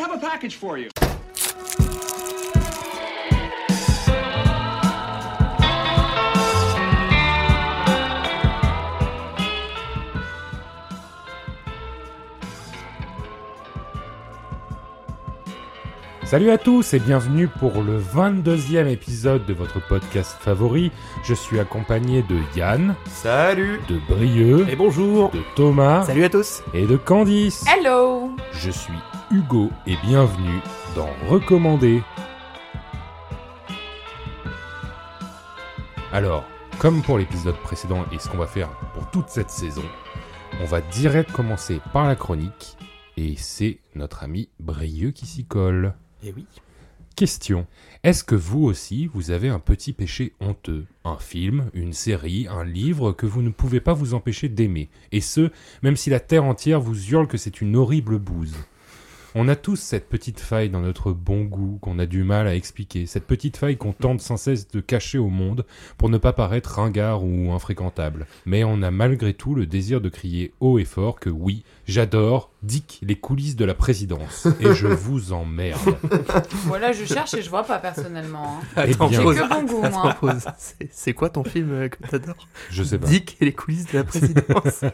have 0.00 0.12
a 0.12 0.18
package 0.18 0.56
for 0.56 0.78
you. 0.78 0.88
Salut 16.24 16.50
à 16.50 16.58
tous 16.58 16.94
et 16.94 17.00
bienvenue 17.00 17.48
pour 17.48 17.82
le 17.82 17.98
22e 17.98 18.86
épisode 18.86 19.44
de 19.46 19.52
votre 19.52 19.84
podcast 19.88 20.36
favori. 20.40 20.92
Je 21.24 21.34
suis 21.34 21.58
accompagné 21.58 22.22
de 22.22 22.36
Yann, 22.56 22.94
Salut 23.06 23.80
de 23.88 23.98
Brieux, 24.08 24.64
Et 24.70 24.76
bonjour 24.76 25.30
de 25.30 25.40
Thomas 25.56 26.04
Salut 26.04 26.22
à 26.22 26.28
tous 26.28 26.62
et 26.72 26.86
de 26.86 26.96
Candice. 26.96 27.64
Hello 27.66 28.30
Je 28.52 28.70
suis 28.70 28.94
Hugo 29.32 29.70
et 29.86 29.94
bienvenue 30.04 30.60
dans 30.96 31.08
Recommander. 31.28 32.02
Alors, 36.10 36.44
comme 36.80 37.00
pour 37.02 37.16
l'épisode 37.16 37.54
précédent 37.58 38.04
et 38.10 38.18
ce 38.18 38.28
qu'on 38.28 38.38
va 38.38 38.48
faire 38.48 38.70
pour 38.92 39.08
toute 39.12 39.28
cette 39.28 39.50
saison, 39.50 39.84
on 40.60 40.64
va 40.64 40.80
direct 40.80 41.30
commencer 41.30 41.80
par 41.92 42.08
la 42.08 42.16
chronique 42.16 42.76
et 43.16 43.36
c'est 43.36 43.78
notre 43.94 44.24
ami 44.24 44.48
Brieux 44.58 45.12
qui 45.12 45.26
s'y 45.26 45.44
colle. 45.44 45.94
Eh 46.24 46.32
oui 46.32 46.44
Question. 47.14 47.68
Est-ce 48.02 48.24
que 48.24 48.34
vous 48.34 48.64
aussi, 48.64 49.06
vous 49.06 49.30
avez 49.30 49.48
un 49.48 49.60
petit 49.60 49.92
péché 49.92 50.34
honteux? 50.40 50.86
Un 51.04 51.18
film, 51.18 51.70
une 51.72 51.92
série, 51.92 52.48
un 52.48 52.64
livre 52.64 53.12
que 53.12 53.26
vous 53.26 53.42
ne 53.42 53.50
pouvez 53.50 53.80
pas 53.80 53.92
vous 53.92 54.14
empêcher 54.14 54.48
d'aimer 54.48 54.90
Et 55.12 55.20
ce, 55.20 55.52
même 55.82 55.96
si 55.96 56.10
la 56.10 56.18
terre 56.18 56.44
entière 56.44 56.80
vous 56.80 57.10
hurle 57.10 57.28
que 57.28 57.38
c'est 57.38 57.60
une 57.60 57.76
horrible 57.76 58.18
bouse. 58.18 58.56
On 59.36 59.46
a 59.46 59.54
tous 59.54 59.76
cette 59.76 60.08
petite 60.08 60.40
faille 60.40 60.70
dans 60.70 60.80
notre 60.80 61.12
bon 61.12 61.44
goût 61.44 61.78
qu'on 61.80 62.00
a 62.00 62.06
du 62.06 62.24
mal 62.24 62.48
à 62.48 62.56
expliquer, 62.56 63.06
cette 63.06 63.28
petite 63.28 63.56
faille 63.56 63.76
qu'on 63.76 63.92
tente 63.92 64.20
sans 64.20 64.36
cesse 64.36 64.66
de 64.66 64.80
cacher 64.80 65.18
au 65.18 65.28
monde 65.28 65.64
pour 65.98 66.08
ne 66.08 66.18
pas 66.18 66.32
paraître 66.32 66.80
ringard 66.80 67.22
ou 67.22 67.52
infréquentable. 67.52 68.26
Mais 68.44 68.64
on 68.64 68.82
a 68.82 68.90
malgré 68.90 69.32
tout 69.32 69.54
le 69.54 69.66
désir 69.66 70.00
de 70.00 70.08
crier 70.08 70.52
haut 70.58 70.80
et 70.80 70.84
fort 70.84 71.20
que 71.20 71.30
oui, 71.30 71.62
j'adore 71.90 72.50
Dick 72.62 73.00
les 73.02 73.16
coulisses 73.16 73.56
de 73.56 73.64
la 73.64 73.74
présidence 73.74 74.46
et 74.60 74.74
je 74.74 74.86
vous 74.88 75.32
emmerde. 75.32 75.96
Voilà, 76.66 76.92
je 76.92 77.04
cherche 77.04 77.34
et 77.34 77.42
je 77.42 77.50
vois 77.50 77.64
pas 77.64 77.78
personnellement. 77.78 78.58
hein. 78.60 78.82
Eh 78.86 78.92
Attends, 78.92 79.08
bien. 79.08 79.18
Que 79.20 79.24
bon 79.48 79.62
goût, 79.64 79.84
Attends, 79.84 80.16
moi. 80.22 80.34
C'est- 80.58 80.88
C'est 80.92 81.12
quoi 81.14 81.30
ton 81.30 81.44
film 81.44 81.72
euh, 81.72 81.88
que 81.88 81.96
t'adores 82.06 82.46
Je 82.70 82.82
sais 82.82 82.98
pas. 82.98 83.06
Dick 83.06 83.36
et 83.40 83.46
les 83.46 83.52
coulisses 83.52 83.86
de 83.86 83.98
la 83.98 84.04
présidence. 84.04 84.84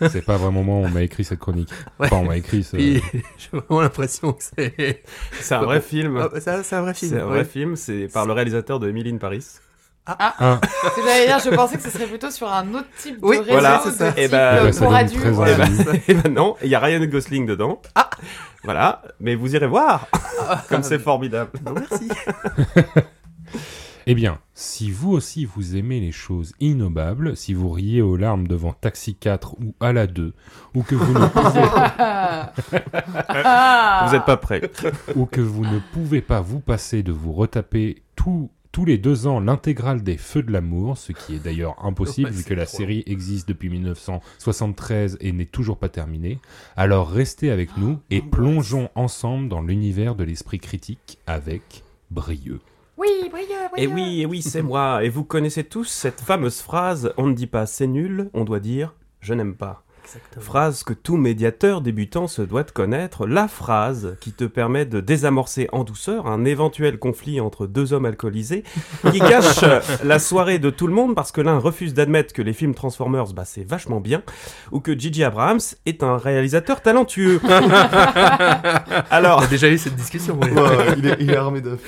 C'est 0.10 0.24
pas 0.24 0.36
vraiment 0.36 0.62
moi, 0.62 0.76
on 0.76 0.88
m'a 0.88 1.02
écrit 1.02 1.24
cette 1.24 1.38
chronique. 1.40 1.70
Ouais. 1.98 2.06
Enfin, 2.06 2.16
on 2.16 2.24
m'a 2.26 2.36
écrit 2.36 2.62
ce... 2.62 2.76
Puis, 2.76 3.02
J'ai 3.38 3.48
vraiment 3.58 3.80
l'impression 3.82 4.32
que 4.32 4.42
c'est... 4.42 5.02
C'est 5.40 5.54
un 5.54 5.62
vrai 5.62 5.80
film. 5.80 6.16
Ah, 6.18 6.40
c'est 6.40 6.74
un 6.76 6.80
vrai 6.82 6.94
film. 6.94 7.10
C'est 7.12 7.20
un 7.20 7.24
ouais. 7.26 7.30
vrai 7.34 7.44
film. 7.44 7.76
C'est 7.76 8.08
par 8.08 8.26
le 8.26 8.32
réalisateur 8.32 8.78
de 8.80 8.88
Emily 8.88 9.10
in 9.12 9.18
Paris. 9.18 9.44
Ah, 10.06 10.60
Ce 10.62 11.00
que 11.00 11.06
j'allais 11.06 11.26
dire, 11.26 11.38
je 11.40 11.50
pensais 11.50 11.76
que 11.76 11.82
ce 11.82 11.90
serait 11.90 12.06
plutôt 12.06 12.30
sur 12.30 12.52
un 12.52 12.74
autre 12.74 12.86
type 12.98 13.18
Oui, 13.22 13.36
de 13.38 13.42
réseau 13.42 13.52
voilà, 13.52 13.78
de 13.84 13.90
c'est 13.90 13.96
ça. 13.96 14.08
type 14.12 14.18
Eh 14.18 14.28
ben, 14.28 14.38
euh, 14.38 14.72
ça 14.72 14.80
pour 14.80 14.90
donne 14.90 15.00
adultes. 15.00 15.20
très 15.22 15.30
Eh 15.32 15.62
envie. 15.62 15.84
ben, 15.84 16.00
eh 16.08 16.14
ben 16.14 16.32
non, 16.32 16.56
il 16.62 16.68
y 16.68 16.74
a 16.74 16.80
Ryan 16.80 17.04
Gosling 17.06 17.46
dedans. 17.46 17.80
Ah 17.94 18.08
Voilà, 18.64 19.02
mais 19.20 19.34
vous 19.34 19.54
irez 19.56 19.66
voir 19.66 20.06
Comme 20.68 20.82
c'est 20.82 20.98
formidable. 21.00 21.50
Non, 21.64 21.74
merci. 21.74 22.08
Eh 24.08 24.14
bien, 24.14 24.38
si 24.54 24.92
vous 24.92 25.10
aussi 25.10 25.44
vous 25.46 25.74
aimez 25.74 25.98
les 25.98 26.12
choses 26.12 26.52
innobables, 26.60 27.36
si 27.36 27.54
vous 27.54 27.68
riez 27.70 28.02
aux 28.02 28.16
larmes 28.16 28.46
devant 28.46 28.72
Taxi 28.72 29.16
4 29.16 29.54
ou 29.54 29.74
Ala 29.80 30.06
2, 30.06 30.32
ou 30.76 30.82
que 30.84 30.94
vous 30.94 31.12
ne 31.12 31.26
pouvez, 31.26 31.62
Ah. 33.44 34.06
Vous 34.08 34.14
êtes 34.14 34.24
pas 34.24 34.36
prêts. 34.36 34.62
ou 35.16 35.26
que 35.26 35.40
vous 35.40 35.64
ne 35.64 35.80
pouvez 35.92 36.20
pas 36.20 36.40
vous 36.40 36.60
passer 36.60 37.02
de 37.02 37.10
vous 37.10 37.32
retaper 37.32 38.04
tout- 38.14 38.48
tous 38.76 38.84
les 38.84 38.98
deux 38.98 39.26
ans 39.26 39.40
l'intégrale 39.40 40.02
des 40.02 40.18
Feux 40.18 40.42
de 40.42 40.52
l'amour, 40.52 40.98
ce 40.98 41.12
qui 41.12 41.34
est 41.34 41.38
d'ailleurs 41.38 41.76
impossible 41.82 42.28
Ouais, 42.28 42.36
vu 42.36 42.44
que 42.44 42.52
la 42.52 42.66
série 42.66 43.02
existe 43.06 43.48
depuis 43.48 43.70
1973 43.70 45.16
et 45.22 45.32
n'est 45.32 45.46
toujours 45.46 45.78
pas 45.78 45.88
terminée, 45.88 46.40
alors 46.76 47.10
restez 47.10 47.50
avec 47.50 47.78
nous 47.78 48.00
et 48.10 48.18
angoisse. 48.18 48.30
plongeons 48.32 48.90
ensemble 48.94 49.48
dans 49.48 49.62
l'univers 49.62 50.14
de 50.14 50.24
l'esprit 50.24 50.58
critique 50.58 51.16
avec 51.26 51.84
Brieux. 52.10 52.60
Oui, 52.98 53.08
Brieux, 53.30 53.46
Brieux. 53.72 53.82
Et 53.82 53.86
oui, 53.86 54.20
et 54.20 54.26
oui, 54.26 54.42
c'est 54.42 54.60
moi. 54.60 55.02
Et 55.02 55.08
vous 55.08 55.24
connaissez 55.24 55.64
tous 55.64 55.86
cette 55.86 56.20
fameuse 56.20 56.60
phrase 56.60 57.14
on 57.16 57.28
ne 57.28 57.32
dit 57.32 57.46
pas 57.46 57.64
c'est 57.64 57.86
nul, 57.86 58.28
on 58.34 58.44
doit 58.44 58.60
dire 58.60 58.94
je 59.20 59.32
n'aime 59.32 59.54
pas. 59.54 59.85
Exactement. 60.06 60.44
Phrase 60.44 60.84
que 60.84 60.92
tout 60.92 61.16
médiateur 61.16 61.80
débutant 61.80 62.28
se 62.28 62.42
doit 62.42 62.62
de 62.62 62.70
connaître, 62.70 63.26
la 63.26 63.48
phrase 63.48 64.16
qui 64.20 64.32
te 64.32 64.44
permet 64.44 64.86
de 64.86 65.00
désamorcer 65.00 65.68
en 65.72 65.82
douceur 65.82 66.28
un 66.28 66.44
éventuel 66.44 66.98
conflit 67.00 67.40
entre 67.40 67.66
deux 67.66 67.92
hommes 67.92 68.06
alcoolisés 68.06 68.62
qui 69.10 69.18
gâche 69.20 69.64
la 70.04 70.18
soirée 70.20 70.60
de 70.60 70.70
tout 70.70 70.86
le 70.86 70.92
monde 70.92 71.16
parce 71.16 71.32
que 71.32 71.40
l'un 71.40 71.58
refuse 71.58 71.92
d'admettre 71.92 72.32
que 72.32 72.42
les 72.42 72.52
films 72.52 72.74
Transformers, 72.74 73.32
bah, 73.32 73.44
c'est 73.44 73.64
vachement 73.64 73.98
bien, 74.00 74.22
ou 74.70 74.78
que 74.78 74.96
Gigi 74.96 75.24
Abrams 75.24 75.58
est 75.86 76.04
un 76.04 76.18
réalisateur 76.18 76.82
talentueux. 76.82 77.40
alors, 79.10 79.40
On 79.40 79.42
a 79.42 79.46
déjà 79.48 79.68
eu 79.68 79.78
cette 79.78 79.96
discussion. 79.96 80.38
ouais. 80.38 80.52
Ouais, 80.52 80.94
il, 80.98 81.06
est, 81.06 81.16
il 81.20 81.30
est 81.30 81.36
armé 81.36 81.60
de. 81.60 81.78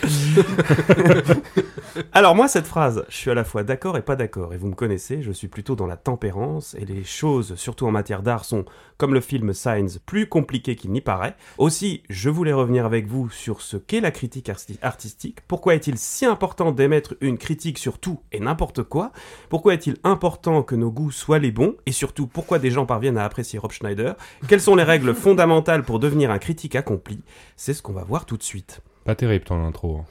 alors 2.13 2.35
moi, 2.35 2.49
cette 2.49 2.67
phrase, 2.67 3.05
je 3.09 3.17
suis 3.17 3.31
à 3.31 3.35
la 3.35 3.45
fois 3.45 3.63
d'accord 3.63 3.97
et 3.97 4.03
pas 4.03 4.17
d'accord, 4.17 4.55
et 4.55 4.57
vous 4.57 4.67
me 4.67 4.75
connaissez, 4.75 5.23
je 5.23 5.31
suis 5.31 5.49
plutôt 5.49 5.77
dans 5.77 5.87
la 5.87 5.97
tempérance, 5.97 6.75
et 6.79 6.85
les 6.85 7.05
choses, 7.05 7.55
surtout 7.57 7.87
en 7.87 7.91
matière 7.91 8.08
d'art, 8.23 8.45
sont, 8.45 8.65
comme 8.97 9.15
le 9.15 9.21
film 9.21 9.53
Signs, 9.53 9.99
plus 10.07 10.29
compliquées 10.29 10.75
qu'il 10.75 10.91
n'y 10.91 11.01
paraît. 11.01 11.37
Aussi, 11.59 12.03
je 12.09 12.31
voulais 12.31 12.53
revenir 12.53 12.87
avec 12.87 13.07
vous 13.07 13.29
sur 13.31 13.61
ce 13.61 13.77
qu'est 13.77 14.01
la 14.01 14.11
critique 14.11 14.49
arti- 14.49 14.79
artistique. 14.83 15.41
Pourquoi 15.47 15.75
est-il 15.75 15.99
si 15.99 16.25
important 16.25 16.73
d'émettre 16.73 17.15
une 17.21 17.39
critique 17.39 17.79
sur 17.79 17.99
tout 17.99 18.21
et 18.33 18.41
n'importe 18.41 18.83
quoi? 18.83 19.13
Pourquoi 19.49 19.75
est-il 19.75 19.97
important 20.05 20.63
que 20.63 20.75
nos 20.75 20.91
goûts 20.91 21.13
soient 21.13 21.39
les 21.39 21.53
bons? 21.53 21.77
Et 21.87 21.93
surtout, 21.93 22.27
pourquoi 22.27 22.59
des 22.59 22.71
gens 22.71 22.87
parviennent 22.87 23.19
à 23.19 23.25
apprécier 23.25 23.59
Rob 23.59 23.73
Schneider? 23.73 24.17
Quelles 24.49 24.61
sont 24.61 24.75
les 24.75 24.83
règles 24.83 25.15
fondamentales 25.15 25.83
pour 25.83 25.99
devenir 25.99 26.31
un 26.31 26.39
critique 26.39 26.75
accompli? 26.75 27.21
C'est 27.57 27.75
ce 27.75 27.83
qu'on 27.83 27.93
va 27.93 28.05
voir 28.05 28.25
tout 28.25 28.37
de 28.37 28.43
suite. 28.43 28.81
Pas 29.05 29.15
terrible 29.15 29.45
ton 29.45 29.65
intro. 29.65 30.05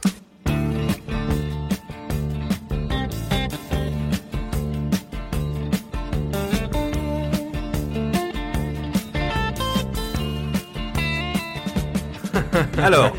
Alors, 12.78 13.12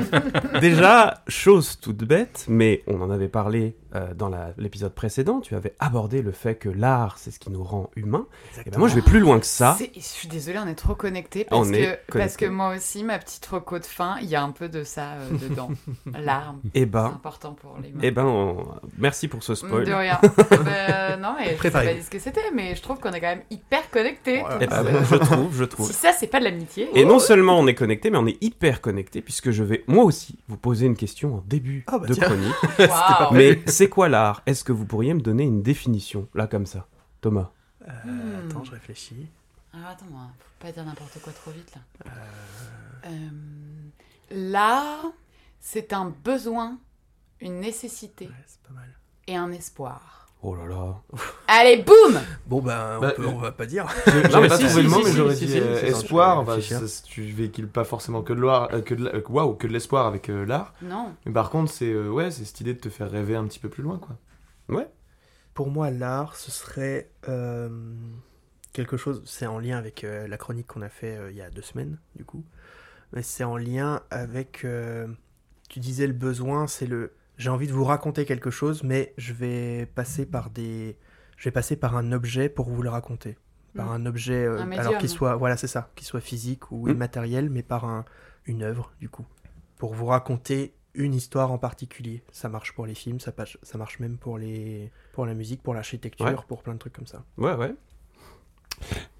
déjà, 0.60 1.22
chose 1.28 1.78
toute 1.80 1.98
bête, 2.04 2.44
mais 2.48 2.82
on 2.86 3.00
en 3.00 3.10
avait 3.10 3.28
parlé 3.28 3.76
euh, 3.94 4.12
dans 4.14 4.30
l'épisode 4.58 4.92
précédent, 4.92 5.40
tu 5.40 5.54
avais 5.54 5.74
abordé 5.78 6.20
le 6.22 6.32
fait 6.32 6.56
que 6.56 6.68
l'art, 6.68 7.16
c'est 7.18 7.30
ce 7.30 7.38
qui 7.38 7.50
nous 7.50 7.62
rend 7.62 7.90
humains. 7.96 8.26
Et 8.66 8.70
ben 8.70 8.78
moi, 8.78 8.88
je 8.88 8.94
vais 8.96 9.02
plus 9.02 9.20
loin 9.20 9.38
que 9.38 9.46
ça. 9.46 9.76
C'est- 9.78 9.92
Je 9.94 10.00
suis 10.00 10.26
désolée, 10.28 10.58
on 10.58 10.66
est 10.66 10.74
trop 10.74 10.94
connectés 10.96 11.44
parce, 11.44 11.68
On 11.68 11.70
que, 11.70 11.76
est 11.76 11.86
parce 11.86 12.10
connectés. 12.10 12.46
que 12.46 12.50
moi 12.50 12.74
aussi, 12.74 13.04
ma 13.04 13.18
petite 13.18 13.46
reco 13.46 13.78
de 13.78 13.84
fin, 13.84 14.16
il 14.20 14.28
y 14.28 14.34
a 14.34 14.42
un 14.42 14.50
peu 14.50 14.68
de 14.68 14.82
ça 14.84 15.12
euh, 15.12 15.30
dedans. 15.48 15.70
L'arme, 16.18 16.60
Eh 16.74 16.80
c'est 16.80 16.86
ben, 16.86 17.04
important 17.06 17.52
pour 17.52 17.76
les 17.82 17.90
mains. 17.90 18.00
eh 18.02 18.10
ben, 18.10 18.24
on- 18.24 18.66
merci 18.98 19.28
pour 19.28 19.42
ce 19.44 19.54
spoil. 19.54 19.84
De 19.84 19.92
rien. 19.92 20.20
Euh, 20.74 21.16
non, 21.16 21.34
mais 21.38 21.56
je 21.56 21.62
sais 21.62 21.70
pas 21.70 21.84
dit 21.94 22.02
ce 22.02 22.10
que 22.10 22.18
c'était, 22.18 22.50
mais 22.54 22.74
je 22.74 22.82
trouve 22.82 22.98
qu'on 22.98 23.10
est 23.12 23.20
quand 23.20 23.28
même 23.28 23.42
hyper 23.50 23.90
connectés. 23.90 24.40
Voilà. 24.40 24.58
Eh 24.60 24.66
ben, 24.66 24.84
je 25.10 25.16
trouve, 25.16 25.54
je 25.56 25.64
trouve. 25.64 25.86
Si 25.86 25.92
ça, 25.92 26.10
c'est 26.12 26.26
pas 26.26 26.38
de 26.38 26.44
l'amitié. 26.44 26.88
Et 26.94 27.04
non 27.04 27.18
seulement 27.18 27.58
on 27.58 27.66
est 27.66 27.74
connecté, 27.74 28.10
mais 28.10 28.18
on 28.18 28.26
est 28.26 28.42
hyper 28.42 28.80
connecté, 28.94 29.22
puisque 29.22 29.50
je 29.50 29.64
vais 29.64 29.82
moi 29.88 30.04
aussi 30.04 30.38
vous 30.48 30.56
poser 30.56 30.86
une 30.86 30.96
question 30.96 31.36
en 31.36 31.40
début 31.46 31.82
Ah 31.88 31.98
bah 31.98 32.06
de 32.06 32.14
tiens. 32.14 32.28
chronique. 32.28 32.54
Mais 33.32 33.60
c'est 33.66 33.88
quoi 33.88 34.08
l'art? 34.08 34.42
Est-ce 34.46 34.62
que 34.62 34.72
vous 34.72 34.84
pourriez 34.86 35.12
me 35.14 35.20
donner 35.20 35.42
une 35.44 35.62
définition, 35.62 36.28
là 36.34 36.46
comme 36.46 36.66
ça? 36.66 36.86
Thomas 37.20 37.50
Euh, 37.88 37.90
Hmm. 38.04 38.48
Attends, 38.50 38.64
je 38.64 38.70
réfléchis. 38.70 39.26
Alors 39.72 39.88
attends, 39.88 40.06
moi, 40.10 40.28
faut 40.38 40.64
pas 40.66 40.72
dire 40.72 40.84
n'importe 40.84 41.18
quoi 41.22 41.32
trop 41.32 41.50
vite 41.50 41.74
là. 41.74 42.12
Euh, 43.06 43.10
L'art, 44.30 45.06
c'est 45.60 45.92
un 45.92 46.14
besoin, 46.24 46.78
une 47.40 47.60
nécessité 47.60 48.26
Ouais, 48.26 48.32
c'est 48.46 48.60
pas 48.62 48.72
mal. 48.74 48.88
et 49.26 49.36
un 49.36 49.50
espoir. 49.52 50.23
Oh 50.46 50.54
là 50.54 50.66
là. 50.66 51.00
Allez, 51.48 51.82
boum 51.82 52.20
Bon, 52.46 52.60
ben, 52.60 52.98
on, 52.98 53.00
Bah, 53.00 53.12
peut- 53.12 53.26
on 53.26 53.38
va 53.38 53.50
pas 53.50 53.64
dire. 53.64 53.86
Mais 54.06 54.22
pas 54.46 54.58
si, 54.58 54.66
trouvé 54.66 54.68
si, 54.68 54.82
le 54.82 54.88
mot, 54.90 54.96
si, 54.98 55.04
mais 55.04 55.10
si, 55.10 55.16
j'aurais 55.16 55.36
si, 55.36 55.46
dit 55.46 55.52
si, 55.52 55.58
euh, 55.58 55.82
espoir. 55.86 56.44
Bah, 56.44 56.58
tu 57.06 57.22
véhicules 57.22 57.66
pas 57.66 57.84
forcément 57.84 58.20
que 58.22 58.34
de 58.34 58.42
l'art, 58.42 58.68
euh, 58.74 58.82
que 58.82 58.94
de 58.94 59.06
euh, 59.06 59.54
que 59.54 59.66
de 59.66 59.72
l'espoir 59.72 60.06
avec 60.06 60.28
euh, 60.28 60.44
l'art. 60.44 60.74
Non. 60.82 61.14
Mais 61.24 61.32
par 61.32 61.48
contre, 61.48 61.72
c'est 61.72 61.90
euh, 61.90 62.10
ouais, 62.10 62.30
c'est 62.30 62.44
cette 62.44 62.60
idée 62.60 62.74
de 62.74 62.78
te 62.78 62.90
faire 62.90 63.10
rêver 63.10 63.36
un 63.36 63.44
petit 63.46 63.58
peu 63.58 63.70
plus 63.70 63.82
loin, 63.82 63.98
quoi. 63.98 64.18
Pour 65.54 65.70
moi, 65.70 65.90
l'art, 65.90 66.36
ce 66.36 66.50
serait 66.50 67.10
euh, 67.28 67.70
quelque 68.74 68.98
chose. 68.98 69.22
C'est 69.24 69.46
en 69.46 69.58
lien 69.58 69.78
avec 69.78 70.04
euh, 70.04 70.26
la 70.28 70.36
chronique 70.36 70.66
qu'on 70.66 70.82
a 70.82 70.88
fait 70.90 71.16
euh, 71.16 71.30
il 71.30 71.36
y 71.38 71.42
a 71.42 71.48
deux 71.48 71.62
semaines, 71.62 71.98
du 72.16 72.24
coup. 72.26 72.44
Mais 73.14 73.22
c'est 73.22 73.44
en 73.44 73.56
lien 73.56 74.02
avec. 74.10 74.62
euh, 74.64 75.06
tu 75.70 75.80
disais 75.80 76.06
le 76.06 76.12
besoin, 76.12 76.66
c'est 76.66 76.86
le. 76.86 77.14
J'ai 77.36 77.50
envie 77.50 77.66
de 77.66 77.72
vous 77.72 77.84
raconter 77.84 78.24
quelque 78.24 78.50
chose, 78.50 78.82
mais 78.84 79.12
je 79.18 79.32
vais 79.32 79.86
passer 79.86 80.24
par 80.26 80.50
des. 80.50 80.96
Je 81.36 81.44
vais 81.44 81.50
passer 81.52 81.76
par 81.76 81.96
un 81.96 82.12
objet 82.12 82.48
pour 82.48 82.68
vous 82.70 82.82
le 82.82 82.88
raconter. 82.90 83.36
Par 83.76 83.86
Mm. 83.86 83.92
un 83.92 84.06
objet. 84.06 84.44
euh, 84.44 84.60
Un 84.60 84.70
alors 84.72 84.98
qu'il 84.98 85.08
soit. 85.08 85.34
Voilà, 85.36 85.56
c'est 85.56 85.66
ça. 85.66 85.90
Qu'il 85.96 86.06
soit 86.06 86.20
physique 86.20 86.70
ou 86.70 86.86
Mm. 86.86 86.90
immatériel, 86.92 87.50
mais 87.50 87.62
par 87.62 87.84
un. 87.84 88.04
une 88.46 88.62
œuvre, 88.62 88.92
du 89.00 89.08
coup, 89.08 89.24
pour 89.78 89.94
vous 89.94 90.04
raconter 90.04 90.74
une 90.92 91.14
histoire 91.14 91.50
en 91.50 91.56
particulier. 91.56 92.22
Ça 92.30 92.50
marche 92.50 92.72
pour 92.74 92.84
les 92.84 92.94
films, 92.94 93.18
ça, 93.18 93.32
passe- 93.32 93.56
ça 93.62 93.78
marche 93.78 93.98
même 94.00 94.18
pour, 94.18 94.36
les, 94.36 94.92
pour 95.14 95.24
la 95.24 95.32
musique, 95.32 95.62
pour 95.62 95.72
l'architecture, 95.72 96.26
Ouais. 96.26 96.36
pour 96.46 96.62
plein 96.62 96.74
de 96.74 96.78
trucs 96.78 96.92
comme 96.92 97.06
ça. 97.06 97.24
Ouais, 97.38 97.54
ouais. 97.54 97.74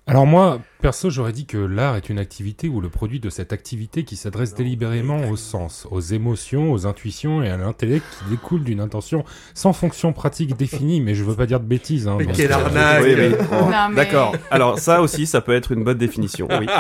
Alors 0.07 0.27
moi, 0.27 0.61
perso, 0.83 1.09
j'aurais 1.09 1.33
dit 1.33 1.47
que 1.47 1.57
l'art 1.57 1.97
est 1.97 2.11
une 2.11 2.19
activité 2.19 2.69
ou 2.69 2.83
le 2.83 2.91
produit 2.91 3.21
de 3.21 3.31
cette 3.31 3.55
activité 3.55 4.05
qui 4.05 4.17
s'adresse 4.17 4.55
délibérément 4.55 5.17
mais- 5.19 5.31
au 5.31 5.37
sens, 5.37 5.89
aux 5.91 6.01
émotions, 6.01 6.73
aux 6.73 6.87
intuitions 6.87 7.43
et 7.43 7.49
à 7.49 7.57
l'intellect 7.57 8.05
qui 8.19 8.29
découle 8.31 8.65
d'une 8.65 8.81
intention 8.81 9.25
sans 9.55 9.73
fonction 9.73 10.13
pratique 10.13 10.59
définie, 10.59 11.01
mais 11.01 11.15
je 11.15 11.25
veux 11.25 11.35
pas 11.35 11.47
dire 11.47 11.59
de 11.59 11.65
bêtises. 11.65 12.07
Hein, 12.07 12.17
Mais 12.19 12.27
quelle 12.27 12.53
euh, 12.53 12.55
arnaque 12.57 13.03
Oui, 13.03 13.15
oui. 13.17 13.35
Oh, 13.51 13.65
mais- 13.89 13.95
D'accord. 13.97 14.37
Alors 14.51 14.79
ça 14.79 15.01
aussi, 15.01 15.27
ça 15.27 15.41
peut 15.41 15.55
être 15.55 15.73
une 15.73 15.85
bonne 15.85 15.99
définition. 15.99 16.49
Oui. 16.51 16.67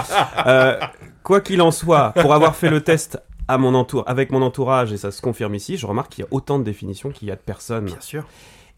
Euh, 0.46 0.78
quoi 1.22 1.40
qu'il 1.40 1.62
en 1.62 1.70
soit, 1.70 2.12
pour 2.20 2.34
avoir 2.34 2.54
fait 2.54 2.68
le 2.68 2.82
test 2.82 3.18
à 3.48 3.56
mon 3.56 3.74
entour, 3.74 4.04
avec 4.06 4.30
mon 4.30 4.42
entourage, 4.42 4.92
et 4.92 4.98
ça 4.98 5.10
se 5.10 5.22
confirme 5.22 5.54
ici, 5.54 5.78
je 5.78 5.86
remarque 5.86 6.12
qu'il 6.12 6.24
y 6.24 6.26
a 6.26 6.28
autant 6.30 6.58
de 6.58 6.64
définitions 6.64 7.10
qu'il 7.10 7.28
y 7.28 7.30
a 7.30 7.36
de 7.36 7.40
personnes. 7.40 7.86
Bien 7.86 8.00
sûr. 8.00 8.26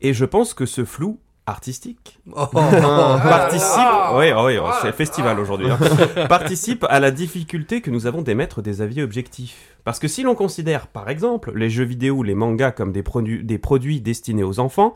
Et 0.00 0.12
je 0.14 0.24
pense 0.24 0.54
que 0.54 0.66
ce 0.66 0.84
flou 0.84 1.18
artistique 1.46 2.18
Oh, 2.34 2.46
participe, 2.52 3.70
Ah. 3.76 4.12
oui, 4.16 4.26
oui, 4.32 4.58
c'est 4.82 4.92
festival 4.92 5.38
aujourd'hui, 5.38 5.70
hein. 5.70 5.78
participe 6.28 6.84
à 6.88 7.00
la 7.00 7.10
difficulté 7.10 7.80
que 7.80 7.90
nous 7.90 8.06
avons 8.06 8.22
d'émettre 8.22 8.62
des 8.62 8.82
avis 8.82 9.02
objectifs. 9.02 9.76
Parce 9.84 9.98
que 9.98 10.08
si 10.08 10.22
l'on 10.22 10.34
considère, 10.34 10.88
par 10.88 11.08
exemple, 11.08 11.52
les 11.54 11.70
jeux 11.70 11.84
vidéo 11.84 12.16
ou 12.16 12.22
les 12.24 12.34
mangas 12.34 12.72
comme 12.72 12.92
des, 12.92 13.04
produits 13.04 13.44
des 13.44 13.58
produits 13.58 14.00
destinés 14.00 14.42
aux 14.42 14.58
enfants, 14.58 14.94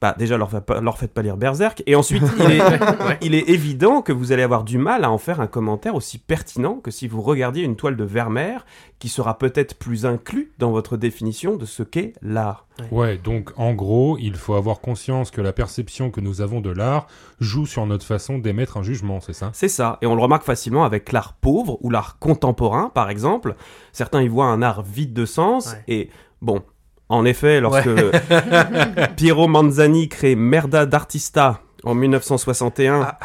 bah 0.00 0.14
déjà 0.18 0.36
leur, 0.36 0.50
faites 0.50 0.64
pas- 0.64 0.80
leur 0.80 0.98
faites 0.98 1.12
pas 1.12 1.22
lire 1.22 1.36
Berserk, 1.36 1.82
et 1.86 1.94
ensuite 1.96 2.22
il 2.38 2.50
est, 2.52 2.60
il 3.22 3.34
est 3.34 3.48
évident 3.48 4.02
que 4.02 4.12
vous 4.12 4.32
allez 4.32 4.42
avoir 4.42 4.64
du 4.64 4.78
mal 4.78 5.04
à 5.04 5.10
en 5.10 5.18
faire 5.18 5.40
un 5.40 5.46
commentaire 5.46 5.94
aussi 5.94 6.18
pertinent 6.18 6.74
que 6.76 6.90
si 6.90 7.08
vous 7.08 7.22
regardiez 7.22 7.62
une 7.64 7.76
toile 7.76 7.96
de 7.96 8.04
Vermeer 8.04 8.64
qui 8.98 9.08
sera 9.08 9.38
peut-être 9.38 9.74
plus 9.78 10.06
inclus 10.06 10.52
dans 10.58 10.70
votre 10.70 10.96
définition 10.96 11.56
de 11.56 11.64
ce 11.66 11.82
qu'est 11.82 12.12
l'art. 12.22 12.66
Ouais, 12.90 13.18
donc 13.18 13.52
en 13.56 13.72
gros, 13.74 14.16
il 14.18 14.34
faut 14.36 14.54
avoir 14.54 14.80
conscience 14.80 15.30
que 15.30 15.40
la 15.40 15.52
perception 15.52 16.10
que 16.10 16.20
nous 16.20 16.40
avons 16.40 16.60
de 16.60 16.70
l'art 16.70 17.06
joue 17.40 17.66
sur 17.66 17.86
notre 17.86 18.04
façon 18.06 18.38
d'émettre 18.38 18.76
un 18.78 18.82
jugement, 18.82 19.20
c'est 19.20 19.32
ça? 19.32 19.50
C'est 19.52 19.68
ça, 19.68 19.98
et 20.02 20.06
on 20.06 20.14
le 20.14 20.22
remarque 20.22 20.44
facilement 20.44 20.84
avec 20.84 21.12
l'art 21.12 21.34
pauvre 21.34 21.78
ou 21.82 21.90
l'art 21.90 22.18
contemporain, 22.18 22.90
par 22.94 23.10
exemple. 23.10 23.54
Certains 23.92 24.22
y 24.22 24.28
voient 24.28 24.46
un 24.46 24.62
art 24.62 24.82
vide 24.82 25.12
de 25.12 25.24
sens, 25.26 25.72
Ouais. 25.72 25.84
et 25.88 26.10
bon, 26.42 26.62
en 27.14 27.24
effet, 27.24 27.60
lorsque 27.60 27.88
Piero 29.16 29.48
Manzani 29.48 30.08
crée 30.08 30.34
Merda 30.36 30.86
d'Artista 30.86 31.60
en 31.84 31.94
1961, 31.94 33.02
Ah. 33.02 33.18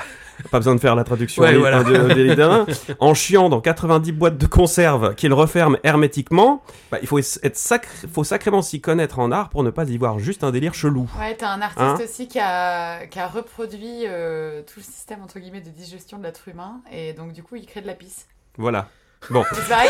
pas 0.52 0.60
besoin 0.60 0.76
de 0.76 0.80
faire 0.80 0.96
la 0.96 1.04
traduction 1.04 1.44
Ouais, 1.44 1.56
en- 1.56 1.60
voilà. 1.60 1.84
de- 1.84 2.14
de- 2.14 2.22
littéraire, 2.22 2.66
en 3.00 3.14
chiant 3.14 3.50
dans 3.50 3.60
90 3.62 4.12
boîtes 4.14 4.38
de 4.38 4.46
conserve 4.46 5.16
qu'il 5.16 5.34
referme 5.34 5.78
hermétiquement, 5.84 6.64
bah, 6.92 6.98
il 7.02 7.08
faut 7.08 7.20
être 7.20 7.58
sacré- 7.58 8.08
faut 8.12 8.24
sacrément 8.24 8.62
s'y 8.62 8.80
connaître 8.82 9.20
en 9.20 9.32
art 9.32 9.50
pour 9.50 9.64
ne 9.64 9.70
pas 9.70 9.84
y 9.86 9.98
voir 9.98 10.20
juste 10.20 10.44
un 10.44 10.52
délire 10.52 10.74
chelou. 10.74 11.10
Ouais, 11.20 11.36
t'as 11.36 11.50
un 11.50 11.62
artiste 11.62 11.80
Hein 11.82 11.98
aussi 12.04 12.28
qui 12.28 12.40
a, 12.40 13.06
qui 13.08 13.20
a 13.20 13.28
reproduit 13.28 14.04
euh, 14.06 14.62
tout 14.62 14.76
le 14.80 14.84
système 14.84 15.22
entre 15.24 15.40
guillemets 15.40 15.62
de 15.62 15.70
digestion 15.70 16.18
de 16.18 16.24
l'être 16.24 16.48
humain 16.48 16.82
et 16.92 17.14
donc 17.14 17.34
du 17.34 17.44
coup 17.44 17.56
il 17.58 17.66
crée 17.66 17.82
de 17.82 17.88
la 17.88 17.94
pisse. 17.96 18.28
Voilà. 18.58 18.88
Bon, 19.30 19.44
C'est 19.54 19.68
pareil, 19.68 19.90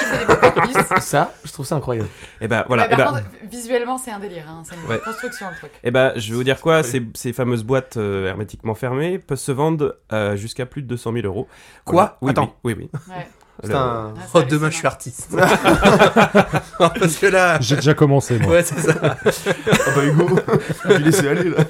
des. 0.73 0.99
Ça, 1.01 1.31
je 1.45 1.51
trouve 1.51 1.65
ça 1.65 1.75
incroyable. 1.75 2.09
et 2.41 2.47
ben 2.47 2.65
voilà. 2.67 2.87
Eh 2.91 2.95
ben- 2.95 3.05
contre, 3.05 3.23
visuellement 3.49 3.97
c'est 3.97 4.11
un 4.11 4.19
délire, 4.19 4.43
hein. 4.49 4.63
c'est 4.67 4.75
une 4.75 4.89
Ouais. 4.91 4.99
construction 4.99 5.47
le 5.51 5.55
truc. 5.55 5.71
Eh 5.83 5.91
ben, 5.91 6.11
je 6.15 6.31
vais 6.31 6.35
vous 6.35 6.43
dire 6.43 6.59
quoi, 6.59 6.81
ces, 6.83 7.01
ces 7.13 7.31
fameuses 7.31 7.63
boîtes 7.63 7.97
euh, 7.97 8.27
hermétiquement 8.27 8.73
fermées 8.75 9.19
peuvent 9.19 9.37
se 9.37 9.51
vendre 9.51 9.95
euh, 10.11 10.35
jusqu'à 10.35 10.65
plus 10.65 10.81
de 10.81 10.87
200 10.87 11.13
000 11.13 11.25
euros. 11.27 11.47
Quoi 11.85 12.17
oui, 12.21 12.31
Attends. 12.31 12.55
Oui, 12.63 12.75
oui. 12.77 12.89
oui. 12.93 12.99
Ouais. 13.15 13.27
Le- 13.61 13.67
Putain. 13.67 14.13
Ah, 14.17 14.21
c'est 14.31 14.39
Oh, 14.39 14.43
demain, 14.49 14.69
je 14.69 14.75
suis 14.77 14.87
artiste. 14.87 15.35
Parce 16.77 17.15
que 17.17 17.25
là. 17.27 17.57
J'ai 17.61 17.75
déjà 17.75 17.93
commencé, 17.93 18.39
moi. 18.39 18.51
Ouais, 18.53 18.63
c'est 18.63 18.79
ça. 18.79 18.93
Ah 19.03 19.91
bah 19.95 20.03
Hugo, 20.05 20.39
tu 20.87 21.27
aller 21.27 21.49
là. 21.49 21.63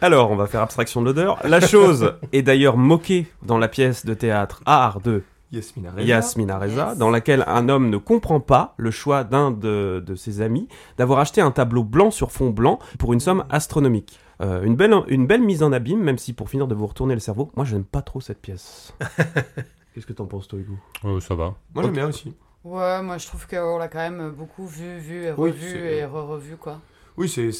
Alors, 0.00 0.30
on 0.30 0.36
va 0.36 0.46
faire 0.46 0.62
abstraction 0.62 1.00
de 1.00 1.06
l'odeur. 1.06 1.38
La 1.44 1.60
chose 1.60 2.14
est 2.32 2.42
d'ailleurs 2.42 2.76
moquée 2.76 3.26
dans 3.42 3.58
la 3.58 3.68
pièce 3.68 4.04
de 4.06 4.14
théâtre 4.14 4.62
Art 4.66 5.00
de 5.00 5.22
Yasmina 5.52 5.90
Reza. 5.92 6.02
Yasmina 6.06 6.58
Reza, 6.58 6.88
Yes. 6.90 6.98
dans 6.98 7.10
laquelle 7.10 7.44
un 7.46 7.68
homme 7.68 7.88
ne 7.90 7.96
comprend 7.96 8.40
pas 8.40 8.74
le 8.76 8.90
choix 8.90 9.22
d'un 9.24 9.50
de, 9.50 10.02
de 10.04 10.14
ses 10.14 10.40
amis 10.40 10.68
d'avoir 10.98 11.18
acheté 11.20 11.40
un 11.40 11.50
tableau 11.50 11.84
blanc 11.84 12.10
sur 12.10 12.32
fond 12.32 12.50
blanc 12.50 12.78
pour 12.98 13.12
une 13.12 13.20
somme 13.20 13.44
astronomique. 13.50 14.18
Euh, 14.42 14.62
une, 14.64 14.74
belle, 14.74 14.92
une 15.08 15.26
belle 15.28 15.42
mise 15.42 15.62
en 15.62 15.70
abîme, 15.72 16.00
même 16.02 16.18
si 16.18 16.32
pour 16.32 16.48
finir 16.50 16.66
de 16.66 16.74
vous 16.74 16.86
retourner 16.88 17.14
le 17.14 17.20
cerveau, 17.20 17.52
moi 17.54 17.64
je 17.64 17.74
n'aime 17.76 17.84
pas 17.84 18.02
trop 18.02 18.20
cette 18.20 18.40
pièce. 18.40 18.92
Qu'est-ce 19.94 20.06
que 20.06 20.12
t'en 20.12 20.26
penses 20.26 20.48
toi 20.48 20.58
Hugo? 20.58 20.74
Euh, 21.04 21.20
ça 21.20 21.36
va. 21.36 21.54
Moi 21.74 21.84
j'aime 21.84 21.92
bien 21.92 22.08
aussi. 22.08 22.34
Ouais, 22.64 23.00
moi 23.02 23.18
je 23.18 23.26
trouve 23.28 23.46
qu'on 23.46 23.78
l'a 23.78 23.86
quand 23.88 23.98
même 23.98 24.30
beaucoup 24.30 24.66
vu, 24.66 24.98
vu 24.98 25.24
et 25.26 25.32
Oui, 25.36 25.50
revu 25.50 25.70
c'est- 25.70 25.96
et 25.98 26.04
re-revu 26.04 26.56
quoi. 26.56 26.80
Oui, 27.16 27.28
c'est. 27.28 27.50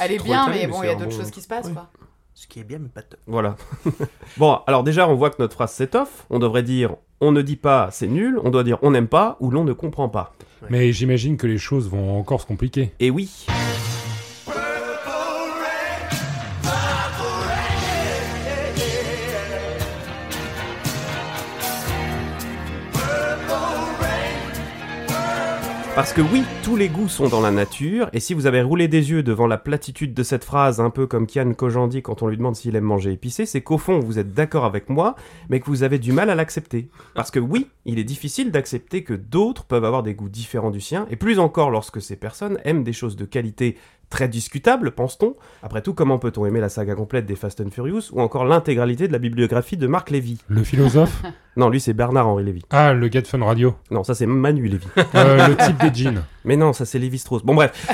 Elle 0.00 0.12
est 0.12 0.16
trop 0.16 0.24
bien, 0.28 0.44
étalé, 0.46 0.60
mais 0.66 0.72
bon, 0.72 0.82
il 0.82 0.86
y 0.86 0.88
a 0.88 0.94
d'autres 0.94 1.10
bon- 1.10 1.16
choses 1.18 1.30
qui 1.30 1.42
se 1.42 1.48
passent 1.48 1.66
Oui. 1.66 1.74
quoi. 1.74 1.90
Ce 2.34 2.46
qui 2.46 2.60
est 2.60 2.64
bien, 2.64 2.78
mais 2.78 2.88
pas 2.88 3.02
top. 3.02 3.20
Voilà. 3.26 3.56
bon, 4.36 4.60
alors 4.66 4.82
déjà, 4.82 5.08
on 5.08 5.14
voit 5.14 5.30
que 5.30 5.40
notre 5.40 5.54
phrase 5.54 5.72
s'étoffe. 5.72 6.26
On 6.30 6.38
devrait 6.38 6.62
dire 6.62 6.96
on 7.20 7.30
ne 7.30 7.40
dit 7.40 7.56
pas 7.56 7.88
c'est 7.92 8.08
nul, 8.08 8.38
on 8.42 8.50
doit 8.50 8.64
dire 8.64 8.78
on 8.82 8.90
n'aime 8.90 9.06
pas 9.06 9.36
ou 9.40 9.50
l'on 9.50 9.64
ne 9.64 9.72
comprend 9.72 10.08
pas. 10.08 10.34
Mais 10.70 10.92
j'imagine 10.92 11.36
que 11.36 11.46
les 11.46 11.58
choses 11.58 11.88
vont 11.88 12.18
encore 12.18 12.40
se 12.40 12.46
compliquer. 12.46 12.92
Et 13.00 13.10
oui. 13.10 13.46
Parce 25.94 26.14
que 26.14 26.22
oui, 26.22 26.42
tous 26.62 26.74
les 26.74 26.88
goûts 26.88 27.10
sont 27.10 27.28
dans 27.28 27.42
la 27.42 27.50
nature, 27.50 28.08
et 28.14 28.20
si 28.20 28.32
vous 28.32 28.46
avez 28.46 28.62
roulé 28.62 28.88
des 28.88 29.10
yeux 29.10 29.22
devant 29.22 29.46
la 29.46 29.58
platitude 29.58 30.14
de 30.14 30.22
cette 30.22 30.42
phrase, 30.42 30.80
un 30.80 30.88
peu 30.88 31.06
comme 31.06 31.26
Kian 31.26 31.52
Kojandi 31.52 32.00
quand 32.00 32.22
on 32.22 32.28
lui 32.28 32.38
demande 32.38 32.56
s'il 32.56 32.76
aime 32.76 32.84
manger 32.84 33.12
épicé, 33.12 33.44
c'est 33.44 33.60
qu'au 33.60 33.76
fond 33.76 34.00
vous 34.00 34.18
êtes 34.18 34.32
d'accord 34.32 34.64
avec 34.64 34.88
moi, 34.88 35.16
mais 35.50 35.60
que 35.60 35.66
vous 35.66 35.82
avez 35.82 35.98
du 35.98 36.12
mal 36.12 36.30
à 36.30 36.34
l'accepter. 36.34 36.88
Parce 37.14 37.30
que 37.30 37.38
oui, 37.38 37.68
il 37.84 37.98
est 37.98 38.04
difficile 38.04 38.50
d'accepter 38.50 39.04
que 39.04 39.12
d'autres 39.12 39.64
peuvent 39.64 39.84
avoir 39.84 40.02
des 40.02 40.14
goûts 40.14 40.30
différents 40.30 40.70
du 40.70 40.80
sien, 40.80 41.06
et 41.10 41.16
plus 41.16 41.38
encore 41.38 41.70
lorsque 41.70 42.00
ces 42.00 42.16
personnes 42.16 42.58
aiment 42.64 42.84
des 42.84 42.94
choses 42.94 43.16
de 43.16 43.26
qualité 43.26 43.76
très 44.12 44.28
discutables, 44.28 44.92
pense-t-on. 44.92 45.34
Après 45.62 45.80
tout, 45.82 45.94
comment 45.94 46.18
peut-on 46.18 46.46
aimer 46.46 46.60
la 46.60 46.68
saga 46.68 46.94
complète 46.94 47.24
des 47.26 47.34
Fast 47.34 47.60
and 47.60 47.70
Furious, 47.70 48.12
ou 48.12 48.20
encore 48.20 48.44
l'intégralité 48.44 49.08
de 49.08 49.12
la 49.12 49.18
bibliographie 49.18 49.78
de 49.78 49.86
Marc 49.86 50.10
Lévy? 50.10 50.38
Le 50.48 50.62
philosophe? 50.62 51.22
Non, 51.56 51.68
lui 51.68 51.80
c'est 51.80 51.92
Bernard-Henri 51.92 52.44
Lévy. 52.44 52.62
Ah, 52.70 52.92
le 52.92 53.08
gars 53.08 53.20
de 53.20 53.26
Fun 53.26 53.44
Radio. 53.44 53.74
Non, 53.90 54.04
ça 54.04 54.14
c'est 54.14 54.26
Manu 54.26 54.68
Lévy. 54.68 54.86
Euh, 55.14 55.48
le 55.48 55.56
type 55.56 55.78
des 55.80 55.92
jeans. 55.94 56.22
Mais 56.44 56.56
non, 56.56 56.72
ça 56.72 56.84
c'est 56.84 56.98
Lévi 56.98 57.18
Strauss. 57.18 57.42
Bon 57.42 57.54
bref, 57.54 57.86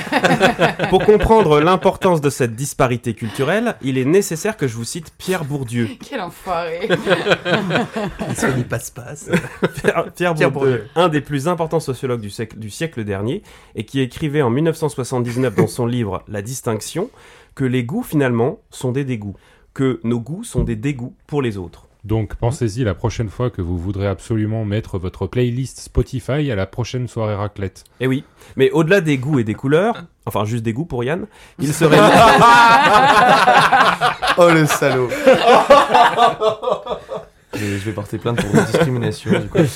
pour 0.89 1.05
comprendre 1.05 1.59
l'importance 1.59 2.21
de 2.21 2.29
cette 2.29 2.55
disparité 2.55 3.13
culturelle, 3.13 3.75
il 3.81 3.97
est 3.97 4.05
nécessaire 4.05 4.57
que 4.57 4.67
je 4.67 4.75
vous 4.75 4.83
cite 4.83 5.13
Pierre 5.17 5.45
Bourdieu. 5.45 5.89
Quel 6.07 6.21
enfoiré 6.21 6.89
Il 8.29 8.35
se 8.35 8.47
dit 8.47 8.63
passe-passe. 8.63 9.29
Pierre, 9.75 10.11
Pierre 10.13 10.33
Pierre 10.33 10.51
Bourdieu, 10.51 10.77
Bourdieu. 10.77 10.89
un 10.95 11.09
des 11.09 11.21
plus 11.21 11.47
importants 11.47 11.79
sociologues 11.79 12.21
du 12.21 12.29
siècle, 12.29 12.57
du 12.57 12.69
siècle 12.69 13.03
dernier, 13.03 13.43
et 13.75 13.85
qui 13.85 13.99
écrivait 14.01 14.41
en 14.41 14.49
1979 14.49 15.55
dans 15.55 15.67
son 15.67 15.85
livre 15.85 16.23
La 16.27 16.41
distinction 16.41 17.09
que 17.55 17.65
les 17.65 17.83
goûts 17.83 18.03
finalement 18.03 18.59
sont 18.69 18.91
des 18.91 19.03
dégoûts, 19.03 19.35
que 19.73 19.99
nos 20.03 20.19
goûts 20.19 20.43
sont 20.43 20.63
des 20.63 20.75
dégoûts 20.75 21.15
pour 21.27 21.41
les 21.41 21.57
autres. 21.57 21.88
Donc 22.05 22.35
pensez-y 22.35 22.83
la 22.83 22.93
prochaine 22.93 23.29
fois 23.29 23.49
que 23.49 23.61
vous 23.61 23.77
voudrez 23.77 24.07
absolument 24.07 24.63
mettre 24.63 24.97
votre 24.97 25.27
playlist 25.27 25.79
Spotify 25.79 26.49
à 26.49 26.55
la 26.55 26.65
prochaine 26.65 27.07
soirée 27.07 27.35
raclette. 27.35 27.83
Eh 27.99 28.07
oui, 28.07 28.23
mais 28.55 28.71
au-delà 28.71 29.01
des 29.01 29.17
goûts 29.17 29.39
et 29.39 29.43
des 29.43 29.53
couleurs, 29.53 30.03
enfin 30.25 30.45
juste 30.45 30.63
des 30.63 30.73
goûts 30.73 30.85
pour 30.85 31.03
Yann, 31.03 31.27
il 31.59 31.73
serait... 31.73 31.97
Oh 34.37 34.49
le 34.49 34.65
salaud 34.65 35.09
je, 37.53 37.59
je 37.59 37.85
vais 37.85 37.91
porter 37.91 38.17
plainte 38.17 38.41
pour 38.41 38.61
discrimination 38.61 39.31
du 39.39 39.47
coup. 39.47 39.57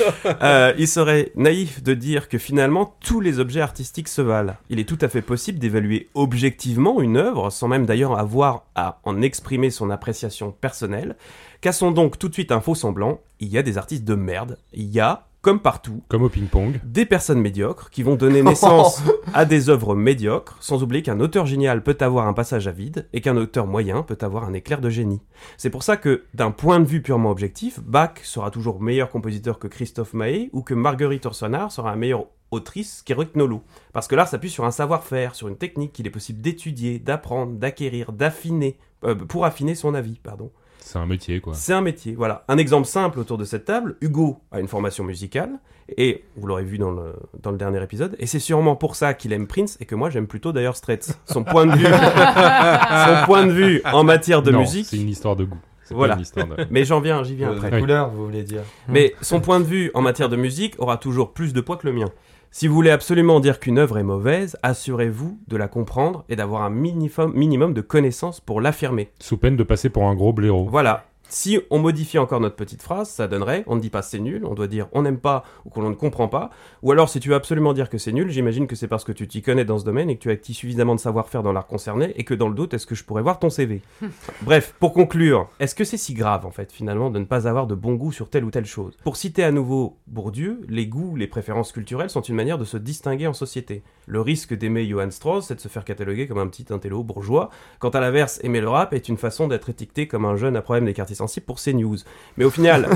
Euh, 0.42 0.74
il 0.77 0.88
serait 0.88 1.32
naïf 1.36 1.84
de 1.84 1.94
dire 1.94 2.27
que 2.27 2.38
finalement 2.38 2.96
tous 3.00 3.20
les 3.20 3.39
objets 3.39 3.62
artistiques 3.62 4.08
se 4.08 4.22
valent. 4.22 4.56
Il 4.70 4.80
est 4.80 4.88
tout 4.88 4.98
à 5.01 5.08
fait 5.08 5.22
possible 5.22 5.60
d'évaluer 5.60 6.10
objectivement 6.15 7.01
une 7.01 7.18
œuvre 7.18 7.50
sans 7.50 7.68
même 7.68 7.86
d'ailleurs 7.86 8.18
avoir 8.18 8.65
à 8.75 9.00
en 9.03 9.22
exprimer 9.22 9.70
son 9.70 9.89
appréciation 9.89 10.51
personnelle. 10.51 11.15
Cassons 11.62 11.92
donc 11.92 12.20
tout 12.20 12.30
de 12.30 12.34
suite 12.34 12.51
un 12.51 12.62
faux 12.62 12.75
semblant, 12.75 13.22
il 13.39 13.48
y 13.48 13.58
a 13.58 13.63
des 13.63 13.77
artistes 13.77 14.03
de 14.03 14.15
merde, 14.15 14.58
il 14.74 14.89
y 14.89 15.00
a, 15.00 15.27
comme 15.43 15.59
partout, 15.59 16.01
Comme 16.07 16.23
au 16.23 16.29
ping-pong. 16.29 16.79
des 16.85 17.05
personnes 17.05 17.41
médiocres 17.41 17.89
qui 17.89 18.01
vont 18.01 18.15
donner 18.15 18.41
naissance 18.41 19.03
à 19.33 19.43
des 19.43 19.69
œuvres 19.69 19.93
médiocres, 19.93 20.55
sans 20.62 20.81
oublier 20.83 21.03
qu'un 21.03 21.19
auteur 21.19 21.45
génial 21.45 21.83
peut 21.83 21.97
avoir 22.00 22.27
un 22.29 22.33
passage 22.33 22.65
à 22.69 22.71
vide 22.71 23.09
et 23.12 23.19
qu'un 23.19 23.35
auteur 23.35 23.67
moyen 23.67 24.03
peut 24.03 24.17
avoir 24.21 24.45
un 24.45 24.53
éclair 24.53 24.79
de 24.79 24.89
génie. 24.89 25.21
C'est 25.57 25.69
pour 25.69 25.83
ça 25.83 25.97
que, 25.97 26.23
d'un 26.33 26.51
point 26.51 26.79
de 26.79 26.85
vue 26.85 27.01
purement 27.01 27.29
objectif, 27.29 27.81
Bach 27.81 28.13
sera 28.23 28.51
toujours 28.51 28.81
meilleur 28.81 29.09
compositeur 29.09 29.59
que 29.59 29.67
Christophe 29.67 30.13
Mahé 30.13 30.50
ou 30.53 30.62
que 30.62 30.73
Marguerite 30.73 31.25
Yourcenar 31.25 31.73
sera 31.73 31.91
un 31.91 31.97
meilleur 31.97 32.27
autrice 32.51 33.01
qu'Éric 33.05 33.35
Nolot. 33.35 33.63
Parce 33.91 34.07
que 34.07 34.15
l'art 34.15 34.29
s'appuie 34.29 34.50
sur 34.50 34.63
un 34.63 34.71
savoir-faire, 34.71 35.35
sur 35.35 35.50
une 35.50 35.57
technique 35.57 35.91
qu'il 35.91 36.07
est 36.07 36.12
possible 36.12 36.39
d'étudier, 36.39 37.00
d'apprendre, 37.00 37.57
d'acquérir, 37.57 38.13
d'affiner, 38.13 38.77
euh, 39.03 39.13
pour 39.15 39.43
affiner 39.43 39.75
son 39.75 39.93
avis, 39.93 40.19
pardon. 40.23 40.51
C'est 40.85 40.99
un 40.99 41.05
métier, 41.05 41.39
quoi. 41.39 41.53
C'est 41.55 41.73
un 41.73 41.81
métier, 41.81 42.13
voilà. 42.13 42.43
Un 42.47 42.57
exemple 42.57 42.87
simple 42.87 43.19
autour 43.19 43.37
de 43.37 43.45
cette 43.45 43.65
table, 43.65 43.95
Hugo 44.01 44.39
a 44.51 44.59
une 44.59 44.67
formation 44.67 45.03
musicale, 45.03 45.49
et 45.97 46.23
vous 46.35 46.45
l'aurez 46.47 46.63
vu 46.63 46.77
dans 46.77 46.91
le, 46.91 47.13
dans 47.41 47.51
le 47.51 47.57
dernier 47.57 47.81
épisode, 47.81 48.15
et 48.19 48.25
c'est 48.27 48.39
sûrement 48.39 48.75
pour 48.75 48.95
ça 48.95 49.13
qu'il 49.13 49.33
aime 49.33 49.47
Prince, 49.47 49.77
et 49.79 49.85
que 49.85 49.95
moi 49.95 50.09
j'aime 50.09 50.27
plutôt 50.27 50.51
d'ailleurs 50.51 50.75
Straits. 50.75 51.17
Son 51.25 51.43
point 51.43 51.65
de 51.65 51.71
vue, 51.75 51.85
son 51.87 53.25
point 53.25 53.45
de 53.45 53.51
vue 53.51 53.81
en 53.91 54.03
matière 54.03 54.41
de 54.41 54.51
Non, 54.51 54.59
musique, 54.59 54.85
C'est 54.87 54.97
une 54.97 55.09
histoire 55.09 55.35
de 55.35 55.45
goût. 55.45 55.57
C'est 55.85 55.93
Voilà. 55.95 56.13
pas 56.13 56.19
une 56.19 56.23
histoire 56.23 56.47
de... 56.47 56.55
mais 56.69 56.85
j'en 56.85 57.01
viens, 57.01 57.23
j'y 57.23 57.35
viens 57.35 57.49
Euh, 57.51 57.55
après. 57.55 57.69
La 57.69 57.75
Oui. 57.77 57.81
couleur, 57.81 58.09
vous 58.09 58.25
voulez 58.25 58.43
dire 58.43 58.61
Mais 58.87 59.13
son 59.21 59.41
point 59.41 59.59
de 59.59 59.65
vue 59.65 59.91
en 59.93 60.01
matière 60.01 60.29
de 60.29 60.37
musique 60.37 60.75
aura 60.77 60.95
toujours 60.97 61.33
plus 61.33 61.51
de 61.53 61.59
poids 61.61 61.75
que 61.77 61.85
le 61.87 61.93
mien. 61.93 62.09
Si 62.55 62.67
vous 62.67 62.75
voulez 62.75 62.91
absolument 62.91 63.39
dire 63.39 63.60
qu'une 63.60 63.79
œuvre 63.79 63.98
est 63.98 64.03
mauvaise, 64.03 64.57
assurez-vous 64.62 65.39
de 65.48 65.57
la 65.57 65.67
comprendre 65.67 66.24
et 66.29 66.36
d'avoir 66.36 66.62
un 66.62 66.69
minimum, 66.69 67.33
minimum 67.33 67.74
de 67.74 67.81
connaissances 67.81 68.39
pour 68.39 68.62
l'affirmer. 68.62 69.10
Sous 69.17 69.38
peine 69.38 69.57
de 69.57 69.63
passer 69.63 69.89
pour 69.89 70.03
un 70.07 70.13
gros 70.13 70.33
blaireau. 70.33 70.67
Voilà. 70.69 71.07
Si 71.33 71.59
on 71.71 71.79
modifie 71.79 72.19
encore 72.19 72.39
notre 72.39 72.55
petite 72.55 72.83
phrase, 72.83 73.09
ça 73.09 73.27
donnerait 73.27 73.63
on 73.65 73.75
ne 73.75 73.81
dit 73.81 73.89
pas 73.89 74.03
c'est 74.03 74.19
nul, 74.19 74.45
on 74.45 74.53
doit 74.53 74.67
dire 74.67 74.87
on 74.91 75.01
n'aime 75.01 75.17
pas 75.17 75.43
ou 75.65 75.71
qu'on 75.71 75.89
ne 75.89 75.95
comprend 75.95 76.27
pas. 76.27 76.51
Ou 76.83 76.91
alors 76.91 77.09
si 77.09 77.19
tu 77.19 77.29
veux 77.29 77.35
absolument 77.35 77.73
dire 77.73 77.89
que 77.89 77.97
c'est 77.97 78.11
nul, 78.11 78.29
j'imagine 78.29 78.67
que 78.67 78.75
c'est 78.75 78.87
parce 78.87 79.03
que 79.03 79.11
tu 79.11 79.27
t'y 79.27 79.41
connais 79.41 79.65
dans 79.65 79.79
ce 79.79 79.83
domaine 79.83 80.11
et 80.11 80.15
que 80.15 80.21
tu 80.21 80.29
as 80.29 80.33
acquis 80.33 80.53
suffisamment 80.53 80.93
de 80.93 80.99
savoir-faire 80.99 81.41
dans 81.41 81.51
l'art 81.51 81.65
concerné 81.65 82.13
et 82.17 82.23
que 82.23 82.35
dans 82.35 82.49
le 82.49 82.53
doute, 82.53 82.75
est-ce 82.75 82.85
que 82.85 82.93
je 82.93 83.03
pourrais 83.03 83.23
voir 83.23 83.39
ton 83.39 83.49
CV 83.49 83.81
Bref, 84.43 84.75
pour 84.79 84.93
conclure, 84.93 85.49
est-ce 85.59 85.73
que 85.73 85.83
c'est 85.85 85.97
si 85.97 86.13
grave 86.13 86.45
en 86.45 86.51
fait 86.51 86.71
finalement 86.71 87.09
de 87.09 87.17
ne 87.17 87.25
pas 87.25 87.47
avoir 87.47 87.65
de 87.65 87.73
bon 87.73 87.95
goût 87.95 88.11
sur 88.11 88.29
telle 88.29 88.43
ou 88.43 88.51
telle 88.51 88.67
chose? 88.67 88.95
Pour 89.03 89.17
citer 89.17 89.43
à 89.43 89.51
nouveau 89.51 89.97
Bourdieu, 90.05 90.61
les 90.69 90.85
goûts, 90.85 91.15
les 91.15 91.25
préférences 91.25 91.71
culturelles 91.71 92.11
sont 92.11 92.21
une 92.21 92.35
manière 92.35 92.59
de 92.59 92.65
se 92.65 92.77
distinguer 92.77 93.25
en 93.25 93.33
société. 93.33 93.81
Le 94.05 94.21
risque 94.21 94.53
d'aimer 94.53 94.85
Johann 94.87 95.09
Strauss, 95.09 95.47
c'est 95.47 95.55
de 95.55 95.61
se 95.61 95.67
faire 95.67 95.83
cataloguer 95.83 96.27
comme 96.27 96.37
un 96.37 96.47
petit 96.47 96.71
intello 96.71 97.01
bourgeois. 97.01 97.49
Quant 97.79 97.89
à 97.89 98.01
l'inverse, 98.01 98.39
aimer 98.43 98.61
le 98.61 98.69
rap 98.69 98.93
est 98.93 99.09
une 99.09 99.17
façon 99.17 99.47
d'être 99.47 99.69
étiqueté 99.69 100.07
comme 100.07 100.25
un 100.25 100.35
jeune 100.35 100.55
à 100.55 100.61
problème 100.61 100.85
des 100.85 100.93
quartiers 100.93 101.15
sensibles 101.24 101.46
pour 101.46 101.60
CNews. 101.62 101.98
Mais 102.38 102.44
au 102.46 102.50
final, 102.50 102.89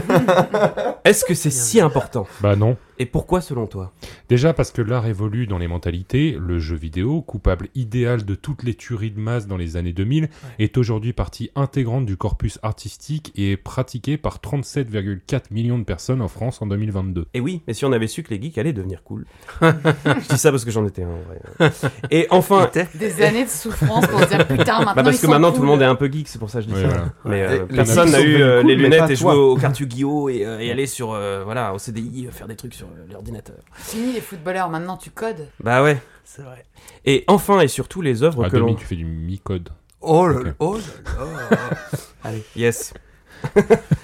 est-ce 1.05 1.23
que 1.25 1.33
c'est 1.33 1.49
si 1.51 1.79
important? 1.79 2.27
Bah 2.41 2.55
non. 2.55 2.77
Et 2.99 3.05
pourquoi 3.05 3.41
selon 3.41 3.67
toi? 3.67 3.93
Déjà 4.27 4.53
parce 4.53 4.71
que 4.71 4.81
l'art 4.81 5.05
évolue 5.05 5.45
dans 5.45 5.59
les 5.59 5.67
mentalités, 5.67 6.35
le 6.39 6.57
jeu 6.57 6.75
vidéo, 6.75 7.21
coupable 7.21 7.67
idéal 7.75 8.25
de 8.25 8.33
toutes 8.33 8.63
les 8.63 8.73
tueries 8.73 9.11
de 9.11 9.19
masse 9.19 9.45
dans 9.45 9.55
les 9.55 9.77
années 9.77 9.93
2000, 9.93 10.29
est 10.57 10.77
aujourd'hui 10.77 11.13
partie 11.13 11.51
intégrante 11.55 12.07
du 12.07 12.17
corpus 12.17 12.57
artistique 12.63 13.31
et 13.35 13.51
est 13.51 13.57
pratiqué 13.57 14.17
par 14.17 14.39
37,4 14.39 15.41
millions 15.51 15.77
de 15.77 15.83
personnes 15.83 16.21
en 16.23 16.27
France 16.27 16.59
en 16.63 16.65
2022. 16.65 17.27
Et 17.35 17.39
oui, 17.39 17.61
mais 17.67 17.73
si 17.75 17.85
on 17.85 17.91
avait 17.91 18.07
su 18.07 18.23
que 18.23 18.33
les 18.33 18.41
geeks 18.41 18.57
allaient 18.57 18.73
devenir 18.73 19.03
cool. 19.03 19.25
Je 19.61 20.27
dis 20.29 20.37
ça 20.39 20.49
parce 20.49 20.65
que 20.65 20.71
j'en 20.71 20.85
étais 20.87 21.03
un, 21.03 21.09
en 21.09 21.19
vrai. 21.67 21.71
Et 22.09 22.25
enfin, 22.31 22.69
Des 22.95 23.21
années 23.21 23.45
de 23.45 23.49
souffrance 23.49 24.07
pour 24.07 24.19
se 24.21 24.25
dire 24.27 24.47
putain, 24.47 24.79
maintenant. 24.79 24.93
bah 24.95 25.03
parce 25.03 25.17
ils 25.17 25.19
que 25.19 25.25
sont 25.27 25.31
maintenant 25.31 25.49
cool. 25.49 25.57
tout 25.57 25.61
le 25.61 25.67
monde 25.67 25.81
est 25.83 25.85
un 25.85 25.95
peu 25.95 26.11
geek, 26.11 26.27
c'est 26.27 26.39
pour 26.39 26.49
ça 26.49 26.59
que 26.61 26.65
je 26.65 26.69
dis 26.69 26.75
Ouais, 26.75 26.81
ça. 26.81 26.87
voilà. 26.87 27.11
Mais 27.25 27.41
euh, 27.43 27.65
personne 27.67 28.11
sont 28.21 28.27
eu 28.27 28.41
euh, 28.41 28.61
cool, 28.61 28.69
les 28.69 28.75
lunettes 28.75 29.09
et 29.09 29.15
jouer 29.15 29.33
au 29.35 29.55
carte 29.55 29.79
Yu-Gi-Oh 29.79 30.29
et, 30.29 30.45
euh, 30.45 30.59
et 30.59 30.71
aller 30.71 30.87
sur 30.87 31.13
euh, 31.13 31.43
voilà 31.43 31.73
au 31.73 31.77
CDI 31.79 32.27
faire 32.31 32.47
des 32.47 32.55
trucs 32.55 32.73
sur 32.73 32.87
l'ordinateur. 33.11 33.55
Fini 33.73 34.13
les 34.13 34.21
footballeurs, 34.21 34.69
maintenant 34.69 34.97
tu 34.97 35.09
codes. 35.11 35.47
Bah 35.63 35.81
ouais. 35.83 35.97
C'est 36.23 36.41
vrai. 36.41 36.65
Et 37.05 37.23
enfin 37.27 37.59
et 37.61 37.67
surtout 37.67 38.01
les 38.01 38.23
œuvres 38.23 38.43
Ah, 38.45 38.49
que 38.49 38.57
l'on. 38.57 38.75
tu 38.75 38.85
fais 38.85 38.95
du 38.95 39.05
mi-code. 39.05 39.69
Oh 40.01 40.27
là 40.27 40.51
oh 40.59 40.77
là. 40.77 41.57
Allez, 42.23 42.43
yes. 42.55 42.93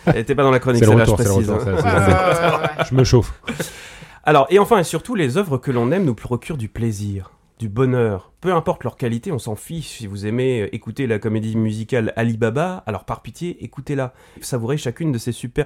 Elle 0.06 0.18
était 0.18 0.36
pas 0.36 0.44
dans 0.44 0.52
la 0.52 0.60
chronique, 0.60 0.86
celle-là, 0.86 1.06
je 1.06 1.12
précise. 1.12 1.50
retour. 1.50 1.86
hein. 1.86 2.62
Je 2.90 2.96
me 2.96 3.04
chauffe. 3.04 3.34
Alors, 4.24 4.48
et 4.50 4.60
enfin 4.60 4.78
et 4.78 4.84
surtout, 4.84 5.16
les 5.16 5.38
œuvres 5.38 5.58
que 5.58 5.72
l'on 5.72 5.92
aime 5.92 6.06
nous 6.06 6.16
procurent 6.16 6.58
du 6.58 6.70
plaisir, 6.70 7.32
du 7.64 7.70
bonheur. 7.70 8.34
Peu 8.42 8.54
importe 8.54 8.84
leur 8.84 8.98
qualité, 8.98 9.32
on 9.32 9.40
s'en 9.40 9.56
fiche. 9.56 10.00
Si 10.00 10.06
vous 10.08 10.26
aimez 10.26 10.64
euh, 10.64 10.76
écouter 10.76 11.08
la 11.08 11.18
comédie 11.18 11.56
musicale 11.56 12.12
Alibaba, 12.18 12.84
alors 12.88 13.06
par 13.06 13.22
pitié, 13.22 13.64
écoutez-la. 13.64 14.14
Savourez 14.42 14.76
chacune 14.76 15.14
de 15.14 15.18
ces 15.18 15.32
super... 15.32 15.66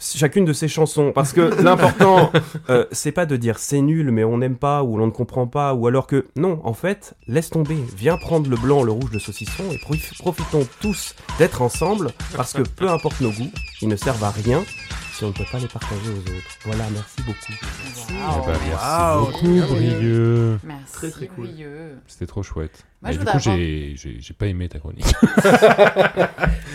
Chacune 0.00 0.46
de 0.46 0.54
ces 0.54 0.68
chansons, 0.68 1.12
parce 1.12 1.34
que 1.34 1.40
l'important, 1.62 2.30
euh, 2.70 2.86
c'est 2.92 3.12
pas 3.12 3.26
de 3.26 3.36
dire 3.36 3.58
c'est 3.58 3.82
nul, 3.82 4.10
mais 4.10 4.24
on 4.24 4.38
n'aime 4.38 4.56
pas, 4.56 4.82
ou 4.84 4.96
l'on 4.96 5.06
ne 5.06 5.10
comprend 5.12 5.46
pas, 5.46 5.74
ou 5.74 5.86
alors 5.86 6.06
que 6.06 6.24
non, 6.36 6.60
en 6.64 6.72
fait, 6.72 7.14
laisse 7.26 7.50
tomber, 7.50 7.76
viens 7.96 8.16
prendre 8.16 8.48
le 8.48 8.56
blanc, 8.56 8.84
le 8.84 8.92
rouge, 8.92 9.10
le 9.12 9.18
saucisson, 9.18 9.64
et 9.70 9.76
profi- 9.76 10.16
profitons 10.16 10.66
tous 10.80 11.14
d'être 11.38 11.60
ensemble, 11.60 12.12
parce 12.36 12.54
que 12.54 12.62
peu 12.62 12.88
importe 12.88 13.20
nos 13.20 13.32
goûts, 13.32 13.50
ils 13.82 13.88
ne 13.88 13.96
servent 13.96 14.24
à 14.24 14.30
rien 14.30 14.62
si 15.18 15.24
on 15.24 15.28
ne 15.28 15.32
peut 15.32 15.44
pas 15.50 15.58
les 15.58 15.66
partager 15.66 16.10
aux 16.10 16.18
autres. 16.20 16.58
Voilà, 16.64 16.84
merci 16.92 17.22
beaucoup. 17.22 17.52
Eh 18.08 18.12
Waouh. 18.14 18.46
ben, 18.46 18.52
merci 18.68 19.32
beaucoup, 19.32 19.74
Brieux. 19.74 20.58
Merci, 20.62 20.92
Très, 20.92 21.10
très 21.10 21.26
cool. 21.26 21.48
C'était 22.06 22.26
trop 22.26 22.44
chouette. 22.44 22.84
Moi, 23.02 23.10
je 23.12 23.18
du 23.18 23.24
coup, 23.24 23.38
j'ai 23.40 23.94
j'ai- 23.96 24.20
j'ai 24.20 24.34
pas 24.34 24.46
aimé 24.46 24.68
ta 24.68 24.78
chronique. 24.78 25.04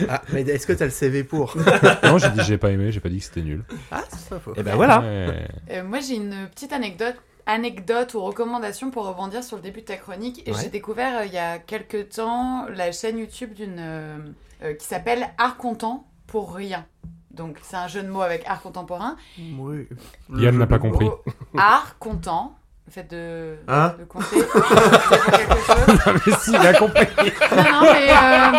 Ah, 0.10 0.22
mais 0.34 0.42
est-ce 0.42 0.66
que 0.68 0.74
t'as 0.74 0.86
le 0.86 0.92
CV 0.92 1.24
pour? 1.24 1.56
Non, 2.04 2.18
j'ai 2.18 2.30
dit 2.32 2.42
j'ai 2.44 2.58
pas 2.58 2.72
aimé, 2.72 2.92
j'ai 2.92 3.00
pas 3.00 3.10
dit 3.10 3.20
que 3.20 3.24
c'était 3.26 3.42
nul. 3.44 3.64
Ah, 3.92 4.04
c'est 4.10 4.28
pas 4.30 4.40
faux. 4.40 4.54
Et 4.58 4.64
ben 4.64 4.76
voilà. 4.76 5.00
Ouais. 5.02 5.48
Euh, 5.70 5.84
moi, 5.84 6.00
j'ai 6.00 6.16
une 6.16 6.48
petite 6.54 6.74
anecdote, 6.74 7.16
anecdote 7.46 8.14
ou 8.16 8.22
recommandation 8.22 8.90
pour 8.92 9.06
rebondir 9.06 9.44
sur 9.44 9.56
le 9.58 9.62
début 9.62 9.82
de 9.82 9.86
ta 9.86 9.96
chronique. 9.98 10.44
Ouais. 10.48 10.54
J'ai 10.62 10.70
découvert 10.70 11.20
euh, 11.20 11.26
il 11.26 11.34
y 11.34 11.38
a 11.38 11.60
quelques 11.60 12.10
temps 12.10 12.66
la 12.70 12.92
chaîne 12.92 13.20
YouTube 13.20 13.54
d'une 13.54 13.78
euh, 13.80 14.18
euh, 14.64 14.74
qui 14.74 14.86
s'appelle 14.86 15.30
Art 15.38 15.58
Content 15.58 16.08
pour 16.28 16.54
rien. 16.56 16.86
Donc, 17.34 17.58
c'est 17.64 17.76
un 17.76 17.88
jeu 17.88 18.04
de 18.04 18.10
mots 18.10 18.22
avec 18.22 18.44
art 18.48 18.62
contemporain. 18.62 19.16
Oui. 19.58 19.88
Yann 20.36 20.58
n'a 20.58 20.68
pas 20.68 20.78
compris. 20.80 21.10
Art 21.58 21.98
content, 21.98 22.56
le 22.86 22.92
fait 22.92 23.10
de, 23.10 23.58
Hein 23.68 23.96
de 23.98 24.04
compter. 24.04 24.38
Chose. 24.38 26.00
mais 26.26 26.34
si, 26.40 26.52
il 26.52 26.58
a 26.58 26.74
compris. 26.74 27.08
Non, 27.52 27.64
non, 27.72 27.82
mais, 27.94 28.10
euh, 28.12 28.52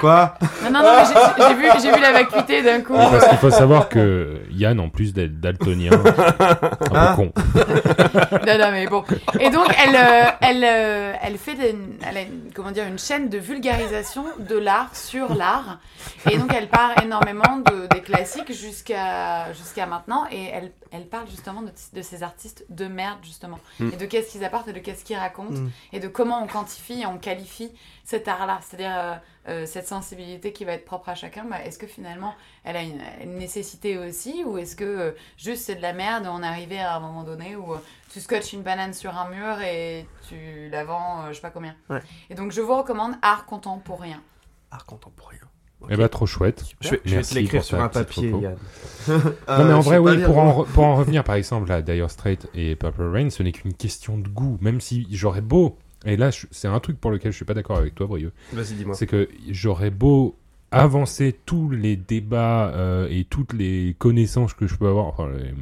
Quoi 0.00 0.34
non, 0.64 0.70
non, 0.70 0.82
non, 0.82 0.92
mais 0.96 1.48
j'ai- 1.48 1.54
vu, 1.54 1.68
j'ai 1.82 1.92
vu 1.92 2.00
la 2.00 2.12
vacuité 2.12 2.62
d'un 2.62 2.80
coup. 2.80 2.94
Parce 2.94 3.28
qu'il 3.28 3.38
faut 3.38 3.50
savoir 3.50 3.88
que 3.88 4.40
Yann, 4.50 4.80
en 4.80 4.88
plus 4.88 5.12
d'être 5.12 5.40
daltonien, 5.40 5.92
un 5.92 6.94
Hein 6.94 7.14
peu 7.16 7.22
con. 7.22 7.32
Non, 8.46 8.58
non, 8.58 8.70
mais 8.72 8.86
bon. 8.86 9.04
Et 9.40 9.50
donc, 9.50 9.66
elle, 9.84 9.94
euh, 9.96 10.30
elle, 10.40 10.64
euh, 10.64 11.12
elle 11.22 11.38
fait 11.38 11.54
des, 11.54 11.74
elle 12.06 12.16
a 12.16 12.20
une, 12.22 12.50
comment 12.54 12.70
dire, 12.70 12.86
une 12.86 12.98
chaîne 12.98 13.28
de 13.28 13.38
vulgarisation 13.38 14.24
de 14.38 14.56
l'art 14.56 14.94
sur 14.94 15.34
l'art. 15.34 15.78
Et 16.30 16.38
donc, 16.38 16.52
elle 16.56 16.68
part 16.68 16.92
énormément 17.02 17.58
de, 17.58 17.86
des 17.94 18.00
classiques 18.00 18.52
jusqu'à 18.52 19.52
jusqu'à 19.52 19.86
maintenant. 19.86 20.24
Et 20.30 20.44
elle, 20.52 20.72
elle 20.92 21.06
parle 21.06 21.28
justement 21.28 21.62
de, 21.62 21.70
de 21.94 22.02
ces 22.02 22.22
artistes 22.22 22.64
de 22.68 22.86
merde, 22.86 23.18
justement. 23.22 23.58
Mm. 23.80 23.90
Et 23.92 23.96
de 23.96 24.06
qu'est-ce 24.06 24.32
qu'ils 24.32 24.44
apportent 24.44 24.68
et 24.68 24.72
de 24.72 24.78
qu'est-ce 24.78 25.04
qu'ils 25.04 25.16
racontent. 25.16 25.52
Mm. 25.60 25.70
Et 25.92 26.00
de 26.00 26.08
comment 26.08 26.42
on 26.42 26.46
quantifie 26.46 27.02
et 27.02 27.06
on 27.06 27.18
qualifie 27.18 27.70
cet 28.04 28.28
art-là. 28.28 28.60
C'est-à-dire 28.62 28.92
euh, 28.96 29.14
euh, 29.48 29.66
cette 29.66 29.86
sensibilité 29.86 30.52
qui 30.52 30.64
va 30.64 30.72
être 30.72 30.84
propre 30.84 31.08
à 31.10 31.14
chacun. 31.14 31.44
Bah, 31.44 31.62
est-ce 31.64 31.78
que 31.78 31.86
finalement, 31.86 32.34
elle 32.64 32.76
a 32.76 32.82
une, 32.82 33.02
une 33.22 33.36
nécessité 33.36 33.98
aussi 33.98 34.42
Ou 34.44 34.58
est-ce 34.58 34.74
que 34.76 34.84
euh, 34.84 35.10
juste 35.36 35.64
c'est 35.64 35.74
de 35.74 35.82
la 35.82 35.92
merde 35.92 36.26
On 36.30 36.42
est 36.42 36.46
arrivé 36.46 36.78
à 36.78 36.96
un 36.96 37.00
moment 37.00 37.24
donné 37.24 37.56
où 37.56 37.74
euh, 37.74 37.78
tu 38.12 38.20
scotches 38.20 38.52
une 38.52 38.62
banane 38.62 38.94
sur 38.94 39.16
un 39.16 39.28
mur 39.28 39.60
et 39.60 40.06
tu 40.28 40.68
la 40.70 40.84
vends, 40.84 41.22
euh, 41.22 41.28
je 41.28 41.34
sais 41.34 41.40
pas 41.40 41.50
combien. 41.50 41.74
Ouais. 41.90 42.00
Et 42.30 42.34
donc 42.34 42.52
je 42.52 42.60
vous 42.60 42.76
recommande 42.76 43.14
Art 43.22 43.44
contemporain. 43.44 44.20
Art 44.70 44.86
contemporain. 44.86 45.36
Eh 45.90 45.96
ben, 45.96 46.08
trop 46.08 46.26
chouette. 46.26 46.64
Je 46.80 46.90
vais, 46.90 47.00
je 47.04 47.16
vais 47.16 47.22
te 47.22 47.34
l'écrire 47.34 47.62
sur 47.62 47.78
un 47.80 47.88
papier. 47.88 48.30
Yann. 48.30 48.56
non, 49.08 49.64
mais 49.64 49.72
en 49.74 49.80
vrai, 49.80 49.98
oui, 49.98 50.22
pour 50.24 50.38
en, 50.38 50.64
pour 50.64 50.84
en 50.84 50.96
revenir 50.96 51.24
par 51.24 51.34
exemple 51.34 51.70
à 51.70 51.82
Dire 51.82 52.10
Straits 52.10 52.48
et 52.54 52.74
Purple 52.76 53.02
Rain, 53.02 53.28
ce 53.28 53.42
n'est 53.42 53.52
qu'une 53.52 53.74
question 53.74 54.16
de 54.16 54.28
goût. 54.28 54.56
Même 54.60 54.80
si 54.80 55.06
j'aurais 55.10 55.42
beau. 55.42 55.76
Et 56.04 56.16
là, 56.16 56.30
c'est 56.50 56.68
un 56.68 56.80
truc 56.80 57.00
pour 57.00 57.10
lequel 57.10 57.32
je 57.32 57.36
suis 57.36 57.44
pas 57.44 57.54
d'accord 57.54 57.78
avec 57.78 57.94
toi, 57.94 58.06
Brieux. 58.06 58.32
Vas-y, 58.52 58.74
dis-moi. 58.74 58.94
C'est 58.94 59.06
que 59.06 59.28
j'aurais 59.48 59.90
beau 59.90 60.36
avancer 60.70 61.34
tous 61.46 61.70
les 61.70 61.96
débats 61.96 62.68
euh, 62.74 63.06
et 63.10 63.24
toutes 63.24 63.52
les 63.52 63.94
connaissances 63.98 64.54
que 64.54 64.66
je 64.66 64.74
peux 64.76 64.88
avoir, 64.88 65.06
enfin, 65.06 65.28
les 65.30 65.52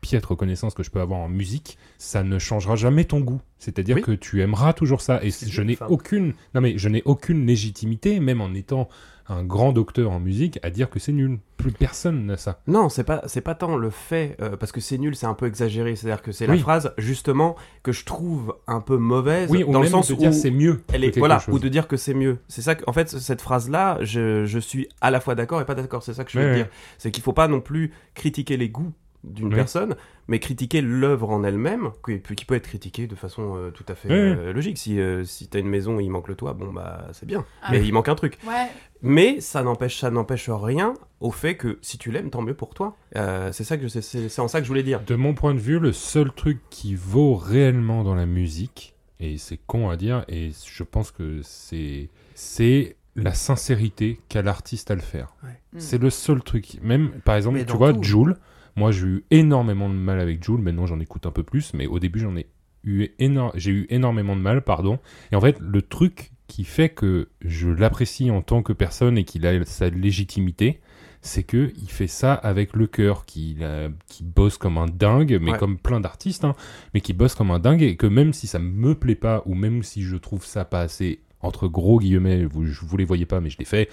piètres 0.00 0.34
connaissances 0.34 0.74
que 0.74 0.82
je 0.82 0.90
peux 0.90 1.00
avoir 1.00 1.20
en 1.20 1.28
musique, 1.28 1.78
ça 1.98 2.22
ne 2.22 2.38
changera 2.38 2.76
jamais 2.76 3.04
ton 3.04 3.20
goût. 3.20 3.40
C'est-à-dire 3.58 3.96
Oui. 3.96 4.02
que 4.02 4.12
tu 4.12 4.42
aimeras 4.42 4.72
toujours 4.72 5.00
ça. 5.00 5.20
Et 5.24 5.30
je 5.30 5.62
n'ai 5.62 5.78
aucune, 5.88 6.34
non 6.54 6.60
mais 6.60 6.76
je 6.78 6.88
n'ai 6.88 7.02
aucune 7.04 7.46
légitimité, 7.46 8.20
même 8.20 8.40
en 8.40 8.52
étant 8.54 8.88
un 9.28 9.42
grand 9.42 9.72
docteur 9.72 10.10
en 10.12 10.20
musique, 10.20 10.58
à 10.62 10.70
dire 10.70 10.88
que 10.90 10.98
c'est 10.98 11.12
nul. 11.12 11.38
Plus 11.56 11.72
personne 11.72 12.26
n'a 12.26 12.36
ça. 12.36 12.60
Non, 12.66 12.88
c'est 12.88 13.02
pas, 13.04 13.22
c'est 13.26 13.40
pas 13.40 13.54
tant 13.54 13.76
le 13.76 13.90
fait, 13.90 14.36
euh, 14.40 14.56
parce 14.56 14.70
que 14.72 14.80
c'est 14.80 14.98
nul, 14.98 15.16
c'est 15.16 15.26
un 15.26 15.34
peu 15.34 15.46
exagéré. 15.46 15.96
C'est-à-dire 15.96 16.22
que 16.22 16.30
c'est 16.32 16.48
Oui. 16.48 16.56
la 16.56 16.62
phrase, 16.62 16.94
justement, 16.98 17.56
que 17.82 17.90
je 17.92 18.04
trouve 18.04 18.54
un 18.66 18.80
peu 18.80 18.96
mauvaise, 18.98 19.50
Oui, 19.50 19.64
ou 19.64 19.72
dans 19.72 19.80
le 19.80 19.88
sens 19.88 20.08
de 20.08 20.14
où 20.14 20.16
dire 20.16 20.32
c'est 20.34 20.50
mieux. 20.50 20.82
elle 20.92 21.02
est, 21.04 21.16
voilà, 21.18 21.38
chose. 21.40 21.54
ou 21.54 21.58
de 21.58 21.68
dire 21.68 21.88
que 21.88 21.96
c'est 21.96 22.14
mieux. 22.14 22.38
C'est 22.48 22.62
ça, 22.62 22.74
que- 22.76 22.84
en 22.86 22.92
fait, 22.92 23.08
cette 23.08 23.40
phrase-là, 23.42 23.98
je, 24.02 24.44
je 24.44 24.58
suis 24.58 24.88
à 25.00 25.10
la 25.10 25.20
fois 25.20 25.34
d'accord 25.34 25.60
et 25.60 25.64
pas 25.64 25.74
d'accord. 25.74 26.02
C'est 26.02 26.14
ça 26.14 26.24
que 26.24 26.30
je 26.30 26.38
veux 26.38 26.44
Ouais, 26.44 26.50
te 26.52 26.56
ouais. 26.58 26.64
dire. 26.64 26.72
C'est 26.98 27.10
qu'il 27.10 27.22
faut 27.24 27.32
pas 27.32 27.48
non 27.48 27.60
plus 27.60 27.92
critiquer 28.14 28.56
les 28.56 28.68
goûts 28.68 28.92
d'une 29.24 29.48
Oui. 29.48 29.54
personne, 29.56 29.96
mais 30.28 30.38
critiquer 30.38 30.80
l'œuvre 30.82 31.30
en 31.30 31.42
elle-même, 31.42 31.90
qui, 32.04 32.20
qui 32.36 32.44
peut 32.44 32.54
être 32.54 32.68
critiquée 32.68 33.08
de 33.08 33.16
façon 33.16 33.56
euh, 33.56 33.70
tout 33.72 33.84
à 33.88 33.96
fait 33.96 34.08
Ouais, 34.08 34.14
euh, 34.14 34.52
logique. 34.52 34.78
Si, 34.78 35.00
euh, 35.00 35.24
si 35.24 35.48
t'as 35.48 35.58
une 35.58 35.66
maison, 35.68 35.98
il 35.98 36.10
manque 36.10 36.28
le 36.28 36.36
toit, 36.36 36.52
bon 36.52 36.72
bah 36.72 37.08
c'est 37.12 37.26
bien, 37.26 37.44
Ah. 37.62 37.68
mais 37.72 37.84
il 37.84 37.92
manque 37.92 38.08
un 38.08 38.14
truc. 38.14 38.38
Ouais, 38.46 38.68
Mais 39.06 39.40
ça 39.40 39.62
n'empêche, 39.62 39.98
ça 40.00 40.10
n'empêche 40.10 40.48
rien 40.50 40.94
au 41.20 41.30
fait 41.30 41.56
que 41.56 41.78
si 41.82 41.98
tu 41.98 42.10
l'aimes, 42.10 42.30
tant 42.30 42.42
mieux 42.42 42.54
pour 42.54 42.74
toi. 42.74 42.96
Euh, 43.16 43.50
c'est 43.52 43.64
ça 43.64 43.76
que 43.76 43.88
je- 43.88 44.00
c'est, 44.00 44.38
en 44.40 44.48
ça 44.48 44.58
que 44.60 44.64
je 44.64 44.68
voulais 44.68 44.82
dire. 44.82 45.02
De 45.06 45.14
mon 45.14 45.34
point 45.34 45.54
de 45.54 45.58
vue, 45.60 45.78
le 45.78 45.92
seul 45.92 46.32
truc 46.32 46.60
qui 46.70 46.94
vaut 46.94 47.34
réellement 47.36 48.04
dans 48.04 48.14
la 48.14 48.26
musique, 48.26 48.94
et 49.20 49.38
c'est 49.38 49.58
con 49.66 49.88
à 49.90 49.96
dire, 49.96 50.24
et 50.28 50.50
je 50.66 50.82
pense 50.82 51.10
que 51.10 51.40
c'est 51.42 52.10
c'est 52.34 52.96
la 53.14 53.32
sincérité 53.32 54.20
qu'a 54.28 54.42
l'artiste 54.42 54.90
à 54.90 54.94
le 54.94 55.00
faire. 55.00 55.34
Ouais. 55.42 55.48
Mm. 55.72 55.78
C'est 55.80 55.98
le 55.98 56.10
seul 56.10 56.42
truc. 56.42 56.78
Même, 56.82 57.10
par 57.24 57.36
exemple, 57.36 57.56
Mais 57.56 57.64
tu 57.64 57.74
vois, 57.76 57.94
tout. 57.94 58.02
Joule, 58.02 58.36
moi 58.76 58.90
j'ai 58.90 59.06
eu 59.06 59.24
énormément 59.30 59.88
de 59.88 59.94
mal 59.94 60.20
avec 60.20 60.44
Joule, 60.44 60.60
maintenant 60.60 60.84
j'en 60.84 61.00
écoute 61.00 61.24
un 61.24 61.30
peu 61.30 61.42
plus, 61.42 61.72
mais 61.72 61.86
au 61.86 61.98
début 61.98 62.18
j'en 62.20 62.36
ai 62.36 62.46
eu 62.84 63.06
éno- 63.18 63.52
j'ai 63.54 63.70
eu 63.70 63.86
énormément 63.88 64.36
de 64.36 64.42
mal, 64.42 64.60
pardon. 64.62 64.98
Et 65.32 65.36
en 65.36 65.40
fait, 65.40 65.56
le 65.60 65.80
truc 65.80 66.30
qui 66.46 66.64
fait 66.64 66.88
que 66.88 67.28
je 67.42 67.68
l'apprécie 67.68 68.30
en 68.30 68.42
tant 68.42 68.62
que 68.62 68.72
personne 68.72 69.18
et 69.18 69.24
qu'il 69.24 69.46
a 69.46 69.64
sa 69.64 69.88
légitimité, 69.88 70.80
c'est 71.22 71.42
que 71.42 71.72
il 71.82 71.90
fait 71.90 72.06
ça 72.06 72.34
avec 72.34 72.74
le 72.74 72.86
cœur, 72.86 73.24
qu'il 73.24 73.66
qui 74.06 74.22
bosse 74.22 74.58
comme 74.58 74.78
un 74.78 74.86
dingue, 74.86 75.38
mais 75.42 75.52
Ouais. 75.52 75.58
comme 75.58 75.76
plein 75.78 75.98
d'artistes, 76.00 76.44
hein, 76.44 76.54
mais 76.94 77.00
qui 77.00 77.12
bosse 77.14 77.34
comme 77.34 77.50
un 77.50 77.58
dingue 77.58 77.82
et 77.82 77.96
que 77.96 78.06
même 78.06 78.32
si 78.32 78.46
ça 78.46 78.58
me 78.60 78.94
plaît 78.94 79.16
pas 79.16 79.42
ou 79.46 79.54
même 79.54 79.82
si 79.82 80.02
je 80.02 80.16
trouve 80.16 80.44
ça 80.44 80.64
pas 80.64 80.80
assez 80.82 81.20
entre 81.40 81.68
gros 81.68 82.00
guillemets, 82.00 82.44
vous, 82.44 82.64
vous 82.82 82.96
les 82.96 83.04
voyez 83.04 83.26
pas, 83.26 83.40
mais 83.40 83.50
je 83.50 83.58
les 83.58 83.64
fais, 83.66 83.88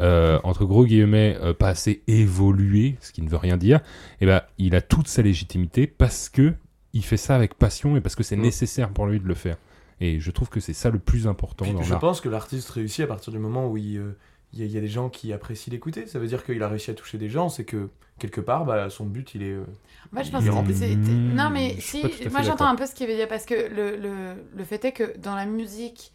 euh, 0.00 0.38
entre 0.44 0.64
gros 0.64 0.84
guillemets, 0.84 1.38
euh, 1.40 1.54
pas 1.54 1.68
assez 1.68 2.02
évolué, 2.06 2.96
ce 3.00 3.12
qui 3.12 3.22
ne 3.22 3.28
veut 3.28 3.36
rien 3.36 3.56
dire, 3.56 3.80
et 4.20 4.26
ben 4.26 4.42
il 4.58 4.74
a 4.74 4.80
toute 4.82 5.08
sa 5.08 5.22
légitimité 5.22 5.86
parce 5.86 6.28
que 6.28 6.54
il 6.94 7.04
fait 7.04 7.16
ça 7.16 7.34
avec 7.36 7.54
passion 7.54 7.96
et 7.96 8.00
parce 8.00 8.14
que 8.16 8.22
c'est 8.22 8.36
Mm. 8.36 8.42
nécessaire 8.42 8.88
pour 8.90 9.06
lui 9.06 9.20
de 9.20 9.26
le 9.28 9.34
faire. 9.34 9.56
Et 10.00 10.20
je 10.20 10.30
trouve 10.30 10.48
que 10.48 10.60
c'est 10.60 10.72
ça 10.74 10.90
le 10.90 10.98
plus 10.98 11.26
important 11.26 11.64
Puis, 11.64 11.74
dans 11.74 11.82
je 11.82 11.90
l'art. 11.90 11.98
pense 12.00 12.20
que 12.20 12.28
l'artiste 12.28 12.70
réussit 12.70 13.00
à 13.04 13.06
partir 13.06 13.32
du 13.32 13.38
moment 13.38 13.66
où 13.68 13.76
il, 13.76 13.96
euh, 13.98 14.16
il 14.52 14.60
y, 14.60 14.62
a- 14.62 14.66
il 14.66 14.72
y 14.72 14.78
a 14.78 14.80
des 14.80 14.88
gens 14.88 15.08
qui 15.08 15.32
apprécient 15.32 15.72
l'écouter. 15.72 16.06
Ça 16.06 16.18
veut 16.18 16.26
dire 16.28 16.44
qu'il 16.44 16.62
a 16.62 16.68
réussi 16.68 16.90
à 16.90 16.94
toucher 16.94 17.18
des 17.18 17.28
gens, 17.28 17.48
c'est 17.48 17.64
que 17.64 17.88
quelque 18.18 18.40
part, 18.40 18.64
bah, 18.64 18.90
son 18.90 19.06
but, 19.06 19.34
il 19.34 19.42
est. 19.42 19.52
euh, 19.52 19.64
Moi, 20.12 20.22
je 20.22 20.30
pense 20.30 20.44
que 20.44 20.50
rempli. 20.50 20.74
c'est- 20.74 20.94
Mmh, 20.96 21.34
Non, 21.34 21.50
mais 21.50 21.76
si, 21.80 22.02
moi 22.30 22.42
j'entends 22.42 22.66
un 22.68 22.74
peu 22.76 22.86
ce 22.86 22.94
qu'il 22.94 23.06
veut 23.08 23.14
dire 23.16 23.28
parce 23.28 23.44
que 23.44 23.54
le, 23.54 23.96
le, 23.96 24.34
le 24.56 24.64
fait 24.64 24.84
est 24.84 24.92
que 24.92 25.16
dans 25.18 25.34
la 25.34 25.46
musique, 25.46 26.12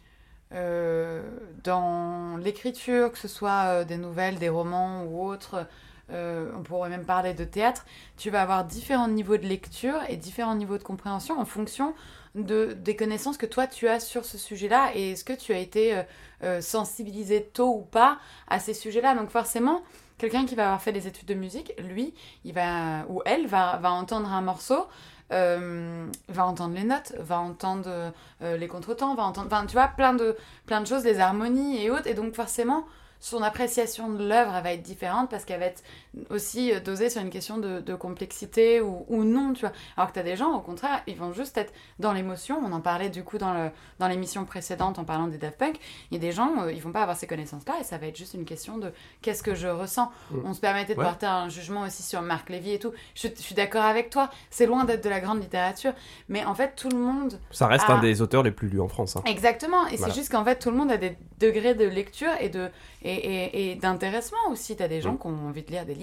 euh, 0.53 1.21
dans 1.63 2.37
l'écriture, 2.37 3.11
que 3.11 3.17
ce 3.17 3.27
soit 3.27 3.63
euh, 3.67 3.85
des 3.85 3.97
nouvelles, 3.97 4.37
des 4.39 4.49
romans 4.49 5.03
ou 5.05 5.25
autres, 5.27 5.65
euh, 6.11 6.51
on 6.57 6.61
pourrait 6.63 6.89
même 6.89 7.05
parler 7.05 7.33
de 7.33 7.43
théâtre, 7.43 7.85
tu 8.17 8.29
vas 8.29 8.41
avoir 8.41 8.65
différents 8.65 9.07
niveaux 9.07 9.37
de 9.37 9.47
lecture 9.47 9.99
et 10.09 10.17
différents 10.17 10.55
niveaux 10.55 10.77
de 10.77 10.83
compréhension 10.83 11.39
en 11.39 11.45
fonction 11.45 11.93
de, 12.35 12.73
des 12.73 12.95
connaissances 12.95 13.37
que 13.37 13.45
toi 13.45 13.67
tu 13.67 13.87
as 13.87 13.99
sur 13.99 14.25
ce 14.25 14.37
sujet-là 14.37 14.91
et 14.95 15.11
est-ce 15.11 15.23
que 15.23 15.33
tu 15.33 15.53
as 15.53 15.59
été 15.59 15.95
euh, 15.95 16.03
euh, 16.43 16.61
sensibilisé 16.61 17.43
tôt 17.43 17.75
ou 17.75 17.81
pas 17.81 18.19
à 18.47 18.59
ces 18.59 18.73
sujets-là? 18.73 19.15
Donc 19.15 19.29
forcément, 19.29 19.83
quelqu'un 20.17 20.45
qui 20.45 20.55
va 20.55 20.65
avoir 20.65 20.81
fait 20.81 20.91
des 20.91 21.07
études 21.07 21.27
de 21.27 21.33
musique, 21.33 21.73
lui, 21.77 22.13
il 22.43 22.53
va, 22.53 23.05
ou 23.09 23.21
elle 23.25 23.47
va, 23.47 23.77
va 23.77 23.91
entendre 23.91 24.31
un 24.31 24.41
morceau, 24.41 24.87
euh, 25.31 26.07
va 26.27 26.45
entendre 26.45 26.75
les 26.75 26.83
notes, 26.83 27.13
va 27.19 27.39
entendre 27.39 28.11
les 28.41 28.67
contretemps, 28.67 29.15
va 29.15 29.23
entendre, 29.23 29.47
enfin, 29.47 29.65
tu 29.65 29.73
vois, 29.73 29.87
plein 29.87 30.13
de, 30.13 30.35
plein 30.65 30.81
de 30.81 30.87
choses, 30.87 31.03
les 31.03 31.19
harmonies 31.19 31.81
et 31.81 31.89
autres. 31.89 32.07
Et 32.07 32.13
donc, 32.13 32.35
forcément, 32.35 32.85
son 33.23 33.41
appréciation 33.41 34.09
de 34.09 34.27
l'œuvre, 34.27 34.51
va 34.61 34.73
être 34.73 34.81
différente 34.81 35.29
parce 35.29 35.45
qu'elle 35.45 35.61
va 35.61 35.67
être 35.67 35.81
aussi 36.29 36.71
euh, 36.71 36.79
dosée 36.79 37.09
sur 37.09 37.21
une 37.21 37.29
question 37.29 37.57
de, 37.57 37.79
de 37.79 37.95
complexité 37.95 38.81
ou, 38.81 39.05
ou 39.09 39.23
non, 39.23 39.53
tu 39.53 39.61
vois. 39.61 39.71
Alors 39.97 40.09
que 40.09 40.13
tu 40.13 40.19
as 40.19 40.23
des 40.23 40.35
gens, 40.35 40.53
au 40.55 40.59
contraire, 40.61 41.01
ils 41.07 41.15
vont 41.17 41.33
juste 41.33 41.57
être 41.57 41.73
dans 41.99 42.13
l'émotion. 42.13 42.59
On 42.63 42.71
en 42.71 42.81
parlait 42.81 43.09
du 43.09 43.23
coup 43.23 43.37
dans 43.37 43.53
le- 43.53 43.71
dans 43.99 44.07
l'émission 44.07 44.45
précédente 44.45 44.99
en 44.99 45.03
parlant 45.03 45.27
des 45.27 45.37
Daft 45.37 45.57
Punk. 45.57 45.77
Il 46.11 46.15
y 46.15 46.17
a 46.17 46.19
des 46.19 46.31
gens, 46.31 46.63
euh, 46.63 46.71
ils 46.71 46.81
vont 46.81 46.91
pas 46.91 47.01
avoir 47.01 47.17
ces 47.17 47.27
connaissances-là 47.27 47.75
et 47.81 47.83
ça 47.83 47.97
va 47.97 48.07
être 48.07 48.17
juste 48.17 48.33
une 48.35 48.45
question 48.45 48.77
de 48.77 48.91
qu'est-ce 49.21 49.43
que 49.43 49.55
je 49.55 49.67
ressens. 49.67 50.11
Mm. 50.31 50.37
On 50.45 50.53
se 50.53 50.59
permettait 50.59 50.93
de 50.93 50.99
Ouais. 50.99 51.05
porter 51.05 51.25
un 51.25 51.49
jugement 51.49 51.81
aussi 51.81 52.03
sur 52.03 52.21
Marc 52.21 52.49
Lévy 52.49 52.73
et 52.73 52.79
tout. 52.79 52.91
Je, 53.15 53.27
je 53.35 53.41
suis 53.41 53.55
d'accord 53.55 53.83
avec 53.83 54.09
toi, 54.09 54.29
c'est 54.49 54.65
loin 54.65 54.83
d'être 54.85 55.03
de 55.03 55.09
la 55.09 55.19
grande 55.19 55.41
littérature, 55.41 55.93
mais 56.29 56.45
en 56.45 56.53
fait, 56.55 56.73
tout 56.75 56.89
le 56.89 56.97
monde 56.97 57.39
Ça 57.51 57.67
reste 57.67 57.89
un 57.89 57.99
des 57.99 58.21
auteurs 58.21 58.43
les 58.43 58.51
plus 58.51 58.67
lus 58.69 58.81
en 58.81 58.87
France. 58.87 59.15
hein. 59.15 59.23
Exactement, 59.25 59.87
et 59.87 59.95
Voilà. 59.95 60.13
c'est 60.13 60.19
juste 60.19 60.31
qu'en 60.31 60.43
fait 60.45 60.57
tout 60.59 60.69
le 60.69 60.77
monde 60.77 60.91
a 60.91 60.97
des 60.97 61.17
degrés 61.39 61.73
de 61.75 61.85
lecture 61.85 62.31
et 62.39 62.49
de 62.49 62.69
et, 63.05 63.11
et, 63.13 63.71
et 63.71 63.75
d'intéressement 63.75 64.37
aussi. 64.49 64.75
T'as 64.77 64.87
des 64.87 65.01
gens 65.01 65.13
Mm. 65.13 65.19
qui 65.19 65.27
ont 65.27 65.47
envie 65.49 65.63
de 65.63 65.71
lire 65.71 65.85
des 65.85 65.93
livres 65.95 66.02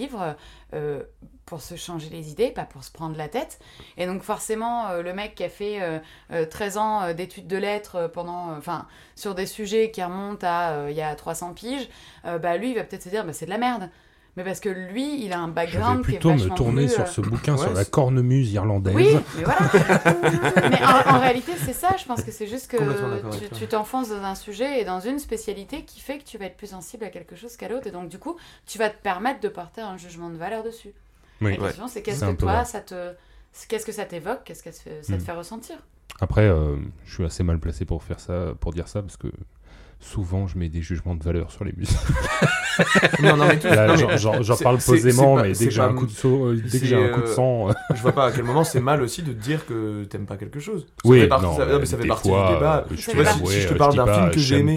euh, 0.73 1.03
pour 1.47 1.61
se 1.61 1.75
changer 1.75 2.09
les 2.11 2.31
idées, 2.31 2.51
pas 2.51 2.65
pour 2.65 2.85
se 2.85 2.93
prendre 2.93 3.17
la 3.17 3.29
tête. 3.29 3.59
Et 3.97 4.07
donc 4.07 4.23
forcément, 4.23 4.89
euh, 4.89 5.03
le 5.03 5.13
mec 5.13 5.35
qui 5.35 5.43
a 5.43 5.49
fait 5.49 5.83
euh, 5.83 5.99
euh, 6.33 6.47
13 6.47 6.79
ans 6.79 7.03
euh, 7.03 7.13
d'études 7.13 7.49
de 7.49 7.57
lettres 7.57 8.09
pendant, 8.15 8.57
enfin, 8.57 8.87
sur 9.17 9.35
des 9.35 9.47
sujets 9.47 9.91
qui 9.91 10.03
remontent 10.03 10.47
à 10.47 10.89
il 10.89 10.97
y 10.97 11.03
a 11.03 11.15
300 11.15 11.55
piges, 11.55 11.89
bah 12.25 12.57
lui 12.57 12.71
il 12.71 12.77
va 12.77 12.85
peut-être 12.85 13.03
se 13.03 13.09
dire 13.09 13.25
bah 13.25 13.33
c'est 13.33 13.47
de 13.47 13.51
la 13.51 13.59
merde. 13.59 13.91
Mais 14.41 14.45
parce 14.47 14.61
que 14.61 14.71
lui, 14.71 15.23
il 15.23 15.35
a 15.35 15.39
un 15.39 15.43
Je 15.43 15.49
vais 15.49 15.55
background 15.55 16.03
qui 16.07 16.13
est 16.13 16.15
plutôt 16.15 16.33
me 16.33 16.49
tourner 16.57 16.87
plus, 16.87 16.95
sur 16.95 17.03
euh, 17.03 17.07
ce 17.07 17.21
bouquin 17.21 17.53
ouais, 17.57 17.59
sur 17.63 17.75
la 17.75 17.85
cornemuse 17.85 18.51
irlandaise. 18.53 18.95
oui, 18.95 19.09
mais 19.37 19.45
voilà. 19.45 19.59
mais 20.71 20.83
en, 20.83 21.17
en 21.17 21.21
réalité, 21.21 21.53
c'est 21.59 21.75
ça. 21.75 21.91
Je 22.01 22.07
pense 22.07 22.23
que 22.23 22.31
c'est 22.33 22.47
juste 22.47 22.71
que 22.71 22.79
tu- 23.59 23.67
t'enfonces 23.67 24.09
dans 24.09 24.23
un 24.25 24.35
sujet 24.35 24.81
et 24.81 24.85
dans 24.87 25.01
une 25.01 25.19
spécialité 25.19 25.85
qui 25.85 26.01
fait 26.01 26.19
que 26.19 26.25
tu 26.25 26.39
vas 26.39 26.47
être 26.47 26.57
plus 26.57 26.69
sensible 26.69 27.05
à 27.05 27.11
quelque 27.11 27.37
chose 27.37 27.57
qu'à 27.59 27.69
l'autre. 27.69 27.87
Et 27.87 27.91
donc, 27.91 28.09
du 28.09 28.19
coup, 28.19 28.37
tu 28.67 28.79
vas 28.79 28.89
te 28.89 28.97
permettre 29.03 29.41
de 29.41 29.49
porter 29.49 29.83
un 29.83 29.97
jugement 29.99 30.31
de 30.31 30.37
valeur 30.37 30.63
dessus. 30.63 30.93
Oui. 31.43 31.57
La 31.59 31.67
question, 31.69 31.87
c'est 31.89 32.01
qu'est-ce 32.03 32.25
que 32.25 32.33
toi, 32.33 32.53
vrai. 32.55 32.65
ça 32.65 32.81
te. 32.81 33.13
Qu'est-ce 33.69 33.85
que 33.85 33.93
ça 33.93 34.05
t'évoque 34.05 34.41
Qu'est-ce 34.45 34.63
que 34.63 34.71
ça 34.71 34.79
te 34.79 34.83
fait- 34.89 35.03
ça 35.03 35.13
te 35.15 35.23
Mm. 35.23 35.25
fait 35.25 35.33
ressentir? 35.33 35.77
Après, 36.21 36.43
euh, 36.47 36.77
je 37.05 37.15
suis 37.15 37.25
assez 37.25 37.43
mal 37.43 37.59
placé 37.59 37.85
pour 37.85 38.03
faire 38.03 38.21
ça, 38.21 38.53
pour 38.61 38.73
dire 38.73 38.89
ça, 38.89 39.03
parce 39.03 39.17
que 39.17 39.29
souvent 40.01 40.47
je 40.47 40.59
mets 40.59 40.69
des 40.69 40.83
jugements 40.83 41.15
de 41.15 41.23
valeur 41.23 41.51
sur 41.53 41.65
les 41.65 41.73
musiques. 41.77 41.97
Non, 43.23 43.37
non, 43.37 43.45
mais 43.47 43.59
tout- 43.59 43.67
Là, 43.67 43.87
non, 43.89 43.95
mais 44.09 44.17
j'en- 44.17 44.57
parle 44.57 44.79
posément, 44.79 45.37
c'est 45.37 45.43
pas- 45.43 45.49
mais 45.49 45.53
dès 45.53 45.65
que 45.67 45.71
j'ai 45.71 45.81
pas- 45.81 45.87
un 45.89 45.93
coup 45.93 46.07
de 46.07 46.11
saut, 46.11 46.47
euh, 46.47 46.55
dès 46.57 46.63
que 46.63 46.69
c'est, 46.71 46.87
j'ai 46.87 46.97
un 46.97 47.09
coup 47.11 47.21
de 47.21 47.27
sang, 47.27 47.69
euh, 47.69 47.73
Je 47.95 48.01
vois 48.01 48.13
pas 48.13 48.27
à 48.27 48.33
quel 48.33 48.45
moment 48.45 48.65
c'est 48.65 48.81
mal 48.81 49.03
aussi 49.03 49.23
de 49.23 49.35
dire 49.35 49.67
que 49.67 50.05
t'aimes 50.05 50.25
pas 50.25 50.39
quelque 50.39 50.61
chose. 50.61 50.87
Ça 50.87 50.95
oui, 51.05 51.21
fait 51.21 51.27
partie- 51.29 51.45
non, 51.45 51.79
mais 51.79 51.85
ça 51.85 51.99
fait 51.99 52.07
partie 52.07 52.29
du 52.31 52.35
débat. 52.35 52.87
euh, 52.91 52.95
l'avoue, 53.23 53.41
partie- 53.41 53.47
si 53.55 53.61
je 53.61 53.69
te 53.69 53.75
parle 53.75 53.97
d'un 53.97 54.07
pas, 54.07 54.15
film 54.15 54.31
que 54.31 54.39
j'ai 54.39 54.59
aimé. 54.59 54.77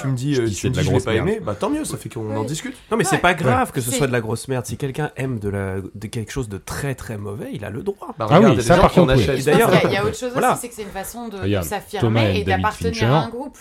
Tu 0.00 0.06
me 0.06 0.14
dis, 0.14 0.34
Je 0.34 0.42
tu 0.42 0.70
dis 0.70 0.78
je 0.78 0.84
l'ai 0.84 0.90
grosse 0.90 1.04
pas 1.04 1.12
merde. 1.14 1.28
aimé, 1.28 1.40
bah 1.44 1.56
tant 1.58 1.70
mieux, 1.70 1.84
ça 1.84 1.96
fait 1.96 2.08
qu'on 2.08 2.36
en 2.36 2.44
discute. 2.44 2.76
Non, 2.92 2.96
mais 2.96 3.04
c'est 3.04 3.18
pas 3.18 3.34
grave 3.34 3.72
que 3.72 3.80
ce 3.80 3.90
soit 3.90 4.06
de 4.06 4.12
la 4.12 4.20
grosse 4.20 4.46
merde. 4.46 4.66
Si 4.66 4.76
quelqu'un 4.76 5.10
aime 5.16 5.40
de, 5.40 6.06
quelque 6.06 6.30
chose 6.30 6.48
de 6.48 6.58
très 6.58 6.94
très 6.94 7.18
mauvais, 7.18 7.48
il 7.52 7.64
a 7.64 7.70
le 7.70 7.82
droit. 7.82 8.14
Ah 8.20 8.40
oui, 8.40 8.62
ça, 8.62 8.76
par 8.76 8.92
qui 8.92 9.00
en 9.00 9.06
contre, 9.06 9.16
d'ailleurs- 9.44 9.70
il 9.84 9.90
y, 9.92 9.96
a 9.96 10.04
autre 10.04 10.16
chose 10.16 10.32
aussi, 10.36 10.46
c'est 10.60 10.68
que 10.68 10.74
c'est 10.74 10.82
une 10.82 10.88
façon 10.90 11.28
de, 11.28 11.62
s'affirmer 11.62 12.38
et 12.38 12.44
d'appartenir 12.44 13.12
à 13.12 13.24
un 13.24 13.28
groupe. 13.28 13.58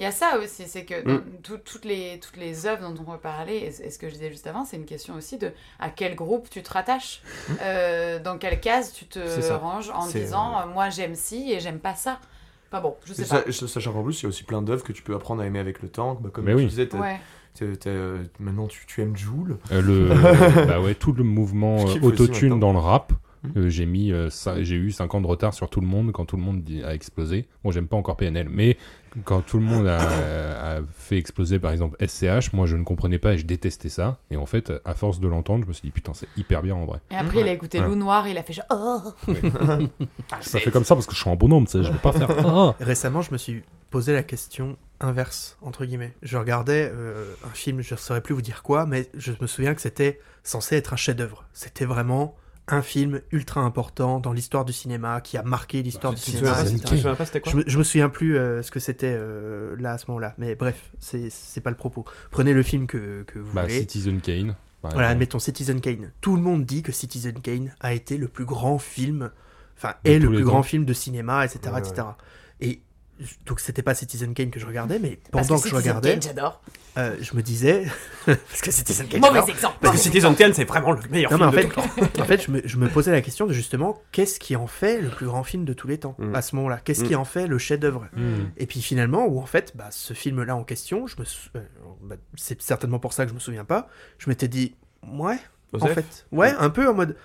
Il 0.00 0.04
y 0.04 0.06
a 0.06 0.12
ça 0.12 0.38
aussi, 0.38 0.64
c'est 0.66 0.86
que 0.86 1.06
Mm. 1.06 1.22
tout- 1.42 1.58
toutes, 1.58 1.84
les, 1.84 2.18
toutes 2.20 2.38
les 2.38 2.64
œuvres 2.66 2.88
dont 2.90 3.02
on 3.06 3.12
peut 3.12 3.18
parler, 3.18 3.70
et 3.84 3.90
ce 3.90 3.98
que 3.98 4.08
je 4.08 4.14
disais 4.14 4.30
juste 4.30 4.46
avant, 4.46 4.64
c'est 4.64 4.76
une 4.78 4.86
question 4.86 5.14
aussi 5.14 5.36
de 5.36 5.52
à 5.78 5.90
quel 5.90 6.14
groupe 6.16 6.48
tu 6.50 6.62
te 6.62 6.72
rattaches, 6.72 7.20
euh, 7.62 8.18
dans 8.18 8.38
quelle 8.38 8.58
case 8.60 8.92
tu 8.94 9.04
te 9.04 9.52
ranges 9.52 9.90
en 9.90 10.06
disant 10.06 10.58
euh, 10.60 10.66
moi 10.72 10.88
j'aime 10.88 11.14
ci 11.14 11.52
et 11.52 11.60
j'aime 11.60 11.78
pas 11.78 11.94
ça. 11.94 12.18
Enfin 12.72 12.80
bon, 12.80 12.96
je 13.04 13.12
sais 13.12 13.22
Et 13.22 13.26
pas. 13.26 13.52
ça- 13.52 13.68
Sachant 13.68 13.92
qu'en 13.92 14.02
plus, 14.02 14.18
il 14.20 14.22
y 14.22 14.26
a 14.26 14.28
aussi 14.30 14.44
plein 14.44 14.62
d'œuvres 14.62 14.84
que 14.84 14.92
tu 14.92 15.02
peux 15.02 15.14
apprendre 15.14 15.42
à 15.42 15.46
aimer 15.46 15.58
avec 15.58 15.82
le 15.82 15.88
temps. 15.88 16.14
Bah, 16.14 16.30
comme 16.32 16.46
Mais 16.46 16.52
tu 16.52 16.58
oui. 16.58 16.66
disais, 16.66 16.88
euh, 17.86 18.22
maintenant 18.38 18.68
tu, 18.68 18.86
tu 18.86 19.02
aimes 19.02 19.16
Joule. 19.16 19.58
Euh, 19.72 19.82
le, 19.82 20.08
bah 20.66 20.80
ouais, 20.80 20.94
tout 20.94 21.12
le 21.12 21.24
mouvement 21.24 21.76
euh, 21.88 22.00
autotune 22.02 22.58
dans 22.58 22.72
le 22.72 22.78
rap. 22.78 23.12
Mhm. 23.42 23.52
euh, 23.56 23.68
j'ai 23.68 23.86
mis, 23.86 24.12
euh, 24.12 24.28
j'ai 24.60 24.76
eu 24.76 24.90
5 24.90 25.14
ans 25.14 25.20
de 25.20 25.26
retard 25.26 25.54
sur 25.54 25.70
tout 25.70 25.80
le 25.80 25.86
monde 25.86 26.12
quand 26.12 26.26
tout 26.26 26.36
le 26.36 26.42
monde 26.42 26.62
a 26.84 26.94
explosé. 26.94 27.48
Bon, 27.64 27.70
j'aime 27.70 27.88
pas 27.88 27.96
encore 27.96 28.16
PNL, 28.16 28.48
mais 28.50 28.76
quand 29.24 29.40
tout 29.40 29.58
le 29.58 29.64
monde 29.64 29.86
a, 29.86 29.98
a 30.76 30.80
fait 30.94 31.16
exploser, 31.16 31.58
par 31.58 31.72
exemple 31.72 31.96
SCH, 32.04 32.52
moi 32.52 32.66
je 32.66 32.76
ne 32.76 32.84
comprenais 32.84 33.18
pas 33.18 33.34
et 33.34 33.38
je 33.38 33.46
détestais 33.46 33.88
ça. 33.88 34.18
Et 34.30 34.36
en 34.36 34.46
fait, 34.46 34.72
à 34.84 34.94
force 34.94 35.20
de 35.20 35.28
l'entendre, 35.28 35.64
je 35.64 35.68
me 35.68 35.72
suis 35.72 35.88
dit 35.88 35.92
putain, 35.92 36.12
c'est 36.14 36.28
hyper 36.36 36.62
bien 36.62 36.74
en 36.74 36.84
vrai. 36.84 37.00
Et 37.10 37.16
après, 37.16 37.40
il 37.40 37.48
a 37.48 37.52
écouté 37.52 37.80
Ouais. 37.80 37.86
Loup 37.86 37.94
Noir, 37.94 38.28
il 38.28 38.36
a 38.36 38.42
fait 38.42 38.52
genre 38.52 38.66
oh 38.70 39.00
Ça 40.40 40.58
fait 40.58 40.70
comme 40.70 40.84
ça 40.84 40.94
parce 40.94 41.06
que 41.06 41.14
je 41.14 41.20
suis 41.20 41.30
un 41.30 41.36
bonhomme, 41.36 41.66
tu 41.66 41.72
sais, 41.72 41.82
je 41.82 41.90
vais 41.92 41.98
pas 41.98 42.12
faire. 42.12 42.30
Ah. 42.46 42.74
Récemment, 42.80 43.22
je 43.22 43.32
me 43.32 43.38
suis 43.38 43.62
posé 43.90 44.12
la 44.12 44.22
question 44.22 44.76
inverse, 45.00 45.56
entre 45.62 45.84
guillemets. 45.84 46.14
Je 46.22 46.36
regardais 46.36 46.90
euh, 46.92 47.32
un 47.44 47.54
film, 47.54 47.80
je 47.80 47.94
ne 47.94 47.98
saurais 47.98 48.20
plus 48.20 48.34
vous 48.34 48.42
dire 48.42 48.62
quoi, 48.62 48.86
mais 48.86 49.08
je 49.16 49.32
me 49.40 49.46
souviens 49.46 49.74
que 49.74 49.80
c'était 49.80 50.20
censé 50.42 50.76
être 50.76 50.92
un 50.92 50.96
chef-d'œuvre. 50.96 51.46
C'était 51.52 51.86
vraiment 51.86 52.34
un 52.70 52.82
film 52.82 53.20
ultra 53.32 53.60
important 53.60 54.20
dans 54.20 54.32
l'histoire 54.32 54.64
du 54.64 54.72
cinéma, 54.72 55.20
qui 55.20 55.36
a 55.36 55.42
marqué 55.42 55.82
l'histoire 55.82 56.12
Bah, 56.12 56.18
du 56.18 56.22
cinéma. 56.24 56.54
Je 57.46 57.56
me, 57.56 57.64
je 57.66 57.78
me 57.78 57.82
souviens 57.84 58.08
plus 58.08 58.36
euh, 58.38 58.62
ce 58.62 58.70
que 58.70 58.80
c'était 58.80 59.14
euh, 59.18 59.74
là 59.78 59.92
à 59.92 59.98
ce 59.98 60.06
moment-là, 60.08 60.34
mais 60.38 60.54
bref, 60.54 60.90
c'est 60.98 61.28
c'est 61.30 61.60
pas 61.60 61.70
le 61.70 61.76
propos. 61.76 62.04
Prenez 62.30 62.52
le 62.52 62.62
film 62.62 62.86
que, 62.86 63.22
que 63.26 63.38
vous 63.38 63.52
Bah, 63.52 63.62
voulez. 63.62 63.80
Citizen 63.80 64.20
Kane. 64.20 64.54
Voilà, 64.82 65.08
admettons 65.08 65.38
Citizen 65.38 65.80
Kane. 65.80 66.10
Tout 66.22 66.36
le 66.36 66.42
monde 66.42 66.64
dit 66.64 66.82
que 66.82 66.90
Citizen 66.92 67.38
Kane 67.40 67.74
a 67.80 67.92
été 67.92 68.16
le 68.16 68.28
plus 68.28 68.46
grand 68.46 68.78
film, 68.78 69.30
enfin, 69.76 69.94
est 70.04 70.18
le 70.18 70.28
plus 70.28 70.38
temps. 70.38 70.44
grand 70.44 70.62
film 70.62 70.84
de 70.86 70.92
cinéma, 70.94 71.44
etc., 71.44 71.60
Ouais, 71.74 71.80
etc. 71.80 72.06
Et 72.62 72.80
donc 73.46 73.60
c'était 73.60 73.82
pas 73.82 73.94
Citizen 73.94 74.32
Kane 74.34 74.50
que 74.50 74.58
je 74.60 74.66
regardais, 74.66 74.98
mais 74.98 75.18
Parce 75.30 75.46
pendant 75.48 75.60
que, 75.60 75.68
je 75.68 75.74
Citizen 75.74 75.90
regardais, 75.96 76.12
Kane, 76.12 76.22
j'adore. 76.22 76.62
euh, 76.98 77.16
je 77.20 77.34
me 77.36 77.42
disais, 77.42 77.86
parce 78.26 78.60
que 78.62 78.70
Citizen 78.70 79.06
Kane, 79.08 79.20
Mauvais 79.20 79.50
exemple. 79.50 79.76
Parce 79.80 79.96
que 79.96 80.00
Citizen 80.02 80.34
Kane, 80.34 80.54
c'est 80.54 80.64
vraiment 80.64 80.92
le 80.92 81.00
meilleur 81.10 81.30
Non, 81.32 81.50
mais 81.50 81.60
film 81.60 81.72
en 81.72 81.76
de 81.76 81.80
fait, 81.80 81.90
tout 81.90 82.00
le 82.00 82.06
temps. 82.08 82.22
en 82.22 82.24
fait 82.24 82.42
je, 82.42 82.50
me, 82.50 82.60
je 82.64 82.76
me 82.78 82.88
posais 82.88 83.10
la 83.12 83.20
question 83.20 83.46
de 83.46 83.52
justement, 83.52 84.00
qu'est-ce 84.12 84.40
qui 84.40 84.56
en 84.56 84.66
fait 84.66 85.00
le 85.00 85.10
plus 85.10 85.26
grand 85.26 85.44
film 85.44 85.64
de 85.64 85.72
tous 85.72 85.86
les 85.88 85.98
temps 85.98 86.14
Mm. 86.18 86.34
à 86.34 86.42
ce 86.42 86.56
moment-là? 86.56 86.78
Qu'est-ce 86.84 87.04
Mm. 87.04 87.08
qui 87.08 87.14
en 87.16 87.24
fait 87.24 87.46
le 87.46 87.58
chef-d'œuvre? 87.58 88.06
Mhm. 88.16 88.50
Et 88.56 88.66
puis 88.66 88.80
finalement, 88.82 89.26
où 89.26 89.38
en 89.40 89.46
fait, 89.46 89.72
bah, 89.76 89.88
ce 89.90 90.14
film-là 90.14 90.56
en 90.56 90.64
question, 90.64 91.06
je 91.06 91.16
me, 91.18 91.24
sou- 91.24 91.50
euh, 91.56 91.60
bah, 92.02 92.16
c'est 92.36 92.60
certainement 92.62 92.98
pour 92.98 93.12
ça 93.12 93.24
que 93.24 93.30
je 93.30 93.34
me 93.34 93.40
souviens 93.40 93.64
pas. 93.64 93.88
Je 94.18 94.28
m'étais 94.30 94.48
dit, 94.48 94.74
ouais, 95.06 95.38
en 95.80 95.86
fait, 95.86 96.26
ouais, 96.32 96.52
un 96.58 96.70
peu 96.70 96.88
en 96.88 96.94
mode. 96.94 97.16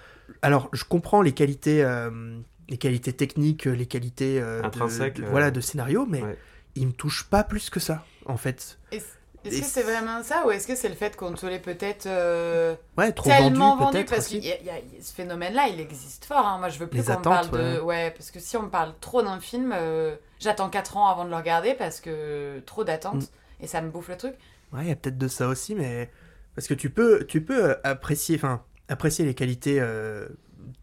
Alors, 0.41 0.69
je 0.73 0.83
comprends 0.83 1.21
les 1.21 1.31
qualités, 1.33 1.83
euh, 1.83 2.09
les 2.69 2.77
qualités 2.77 3.13
techniques, 3.13 3.65
les 3.65 3.85
qualités 3.85 4.39
euh, 4.41 4.61
Intrinsèques, 4.63 5.15
de, 5.17 5.23
euh, 5.23 5.29
voilà, 5.29 5.51
de 5.51 5.61
scénario, 5.61 6.05
mais 6.09 6.21
ouais. 6.23 6.37
il 6.75 6.87
me 6.87 6.93
touche 6.93 7.25
pas 7.29 7.43
plus 7.43 7.69
que 7.69 7.79
ça, 7.79 8.05
en 8.25 8.37
fait. 8.37 8.77
Est-ce 8.91 9.59
que 9.59 9.65
c'est 9.67 9.83
vraiment 9.83 10.23
ça 10.23 10.43
ou 10.47 10.49
est-ce 10.49 10.65
que 10.67 10.75
c'est 10.75 10.89
le 10.89 10.95
fait 10.95 11.15
qu'on 11.15 11.31
te 11.33 11.45
l'ait 11.45 11.59
peut-être 11.59 12.07
euh, 12.07 12.75
Ouais, 12.97 13.11
trop 13.11 13.29
tellement 13.29 13.75
vendu, 13.75 13.83
vendu, 13.83 13.97
peut-être. 14.05 14.09
Parce 14.15 14.31
y 14.31 14.51
a, 14.51 14.59
y 14.61 14.69
a- 14.71 14.81
ce 14.99 15.13
phénomène-là, 15.13 15.67
il 15.67 15.79
existe 15.79 16.25
fort. 16.25 16.43
hein. 16.47 16.57
Moi, 16.57 16.69
je 16.69 16.79
veux 16.79 16.87
plus 16.87 17.03
qu'on 17.03 17.21
parle 17.21 17.51
de. 17.51 17.79
Ouais. 17.81 18.09
parce 18.09 18.31
que 18.31 18.39
si 18.39 18.57
on 18.57 18.63
me 18.63 18.69
parle 18.69 18.93
trop 19.01 19.21
d'un 19.21 19.39
film, 19.39 19.71
euh, 19.75 20.15
j'attends 20.39 20.69
4 20.71 20.97
ans 20.97 21.07
avant 21.07 21.25
de 21.25 21.29
le 21.29 21.35
regarder 21.35 21.75
parce 21.75 21.99
que 22.01 22.59
trop 22.65 22.83
d'attentes 22.83 23.21
Mm. 23.21 23.63
et 23.63 23.67
ça 23.67 23.81
me 23.81 23.91
bouffe 23.91 24.07
le 24.09 24.17
truc. 24.17 24.33
Ouais, 24.73 24.79
il 24.81 24.87
y 24.87 24.91
a 24.91 24.95
peut-être 24.95 25.19
de 25.19 25.27
ça 25.27 25.47
aussi, 25.47 25.75
mais 25.75 26.09
parce 26.55 26.67
que 26.67 26.73
tu 26.73 26.89
peux, 26.89 27.23
tu 27.27 27.41
peux 27.41 27.75
apprécier, 27.83 28.37
enfin, 28.37 28.63
apprécier 28.89 29.25
les 29.25 29.35
qualités 29.35 29.77
euh, 29.79 30.27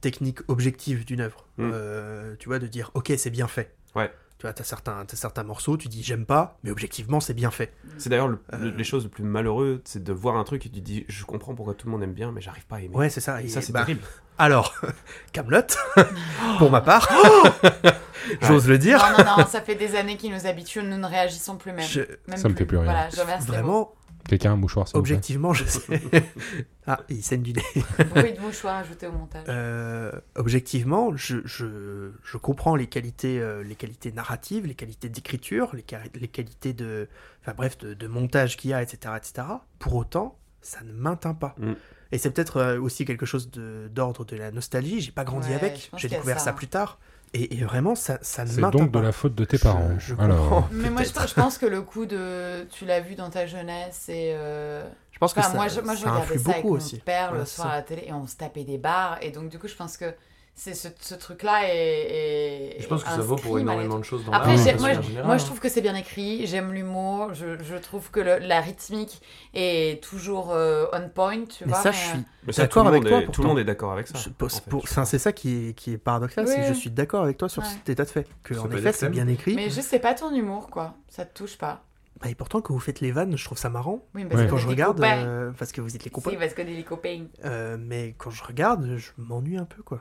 techniques 0.01 0.41
objectives 0.49 1.05
d'une 1.05 1.21
œuvre. 1.21 1.47
Mm. 1.59 1.71
Euh, 1.73 2.35
tu 2.39 2.49
vois, 2.49 2.59
de 2.59 2.67
dire, 2.67 2.91
ok, 2.95 3.13
c'est 3.17 3.31
bien 3.31 3.49
fait. 3.49 3.75
Ouais. 3.95 4.11
Tu 4.39 4.47
vois, 4.47 4.53
t'as 4.55 4.65
certains, 4.65 5.05
t'as 5.07 5.17
certains 5.17 5.45
morceaux, 5.45 5.77
tu 5.77 5.87
dis, 5.89 6.03
j'aime 6.03 6.27
pas, 6.27 6.59
mais 6.65 6.71
objectivement, 6.73 7.21
c'est 7.21 7.35
bien 7.35 7.53
fait. 7.53 7.73
C'est 7.99 8.09
d'ailleurs 8.11 8.27
le- 8.27 8.41
le- 8.59 8.67
Euh. 8.69 8.73
les 8.77 8.83
choses 8.85 9.05
les 9.05 9.09
plus 9.09 9.23
malheureuses, 9.23 9.81
c'est 9.85 10.03
de 10.03 10.13
voir 10.13 10.37
un 10.37 10.43
truc 10.43 10.67
et 10.67 10.69
tu 10.69 10.81
dis 10.81 11.05
je 11.09 11.25
comprends 11.25 11.55
pourquoi 11.55 11.75
tout 11.75 11.87
le 11.87 11.93
monde 11.93 12.03
aime 12.03 12.13
bien, 12.13 12.33
mais 12.33 12.41
j'arrive 12.41 12.67
pas 12.67 12.77
à 12.77 12.81
aimer. 12.81 12.95
Ouais, 12.97 13.09
c'est 13.09 13.21
ça. 13.21 13.41
Et 13.41 13.45
Et 13.45 13.49
ça 13.49 13.61
c'est 13.63 13.73
bah, 13.73 13.81
terrible. 13.85 14.01
Alors, 14.39 14.75
Camelot, 15.33 15.61
pour 16.59 16.71
ma 16.73 16.81
part, 16.81 17.09
j'ose 18.43 18.69
le 18.69 18.79
dire. 18.79 18.99
Non, 19.17 19.25
non, 19.25 19.37
non, 19.39 19.47
ça 19.47 19.61
fait 19.61 19.75
des 19.77 19.95
années 19.95 20.17
qu'ils 20.17 20.33
nous 20.35 20.47
habituent, 20.47 20.83
nous 20.83 20.99
ne 20.99 21.07
réagissons 21.07 21.57
plus 21.57 21.73
même. 21.73 21.87
Je- 21.87 22.01
Même 22.29 22.37
Ça 22.37 22.49
me 22.49 22.55
fait 22.55 22.65
plus 22.67 22.79
rien. 22.79 22.85
Voilà, 22.85 23.09
je. 23.11 23.47
Vraiment, 23.47 23.95
Quelqu'un 24.29 24.51
a 24.51 24.53
un 24.55 24.57
mouchoir, 24.57 24.87
s'il 24.89 24.97
vous 24.97 25.03
plaît 25.03 25.13
objectivement, 25.15 25.53
je 25.53 25.65
sais. 25.65 26.01
ah, 26.87 27.01
il 27.09 27.23
saigne 27.23 27.43
du 27.43 27.53
nez. 27.53 27.63
Bruit 28.11 28.33
de 28.33 28.41
mouchoir 28.41 28.77
ajouté 28.77 29.07
au 29.07 29.13
montage. 29.13 29.45
Euh, 29.49 30.13
objectivement, 30.37 31.17
je, 31.17 31.39
je, 31.45 32.13
je 32.23 32.37
comprends 32.37 32.77
les 32.77 32.87
qualités, 32.87 33.41
euh, 33.41 33.63
les 33.63 33.75
qualités 33.75 34.13
narratives, 34.13 34.67
les 34.67 34.75
qualités 34.75 35.09
d'écriture, 35.09 35.71
les, 35.75 35.83
quali- 35.83 36.11
les 36.15 36.29
qualités 36.29 36.73
de, 36.73 37.09
enfin 37.43 37.53
bref, 37.57 37.79
de, 37.79 37.95
de 37.95 38.07
montage 38.07 38.57
qu'il 38.57 38.71
y 38.71 38.75
a, 38.75 38.83
etc., 38.83 39.15
etc. 39.17 39.47
Pour 39.79 39.95
autant, 39.97 40.39
ça 40.61 40.83
ne 40.83 40.93
m'atteint 40.93 41.35
pas. 41.35 41.55
Mm. 41.59 41.73
Et 42.13 42.19
c'est 42.19 42.31
peut-être 42.31 42.59
euh, 42.59 42.81
aussi 42.81 43.05
quelque 43.05 43.27
chose 43.27 43.51
de- 43.51 43.89
d'ordre 43.93 44.25
de, 44.25 44.37
la 44.37 44.51
nostalgie. 44.51 45.01
J'ai 45.01 45.13
pas 45.13 45.25
grandi 45.25 45.49
Ouais, 45.49 45.55
avec, 45.55 45.91
j'ai 45.97 46.09
découvert 46.09 46.39
ça, 46.39 46.45
ça, 46.47 46.51
hein. 46.51 46.55
plus 46.55 46.69
tard. 46.69 47.01
Et, 47.35 47.57
et 47.59 47.65
vraiment, 47.65 47.95
ça, 47.95 48.19
ça 48.21 48.45
ne 48.45 48.51
C'est 48.51 48.61
donc 48.61 48.93
pas. 48.93 48.99
de 48.99 49.05
la 49.05 49.13
faute 49.13 49.35
de 49.35 49.45
tes 49.47 49.57
Je- 49.57 49.63
parents. 49.63 49.91
je 49.99 50.15
Alors, 50.19 50.39
comprends. 50.49 50.69
Mais 50.73 50.91
moi 50.91 51.03
je, 51.03 51.09
je 51.29 51.35
pense 51.35 51.57
que 51.59 51.65
le 51.67 51.81
coup 51.83 52.05
de. 52.05 52.65
Tu 52.71 52.85
l'as 52.85 53.01
vu 53.01 53.15
dans 53.15 53.31
ta 53.31 53.47
jeunesse 53.47 54.09
et. 54.11 54.33
euh, 54.35 54.85
Je 55.13 55.19
pense 55.19 55.33
que 55.33 55.41
Enfin, 55.41 55.49
ça, 55.51 55.55
moi, 55.57 55.69
je, 55.69 55.81
moi, 55.81 55.95
je 55.95 56.03
ça 56.03 56.11
regardais 56.13 56.37
ça 56.39 56.51
avec 56.51 56.63
beaucoup 56.63 56.75
mon 56.75 56.81
aussi. 56.81 56.99
père 56.99 57.33
le 57.33 57.39
Ouais, 57.41 57.45
c'est 57.47 57.55
soir 57.57 57.69
ça. 57.69 57.73
à 57.73 57.77
la 57.77 57.83
télé 57.83 58.05
et 58.07 58.13
on 58.13 58.27
se 58.27 58.37
tapait 58.37 58.65
des 58.65 58.77
barres. 58.77 59.19
Et 59.23 59.31
donc, 59.31 59.49
du 59.49 59.59
coup, 59.59 59.67
je 59.69 59.75
pense 59.75 59.97
que 59.97 60.15
c'est 60.55 60.75
ce, 60.75 60.89
ce 61.01 61.15
truc-là 61.15 61.63
est, 61.65 62.77
est- 62.79 62.81
Je 62.83 62.87
pense 62.87 63.03
que 63.03 63.09
ça 63.11 63.17
vaut 63.19 63.37
pour 63.37 63.59
énormément 63.59 63.99
de 63.99 64.05
choses 64.05 64.25
dans 64.25 64.33
Après, 64.33 64.55
de 64.55 64.79
moi, 64.79 64.91
Moi, 65.25 65.37
je 65.39 65.43
hein. 65.43 65.47
trouve 65.47 65.61
que 65.61 65.69
c'est 65.69 65.81
bien 65.81 65.95
écrit, 65.95 66.47
j'aime 66.47 66.73
l'humour, 66.73 67.33
je, 67.35 67.59
je 67.63 67.77
trouve 67.77 68.11
que 68.11 68.21
le- 68.21 68.39
la 68.39 68.61
rythmique 68.61 69.23
est 69.55 70.03
toujours 70.05 70.53
euh, 70.53 70.87
on 70.93 71.09
point, 71.09 71.45
tu 71.47 71.65
Mais 71.65 71.73
vois. 71.73 71.83
ça, 71.83 71.91
mais, 71.91 71.97
je 71.97 72.01
suis 72.01 72.19
Mais 72.47 72.53
ça, 72.53 72.63
d'accord 72.63 72.85
tout 72.85 72.91
le 72.91 72.97
avec 72.97 73.03
monde 73.03 73.11
toi, 73.11 73.23
est- 73.23 73.33
Tout 73.33 73.43
le 73.43 73.49
monde 73.49 73.59
est 73.59 73.65
d'accord 73.65 73.93
avec 73.93 74.07
ça. 74.09 74.19
En 74.19 74.33
pour- 74.69 74.87
fait, 74.89 75.05
c'est 75.05 75.19
ça 75.19 75.33
qui 75.33 75.69
est, 75.71 75.73
qui 75.75 75.93
est 75.93 75.99
paradoxal, 75.99 76.45
Oui, 76.45 76.53
c'est 76.55 76.61
que 76.61 76.69
je 76.69 76.73
suis 76.79 76.91
d'accord 76.91 77.23
avec 77.25 77.39
toi 77.39 77.49
sur 77.49 77.63
Ouais. 77.63 77.69
cet 77.69 77.89
état 77.89 78.05
de 78.05 78.11
fait. 78.11 78.27
Que, 78.43 78.55
en 78.55 78.71
effet, 78.71 78.93
c'est 78.93 79.09
bien 79.09 79.27
écrit. 79.29 79.55
mais 79.57 79.71
juste, 79.71 79.89
c'est 79.89 79.99
pas 79.99 80.15
ton 80.15 80.35
humour, 80.35 80.69
quoi. 80.71 80.95
Ça 81.09 81.25
te 81.25 81.37
touche 81.37 81.57
pas. 81.59 81.83
Bah, 82.21 82.29
et 82.29 82.37
pourtant, 82.37 82.61
quand 82.61 82.73
vous 82.73 82.79
faites 82.79 83.01
les 83.01 83.11
vannes, 83.11 83.37
je 83.37 83.45
trouve 83.45 83.59
ça 83.59 83.69
marrant. 83.69 84.05
Oui, 84.15 84.23
Ouais. 84.25 84.45
que 84.47 84.51
Quand 84.51 84.57
je 84.59 84.69
regarde, 84.69 85.03
euh, 85.03 85.51
parce 85.59 85.73
que 85.73 85.81
vous 85.81 85.97
êtes 85.97 86.05
les 86.05 86.11
copains. 86.11 86.31
Si, 86.31 86.37
parce 86.37 86.53
que 86.55 86.63
t'es 86.63 86.71
les 86.71 86.85
copains. 86.85 87.25
Euh, 87.45 87.77
mais 87.81 88.15
quand 88.17 88.31
je 88.31 88.45
regarde, 88.45 88.97
je 88.97 89.11
m'ennuie 89.19 89.57
un 89.57 89.65
peu, 89.65 89.83
quoi. 89.83 90.01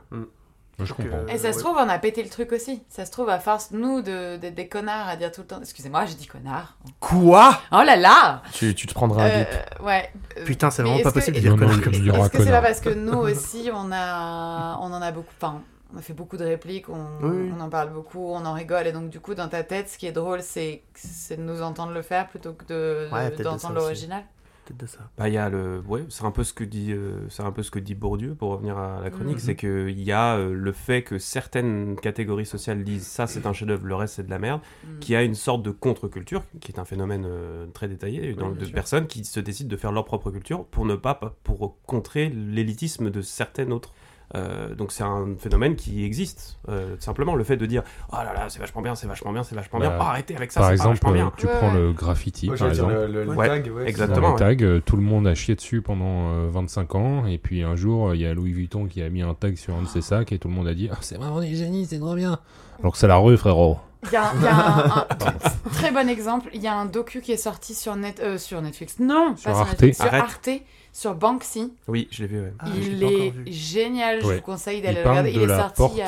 Je 0.80 0.86
Donc, 0.86 0.98
comprends. 0.98 1.18
euh, 1.18 1.28
Et 1.28 1.38
ça 1.38 1.52
se 1.54 1.58
ouais. 1.58 1.64
trouve, 1.64 1.78
on 1.78 1.90
a 1.90 2.00
pété 2.00 2.24
le 2.24 2.30
truc 2.30 2.52
aussi. 2.52 2.82
Ça 2.90 3.06
se 3.06 3.12
trouve, 3.12 3.30
à 3.30 3.40
force, 3.40 3.70
nous, 3.72 4.02
de- 4.02 4.38
d'être 4.38 4.56
des 4.56 4.68
connards 4.68 5.08
à 5.08 5.16
dire 5.16 5.32
tout 5.32 5.42
le 5.42 5.48
temps. 5.48 5.60
Excusez-moi, 5.62 6.06
j'ai 6.06 6.16
dit 6.16 6.28
connard. 6.28 6.78
Quoi? 7.00 7.60
Oh 7.72 7.82
là 7.86 7.96
là 7.96 8.42
Tu, 8.54 8.74
tu 8.76 8.88
te 8.88 8.94
prendras 8.94 9.24
un 9.26 9.30
Euh. 9.30 9.46
Ouais. 9.84 10.12
Putain, 10.46 10.72
c'est 10.72 10.82
vraiment 10.84 10.98
pas 11.02 11.10
que- 11.10 11.16
possible 11.16 11.34
de 11.36 11.40
est-ce 11.40 11.48
dire 11.48 11.52
Non, 11.58 11.60
connard 11.68 11.82
comme 11.84 11.94
Est-ce 11.94 12.30
que 12.32 12.44
c'est 12.44 12.50
pas 12.52 12.62
parce 12.62 12.80
que 12.80 12.90
nous 12.90 13.18
aussi, 13.18 13.70
on, 13.74 13.92
a, 13.92 14.78
on 14.82 14.92
en 14.94 15.02
a 15.02 15.12
beaucoup. 15.12 15.34
Enfin, 15.40 15.62
on 15.94 15.98
a 16.00 16.02
fait 16.02 16.14
beaucoup 16.14 16.38
de 16.38 16.46
répliques, 16.46 16.88
on, 16.90 17.06
Oui. 17.22 17.52
on 17.56 17.60
en 17.62 17.70
parle 17.70 17.90
beaucoup, 17.92 18.32
on 18.32 18.46
en 18.46 18.54
rigole. 18.54 18.88
Et 18.88 18.92
donc, 18.94 19.10
du 19.10 19.20
coup, 19.20 19.36
dans 19.36 19.50
ta 19.50 19.64
tête, 19.64 19.90
ce 19.90 19.98
qui 19.98 20.08
est 20.08 20.12
drôle, 20.14 20.42
c'est 20.42 20.84
c'est 20.96 21.36
de 21.38 21.42
nous 21.44 21.62
entendre 21.62 21.92
le 21.92 22.02
faire 22.02 22.28
plutôt 22.28 22.54
que 22.54 22.66
de- 22.66 23.10
Ouais, 23.12 23.30
de- 23.30 23.36
de 23.36 23.44
d'entendre 23.44 23.60
ça 23.62 23.68
aussi. 23.70 23.76
l'original? 23.80 24.24
Peut-être 24.72 24.82
de 24.82 24.86
ça. 24.88 25.10
Bah, 25.18 25.28
il 25.30 25.34
y 25.34 25.38
a 25.38 25.50
le, 25.50 25.82
ouais, 25.88 26.06
c'est 26.10 26.24
un 26.26 26.32
peu 26.32 26.44
ce 26.44 26.54
que 26.54 26.64
dit, 26.64 26.92
euh, 26.92 27.28
c'est 27.30 27.44
un 27.44 27.52
peu 27.52 27.64
ce 27.64 27.72
que 27.72 27.80
dit 27.80 27.96
Bourdieu 27.96 28.36
pour 28.36 28.50
revenir 28.52 28.78
à 28.78 29.02
la 29.02 29.10
chronique, 29.10 29.36
Mhm. 29.36 29.40
c'est 29.40 29.56
que 29.56 29.88
il 29.90 30.02
y 30.02 30.12
a 30.12 30.36
euh, 30.38 30.54
le 30.54 30.72
fait 30.72 31.04
que 31.04 31.18
certaines 31.20 31.96
catégories 31.98 32.46
sociales 32.46 32.84
disent 32.84 33.06
ça 33.08 33.28
c'est 33.28 33.46
un 33.46 33.54
chef-d'œuvre, 33.54 33.86
le 33.86 33.96
reste 33.96 34.16
c'est 34.16 34.24
de 34.26 34.30
la 34.30 34.40
merde, 34.40 34.62
Mm. 34.84 35.00
qui 35.00 35.16
a 35.16 35.24
une 35.24 35.36
sorte 35.36 35.64
de 35.64 35.72
contre-culture, 35.72 36.44
qui 36.60 36.72
est 36.72 36.80
un 36.80 36.86
phénomène 36.86 37.26
euh, 37.28 37.66
très 37.74 37.88
détaillé, 37.88 38.34
dans- 38.34 38.52
de 38.52 38.66
sûr. 38.66 38.74
personnes 38.74 39.08
qui 39.08 39.26
se 39.26 39.40
décident 39.40 39.70
de 39.70 39.78
faire 39.78 39.92
leur 39.92 40.06
propre 40.06 40.32
culture 40.32 40.66
pour 40.66 40.86
ne 40.86 40.96
pas, 40.96 41.20
pour 41.44 41.78
contrer 41.86 42.30
l'élitisme 42.30 43.10
de 43.10 43.22
certaines 43.22 43.72
autres. 43.74 43.94
Euh, 44.36 44.74
donc 44.76 44.92
c'est 44.94 45.04
un 45.04 45.36
phénomène 45.38 45.76
qui 45.76 46.06
existe, 46.06 46.58
euh, 46.70 46.96
tout 46.96 47.02
simplement 47.02 47.36
le 47.36 47.44
fait 47.44 47.58
de 47.58 47.66
dire 47.66 47.84
oh 48.14 48.16
là 48.16 48.34
là 48.34 48.46
c'est 48.48 48.60
vachement 48.60 48.82
bien, 48.82 48.96
c'est 48.96 49.08
vachement 49.08 49.34
bien, 49.34 49.44
c'est 49.44 49.56
vachement 49.56 49.80
bien, 49.80 49.90
Bah, 49.90 49.98
oh, 50.00 50.04
arrêtez 50.04 50.36
avec 50.36 50.52
ça, 50.54 50.62
Par 50.62 50.70
pas 50.70 50.74
exemple, 50.74 50.96
vachement 51.02 51.12
bien. 51.12 51.28
euh, 51.28 51.32
tu 51.36 51.48
Ouais, 51.48 51.52
prends 51.58 51.74
ouais. 51.74 51.80
le 51.82 51.92
graffiti, 51.94 52.50
Ouais, 52.50 52.58
par 52.58 52.70
exemple. 52.70 52.94
le, 52.94 53.24
le 53.26 53.30
Ouais, 53.32 53.48
tag, 53.48 53.72
ouais, 53.76 53.90
exactement. 53.90 54.36
Tags, 54.36 54.56
euh, 54.62 54.80
tout 54.80 54.96
le 54.96 55.02
monde 55.02 55.28
a 55.28 55.36
chié 55.36 55.56
dessus 55.56 55.82
pendant 55.82 56.32
euh, 56.32 56.50
25 56.52 56.96
ans, 56.96 57.26
et 57.26 57.38
puis 57.38 57.64
un 57.64 57.76
jour, 57.76 58.16
il 58.16 58.22
y 58.22 58.26
a 58.26 58.34
Louis 58.34 58.54
Vuitton 58.54 58.86
qui 58.86 59.02
a 59.02 59.10
mis 59.10 59.22
un 59.22 59.34
tag 59.34 59.58
sur 59.58 59.76
un 59.76 59.82
de 59.82 59.88
ses 59.88 60.02
sacs, 60.02 60.32
et 60.32 60.40
tout 60.40 60.48
le 60.48 60.54
monde 60.54 60.68
a 60.68 60.74
dit 60.74 60.88
Ah, 60.92 60.98
c'est 61.02 61.18
vraiment 61.18 61.42
des 61.42 61.54
génies, 61.56 61.86
c'est 61.86 62.00
trop 62.00 62.16
bien. 62.16 62.40
Alors 62.80 62.94
que 62.94 62.98
c'est 62.98 63.08
la 63.08 63.18
rue, 63.18 63.38
frérot. 63.38 63.78
Il 64.04 64.12
y 64.12 64.16
a, 64.16 64.32
il 64.36 64.42
y 64.42 64.48
a 64.48 64.56
un, 64.56 64.88
un 64.98 65.70
très 65.74 65.92
bon 65.92 66.10
exemple. 66.10 66.50
Il 66.54 66.62
y 66.62 66.68
a 66.68 66.76
un 66.76 66.86
docu 66.86 67.22
qui 67.22 67.32
est 67.32 67.38
sorti 67.38 67.76
sur, 67.76 67.96
net, 67.96 68.20
euh, 68.20 68.38
sur 68.38 68.62
Netflix. 68.62 68.96
Non, 69.00 69.36
Sur 69.38 69.52
pas 69.52 69.60
Arte. 69.60 69.62
sur 69.62 69.72
Netflix, 69.74 69.98
sur 69.98 70.06
Arrête. 70.08 70.22
Arte, 70.24 70.50
sur 70.94 71.16
Banksy. 71.16 71.74
Oui, 71.88 72.08
je 72.12 72.24
l'ai 72.24 72.28
vu. 72.28 72.42
ouais. 72.42 72.54
Ah, 72.60 72.66
il 72.76 73.04
est 73.04 73.52
génial. 73.52 74.22
Je 74.22 74.28
Ouais. 74.28 74.36
vous 74.38 74.42
conseille 74.42 74.80
Il 74.80 74.84
d'aller 74.84 75.04
le 75.04 75.10
regarder. 75.10 75.32
de 75.32 75.36
Il 75.38 75.42
est 75.44 75.46
la 75.48 75.58
sorti 75.60 75.78
porte. 75.78 76.00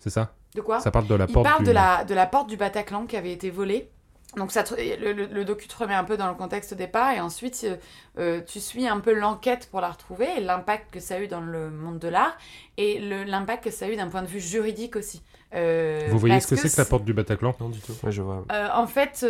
C'est 0.00 0.10
ça 0.10 0.32
De 0.54 0.60
quoi 0.60 0.80
Ça 0.80 0.90
parle 0.90 1.06
de 1.06 1.14
la 1.14 1.26
Il 1.28 1.32
porte 1.32 1.46
parle 1.46 1.60
du... 1.62 1.68
de 1.68 1.72
la, 1.72 2.04
de 2.04 2.14
la 2.14 2.26
porte 2.26 2.48
du 2.48 2.56
Bataclan 2.56 3.06
qui 3.06 3.16
avait 3.16 3.32
été 3.32 3.50
volée. 3.50 3.88
Donc 4.36 4.50
ça, 4.50 4.62
te- 4.62 4.74
le, 4.74 5.12
le, 5.12 5.26
le 5.26 5.44
docu 5.44 5.68
te 5.68 5.76
remet 5.76 5.94
un 5.94 6.04
peu 6.04 6.16
dans 6.16 6.28
le 6.28 6.34
contexte 6.34 6.72
au 6.72 6.74
départ 6.74 7.10
et 7.12 7.20
ensuite 7.20 7.64
euh, 7.64 7.76
euh, 8.18 8.40
tu 8.46 8.60
suis 8.60 8.88
un 8.88 8.98
peu 9.00 9.12
l'enquête 9.12 9.68
pour 9.70 9.80
la 9.82 9.90
retrouver 9.90 10.26
et 10.38 10.40
l'impact 10.40 10.90
que 10.92 11.00
ça 11.00 11.16
a 11.16 11.20
eu 11.20 11.28
dans 11.28 11.40
le 11.42 11.70
monde 11.70 11.98
de 11.98 12.08
l'art 12.08 12.36
et 12.78 12.98
l'impact 12.98 13.64
que 13.64 13.70
ça 13.70 13.84
a 13.84 13.88
eu 13.90 13.96
d'un 13.96 14.08
point 14.08 14.22
de 14.22 14.26
vue 14.28 14.40
juridique 14.40 14.96
aussi. 14.96 15.22
Euh, 15.54 16.08
Vous 16.10 16.18
voyez 16.18 16.40
ce 16.40 16.46
que 16.46 16.56
c'est 16.56 16.70
que 16.74 16.80
la 16.80 16.86
porte 16.86 17.04
du 17.04 17.12
Bataclan? 17.12 17.54
Non, 17.60 17.68
du 17.68 17.78
tout. 17.80 17.92
Ouais, 18.02 18.10
je 18.10 18.22
vois. 18.22 18.42
euh, 18.50 18.68
en 18.72 18.86
fait, 18.86 19.22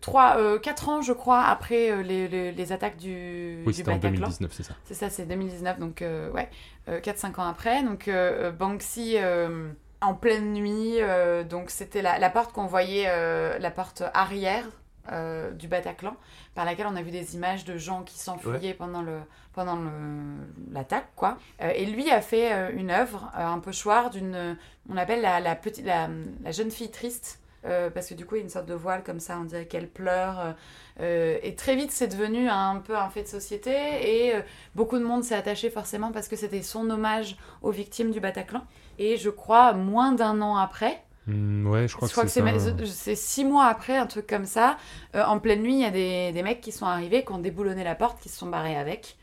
trois, 0.00 0.36
euh, 0.38 0.58
quatre 0.58 0.88
ans, 0.88 1.00
je 1.02 1.12
crois, 1.12 1.42
après 1.44 1.90
euh, 1.92 2.02
les, 2.02 2.26
les- 2.28 2.52
les 2.52 2.72
attaques 2.72 2.96
du, 2.96 3.58
Oui, 3.58 3.72
du 3.72 3.72
c'était 3.72 3.90
en 3.90 3.94
Bataclan. 3.98 4.10
2019, 4.10 4.52
c'est 4.52 4.62
ça. 4.64 4.74
C'est 4.84 4.94
ça, 4.94 5.10
c'est 5.10 5.26
2019, 5.26 5.78
donc 5.78 6.02
euh, 6.02 6.30
ouais, 6.32 6.48
4-5 7.02 7.38
ans 7.38 7.46
après. 7.46 7.82
Donc 7.84 8.10
Banksy, 8.58 9.14
euh, 9.16 9.68
en 10.02 10.14
pleine 10.14 10.52
nuit, 10.52 10.96
euh, 11.00 11.44
donc 11.44 11.70
c'était 11.70 12.02
la, 12.02 12.18
la 12.18 12.28
porte 12.28 12.52
qu'on 12.52 12.66
voyait, 12.66 13.04
euh, 13.06 13.58
la 13.58 13.70
porte 13.70 14.02
arrière 14.14 14.68
euh, 15.10 15.52
du 15.52 15.68
Bataclan, 15.68 16.16
par 16.54 16.64
laquelle 16.64 16.86
on 16.88 16.96
a 16.96 17.02
vu 17.02 17.10
des 17.10 17.34
images 17.34 17.64
de 17.64 17.76
gens 17.78 18.02
qui 18.02 18.18
s'enfuyaient 18.18 18.74
pendant 18.74 19.02
le 19.02 19.20
pendant 19.52 19.78
l'attaque, 20.70 21.08
quoi. 21.14 21.36
Et 21.60 21.84
lui 21.84 22.10
a 22.10 22.22
fait 22.22 22.72
une 22.72 22.90
œuvre, 22.90 23.30
un 23.34 23.58
pochoir 23.58 24.08
d'une, 24.08 24.56
on 24.88 24.96
appelle 24.96 25.20
la, 25.20 25.40
la, 25.40 25.54
petite, 25.54 25.84
la, 25.84 26.08
la 26.42 26.52
jeune 26.52 26.70
fille 26.70 26.90
triste. 26.90 27.38
parce 27.62 28.06
que 28.06 28.14
du 28.14 28.24
coup, 28.24 28.36
il 28.36 28.38
y 28.38 28.40
a 28.40 28.44
une 28.44 28.50
sorte 28.50 28.64
de 28.64 28.72
voile 28.72 29.02
comme 29.02 29.20
ça, 29.20 29.36
on 29.38 29.44
dirait 29.44 29.66
qu'elle 29.66 29.90
pleure. 29.90 30.56
et 31.00 31.54
très 31.54 31.76
vite, 31.76 31.90
c'est 31.90 32.08
devenu 32.08 32.48
un 32.48 32.76
peu 32.76 32.96
un 32.96 33.10
fait 33.10 33.24
de 33.24 33.28
société. 33.28 33.74
Et 33.74 34.32
beaucoup 34.74 34.98
de 34.98 35.04
monde 35.04 35.22
s'est 35.22 35.36
attaché 35.36 35.68
forcément 35.68 36.12
parce 36.12 36.28
que 36.28 36.36
c'était 36.36 36.62
son 36.62 36.88
hommage 36.88 37.36
aux 37.60 37.72
victimes 37.72 38.10
du 38.10 38.20
Bataclan. 38.20 38.64
Et 38.98 39.16
je 39.16 39.30
crois, 39.30 39.72
moins 39.72 40.12
d'un 40.12 40.40
an 40.42 40.56
après, 40.56 41.02
Hmm, 41.28 41.68
ouais, 41.68 41.86
je 41.86 41.94
crois 41.94 42.08
je 42.08 42.12
que 42.12 42.14
crois 42.16 42.24
que 42.24 42.30
c'est 42.30 42.40
c'est 42.40 42.58
ça. 42.68 42.74
ma- 42.74 42.86
c'est 42.86 43.14
six 43.14 43.44
mois 43.44 43.66
après, 43.66 43.96
un 43.96 44.06
truc 44.06 44.26
comme 44.26 44.44
ça, 44.44 44.76
euh, 45.14 45.22
en 45.24 45.38
pleine 45.38 45.62
nuit, 45.62 45.74
il 45.74 45.80
y 45.80 45.84
a 45.84 45.90
des, 45.92 46.32
des 46.32 46.42
mecs 46.42 46.60
qui 46.60 46.72
sont 46.72 46.84
arrivés, 46.86 47.24
qui 47.24 47.30
ont 47.30 47.38
déboulonné 47.38 47.84
la 47.84 47.94
porte, 47.94 48.20
qui 48.20 48.28
se 48.28 48.36
sont 48.38 48.48
barrés 48.48 48.76
avec. 48.76 49.16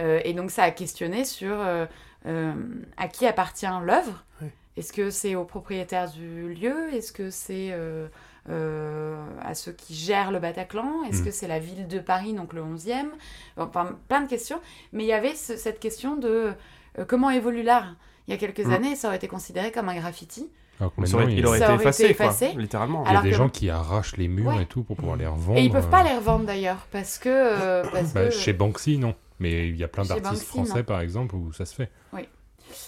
Euh, 0.00 0.20
et 0.24 0.32
donc 0.34 0.50
ça 0.50 0.64
a 0.64 0.70
questionné 0.72 1.24
sur 1.24 1.54
euh, 1.60 1.86
euh, 2.26 2.52
à 2.96 3.06
qui 3.06 3.24
appartient 3.24 3.66
l'œuvre. 3.84 4.24
Oui. 4.42 4.48
Est-ce 4.76 4.92
que 4.92 5.10
c'est 5.10 5.36
au 5.36 5.44
propriétaire 5.44 6.10
du 6.10 6.52
lieu? 6.54 6.92
Est-ce 6.92 7.12
que 7.12 7.30
c'est 7.30 7.68
euh, 7.70 8.08
euh, 8.48 9.24
à 9.42 9.54
ceux 9.54 9.72
qui 9.72 9.94
gèrent 9.94 10.32
le 10.32 10.38
Bataclan? 10.40 11.04
Est-ce 11.08 11.22
Mm. 11.22 11.24
que 11.24 11.30
c'est 11.30 11.48
la 11.48 11.58
ville 11.60 11.86
de 11.86 11.98
Paris, 12.00 12.32
donc 12.32 12.52
le 12.52 12.62
11e 12.62 13.10
Enfin, 13.56 13.96
plein 14.08 14.22
de 14.22 14.28
questions. 14.28 14.60
Mais 14.92 15.04
il 15.04 15.08
y 15.08 15.12
avait 15.12 15.34
ce- 15.34 15.56
cette 15.56 15.78
question 15.80 16.16
de 16.16 16.52
euh, 16.98 17.04
comment 17.06 17.30
évolue 17.30 17.62
l'art? 17.62 17.94
Il 18.28 18.32
y 18.32 18.34
a 18.34 18.36
quelques 18.36 18.64
Mm. 18.64 18.72
années, 18.72 18.94
ça 18.96 19.08
aurait 19.08 19.16
été 19.16 19.26
considéré 19.26 19.72
comme 19.72 19.88
un 19.88 19.96
graffiti. 19.96 20.48
Alors 20.80 20.92
aurait- 20.96 21.24
il 21.24 21.30
y 21.30 21.38
il 21.38 21.44
a, 21.44 21.48
aurait 21.48 21.58
Ça 21.58 21.64
été 21.64 21.72
aurait 21.74 21.82
effacé, 21.82 22.04
été 22.04 22.14
quoi, 22.14 22.26
effacé. 22.26 22.52
littéralement. 22.56 23.02
il 23.02 23.06
y 23.06 23.08
a 23.08 23.10
alors 23.10 23.22
des 23.22 23.30
que- 23.30 23.36
gens 23.36 23.48
qui 23.48 23.68
arrachent 23.68 24.16
les 24.16 24.28
murs 24.28 24.54
Ouais. 24.54 24.62
et 24.62 24.66
tout 24.66 24.84
pour 24.84 24.96
pouvoir 24.96 25.16
les 25.16 25.26
revendre. 25.26 25.58
Et 25.58 25.64
ils 25.64 25.72
peuvent 25.72 25.90
pas 25.90 26.02
euh, 26.02 26.08
les 26.10 26.14
revendre 26.14 26.44
d'ailleurs, 26.44 26.86
parce 26.92 27.18
que... 27.18 27.28
euh, 27.28 27.82
parce 27.92 28.12
bah, 28.12 28.26
que- 28.26 28.30
Chez 28.30 28.52
Banksy, 28.52 28.98
non. 28.98 29.14
Mais 29.40 29.68
il 29.68 29.76
y 29.76 29.82
a 29.84 29.88
plein 29.88 30.04
d'artistes 30.04 30.44
français, 30.44 30.78
non. 30.78 30.84
par 30.84 31.00
exemple, 31.00 31.34
où 31.34 31.52
ça 31.52 31.64
se 31.64 31.74
fait. 31.74 31.90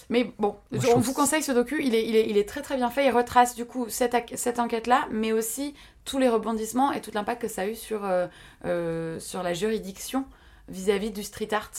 Mais 0.09 0.31
bon, 0.37 0.55
Moi, 0.71 0.81
je 0.83 0.87
on 0.95 0.99
vous 0.99 1.13
conseille 1.13 1.41
ce 1.41 1.51
docu, 1.51 1.83
il 1.83 1.95
est, 1.95 2.07
il 2.07 2.15
est, 2.15 2.29
il 2.29 2.37
est 2.37 2.47
très 2.47 2.61
très 2.61 2.75
bien 2.75 2.91
fait. 2.91 3.07
Il 3.07 3.11
retrace 3.11 3.55
du 3.55 3.65
coup 3.65 3.87
cette, 3.89 4.59
enquête-là, 4.59 5.07
mais 5.11 5.31
aussi 5.31 5.73
tous 6.05 6.19
les 6.19 6.29
rebondissements 6.29 6.91
et 6.91 7.01
tout 7.01 7.09
l'impact 7.15 7.41
que 7.41 7.47
ça 7.47 7.63
a 7.63 7.67
eu 7.67 7.73
sur, 7.75 8.05
euh, 8.05 8.27
euh, 8.65 9.19
sur 9.19 9.41
la 9.41 9.53
juridiction 9.55 10.25
vis-à-vis 10.69 11.09
du 11.11 11.23
street 11.23 11.49
art. 11.53 11.71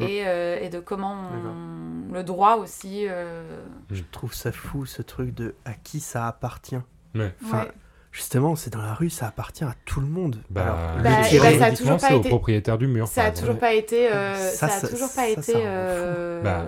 Et, 0.00 0.22
euh, 0.26 0.58
et 0.60 0.68
de 0.68 0.80
comment 0.80 1.14
on- 1.32 2.12
le 2.12 2.22
droit 2.24 2.56
aussi. 2.56 3.06
euh, 3.08 3.42
Je 3.90 4.02
trouve 4.10 4.32
ça 4.34 4.52
fou 4.52 4.86
ce 4.86 5.02
truc 5.02 5.34
de 5.34 5.54
à 5.64 5.72
qui 5.74 6.00
ça 6.00 6.26
appartient. 6.26 6.78
Ouais. 7.14 7.34
Enfin, 7.44 7.62
ouais. 7.64 7.72
Justement, 8.10 8.56
c'est 8.56 8.72
dans 8.72 8.80
la 8.80 8.94
rue, 8.94 9.10
ça 9.10 9.26
appartient 9.28 9.64
à 9.64 9.74
tout 9.84 10.00
le 10.00 10.06
monde. 10.06 10.40
Bah, 10.48 10.62
Alors, 10.62 10.96
le 10.96 11.02
Bah, 11.04 11.28
tirer 11.28 11.54
et 11.54 11.58
bah, 11.58 11.66
ça 11.66 11.72
a 11.72 11.76
toujours 11.76 11.98
pas 11.98 12.08
c'est 12.08 12.14
au 12.14 12.20
été- 12.20 12.28
propriétaire 12.30 12.78
du 12.78 12.86
mur. 12.86 13.06
Ça 13.06 13.24
a 13.24 13.30
toujours 13.30 13.58
pas 13.58 13.74
été. 13.74 14.10
euh, 14.10 14.34
Ça, 14.34 14.66
ça, 14.68 14.74
a 14.76 14.80
ça- 14.80 14.88
toujours 14.88 15.08
ça, 15.08 15.22
pas 15.22 15.42
ça 15.42 15.52
été. 15.52 15.52
euh, 15.56 16.42
Bah, 16.42 16.66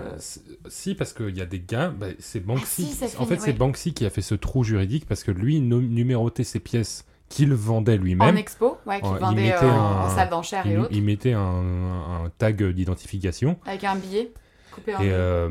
si, 0.69 0.93
parce 0.93 1.13
qu'il 1.13 1.35
y 1.35 1.41
a 1.41 1.45
des 1.45 1.59
gars, 1.59 1.89
bah, 1.89 2.07
c'est 2.19 2.39
Banksy. 2.41 2.83
si, 2.85 2.93
ça 2.93 3.05
en 3.05 3.25
finit, 3.25 3.27
fait, 3.27 3.39
c'est. 3.39 3.53
Banksy 3.53 3.93
qui 3.95 4.05
a 4.05 4.09
fait 4.11 4.21
ce 4.21 4.35
trou 4.35 4.63
juridique 4.63 5.07
parce 5.07 5.23
que 5.23 5.31
lui, 5.31 5.59
numérotait 5.59 6.43
ses 6.43 6.59
pièces 6.59 7.05
qu'il 7.31 7.53
vendait 7.53 7.97
en 7.97 8.01
lui-même. 8.01 8.37
expo, 8.37 8.77
ouais, 8.85 8.99
qui 9.01 9.07
Ouais, 9.07 9.13
il 9.15 9.19
vendait 9.19 9.53
euh, 9.53 9.59
en, 9.61 9.65
un- 9.71 10.05
en 10.05 10.09
salle 10.09 10.29
d'enchères 10.29 10.65
et 10.67 10.71
Il, 10.73 10.79
autres, 10.79 10.89
il 10.91 11.03
mettait 11.03 11.33
un, 11.33 11.41
un 11.41 12.31
tag 12.37 12.63
d'identification. 12.71 13.57
avec 13.65 13.83
un 13.83 13.95
billet 13.95 14.31
coupé 14.71 14.95
en 14.95 15.01
Et, 15.01 15.09
euh, 15.11 15.49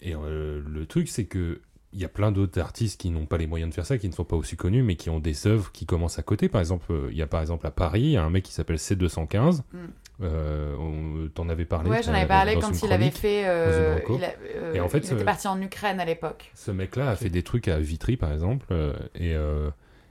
et 0.00 0.14
euh, 0.14 0.62
le 0.66 0.86
truc, 0.86 1.08
c'est 1.08 1.24
que 1.26 1.60
il 1.94 2.00
y 2.00 2.04
a 2.04 2.08
plein 2.08 2.32
d'autres 2.32 2.60
artistes 2.60 3.00
qui 3.00 3.08
n'ont 3.08 3.24
pas 3.24 3.38
les 3.38 3.46
moyens 3.46 3.70
de 3.70 3.74
faire 3.74 3.86
ça, 3.86 3.96
qui 3.96 4.08
ne 4.08 4.12
sont 4.12 4.24
pas 4.24 4.36
aussi 4.36 4.56
connus, 4.56 4.82
mais 4.82 4.96
qui 4.96 5.08
ont 5.08 5.20
des 5.20 5.46
œuvres 5.46 5.72
qui 5.72 5.86
commencent 5.86 6.18
à 6.18 6.22
côté. 6.22 6.50
Par 6.50 6.60
exemple, 6.60 6.84
euh, 6.92 7.08
il 7.10 7.16
y 7.16 7.22
a 7.22 7.26
par 7.26 7.40
exemple 7.40 7.66
à 7.66 7.70
Paris, 7.70 8.02
il 8.02 8.10
y 8.10 8.16
a 8.18 8.22
un 8.22 8.28
mec 8.28 8.44
qui 8.44 8.52
s'appelle 8.52 8.76
C215. 8.76 9.62
Mm. 9.72 9.76
Euh, 10.20 11.28
T'en 11.34 11.48
avais 11.48 11.64
parlé. 11.64 11.88
Ouais, 11.90 12.02
j'en 12.02 12.12
avais 12.12 12.26
parlé 12.26 12.56
quand 12.60 12.72
il 12.82 12.92
avait 12.92 13.10
fait. 13.10 13.44
euh, 13.46 13.98
il, 14.10 14.24
a- 14.24 14.34
euh, 14.56 14.74
Et 14.74 14.80
en 14.80 14.88
fait, 14.88 14.98
il 14.98 15.12
était 15.14 15.24
parti 15.24 15.48
en 15.48 15.60
Ukraine 15.62 16.00
à 16.00 16.04
l'époque. 16.04 16.50
Ce 16.54 16.70
mec-là 16.70 17.08
a 17.10 17.16
fait 17.16 17.30
des 17.30 17.42
trucs 17.42 17.68
à 17.68 17.78
Vitry, 17.78 18.16
par 18.16 18.32
exemple, 18.32 18.66
et, 19.14 19.34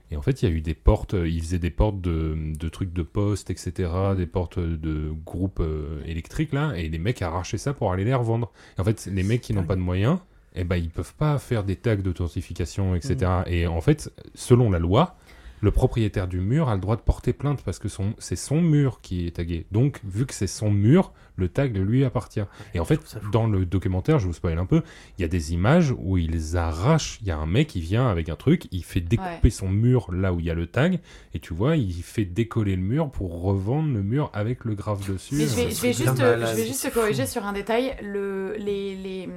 et 0.10 0.16
en 0.16 0.22
fait, 0.22 0.42
il 0.42 0.50
y 0.50 0.52
a 0.52 0.56
eu 0.56 0.62
des 0.62 0.74
portes, 0.74 1.16
euh, 1.16 1.28
il 1.28 1.42
faisait 1.42 1.60
des 1.60 1.70
portes 1.70 2.00
de, 2.00 2.54
de 2.58 2.70
trucs 2.70 2.94
de 2.94 3.04
poste, 3.04 3.50
etc., 3.50 3.92
des 4.16 4.26
portes 4.26 4.60
de 4.60 5.12
groupes 5.26 5.60
euh, 5.60 6.02
électriques, 6.06 6.54
là, 6.54 6.74
et 6.76 6.88
les 6.88 6.98
mecs 6.98 7.22
arrachaient 7.22 7.58
ça 7.58 7.74
pour 7.74 7.92
aller 7.92 8.06
les 8.06 8.14
revendre. 8.14 8.52
Et 8.78 8.82
en 8.82 8.84
fait, 8.86 9.08
les 9.12 9.24
mecs 9.24 9.42
qui 9.42 9.54
n'ont 9.54 9.66
pas 9.66 9.76
de 9.76 9.82
moyens, 9.82 10.20
eh 10.56 10.64
ben, 10.64 10.78
ils 10.78 10.90
peuvent 10.90 11.14
pas 11.16 11.38
faire 11.40 11.64
des 11.64 11.76
tags 11.76 11.98
d'authentification, 11.98 12.96
etc. 12.96 13.32
Et 13.48 13.68
en 13.68 13.82
fait, 13.82 14.12
selon 14.34 14.72
la 14.72 14.80
loi, 14.80 15.18
le 15.62 15.72
propriétaire 15.72 16.28
du 16.28 16.40
mur 16.40 16.70
a 16.70 16.76
le 16.76 16.82
droit 16.82 16.96
de 16.96 17.02
porter 17.02 17.34
plainte 17.34 17.64
parce 17.64 17.80
que 17.80 17.88
c'est 18.20 18.36
son 18.36 18.62
mur 18.62 19.02
qui 19.02 19.28
est 19.28 19.32
tagué. 19.38 19.66
Donc, 19.72 20.00
vu 20.04 20.26
que 20.26 20.34
c'est 20.34 20.48
son 20.48 20.72
mur, 20.72 21.14
le 21.38 21.48
tag 21.50 21.76
lui 21.78 22.04
appartient. 22.04 22.42
Et 22.74 22.80
en 22.80 22.86
fait, 22.86 23.18
dans 23.32 23.48
le 23.48 23.66
documentaire, 23.66 24.20
je 24.20 24.28
vous 24.28 24.34
spoil 24.34 24.58
un 24.58 24.66
peu, 24.66 24.82
il 25.18 25.22
y 25.22 25.26
a 25.26 25.28
des 25.28 25.54
images 25.54 25.94
où 25.98 26.18
ils 26.18 26.58
arrachent. 26.58 27.20
Il 27.22 27.28
y 27.28 27.32
a 27.32 27.38
un 27.38 27.46
mec 27.46 27.68
qui 27.68 27.80
vient 27.82 28.08
avec 28.10 28.28
un 28.30 28.36
truc, 28.36 28.68
il 28.72 28.84
fait 28.84 29.02
découper 29.02 29.28
Ouais. 29.44 29.50
son 29.50 29.70
mur 29.70 30.08
là 30.12 30.34
où 30.34 30.40
il 30.40 30.46
y 30.46 30.52
a 30.52 30.54
le 30.54 30.68
tag, 30.68 31.00
et 31.34 31.40
tu 31.40 31.54
vois, 31.54 31.76
il 31.78 31.94
fait 32.04 32.26
décoller 32.26 32.76
le 32.76 32.82
mur 32.82 33.10
pour 33.12 33.42
revendre 33.42 33.94
le 33.94 34.02
mur 34.04 34.30
avec 34.34 34.66
le 34.66 34.76
graphe 34.76 35.08
dessus. 35.08 35.36
Mais 35.36 35.48
je 35.48 35.56
vais, 35.56 35.62
je 35.64 35.82
vais 35.82 35.94
c'est 35.94 35.94
juste, 35.94 36.18
je 36.18 36.56
vais 36.56 36.66
juste 36.68 36.90
te 36.90 36.94
corriger 36.94 37.26
sur 37.26 37.46
un 37.46 37.54
détail. 37.54 37.96
Le, 38.02 38.56
les, 38.58 38.96
les, 38.96 39.30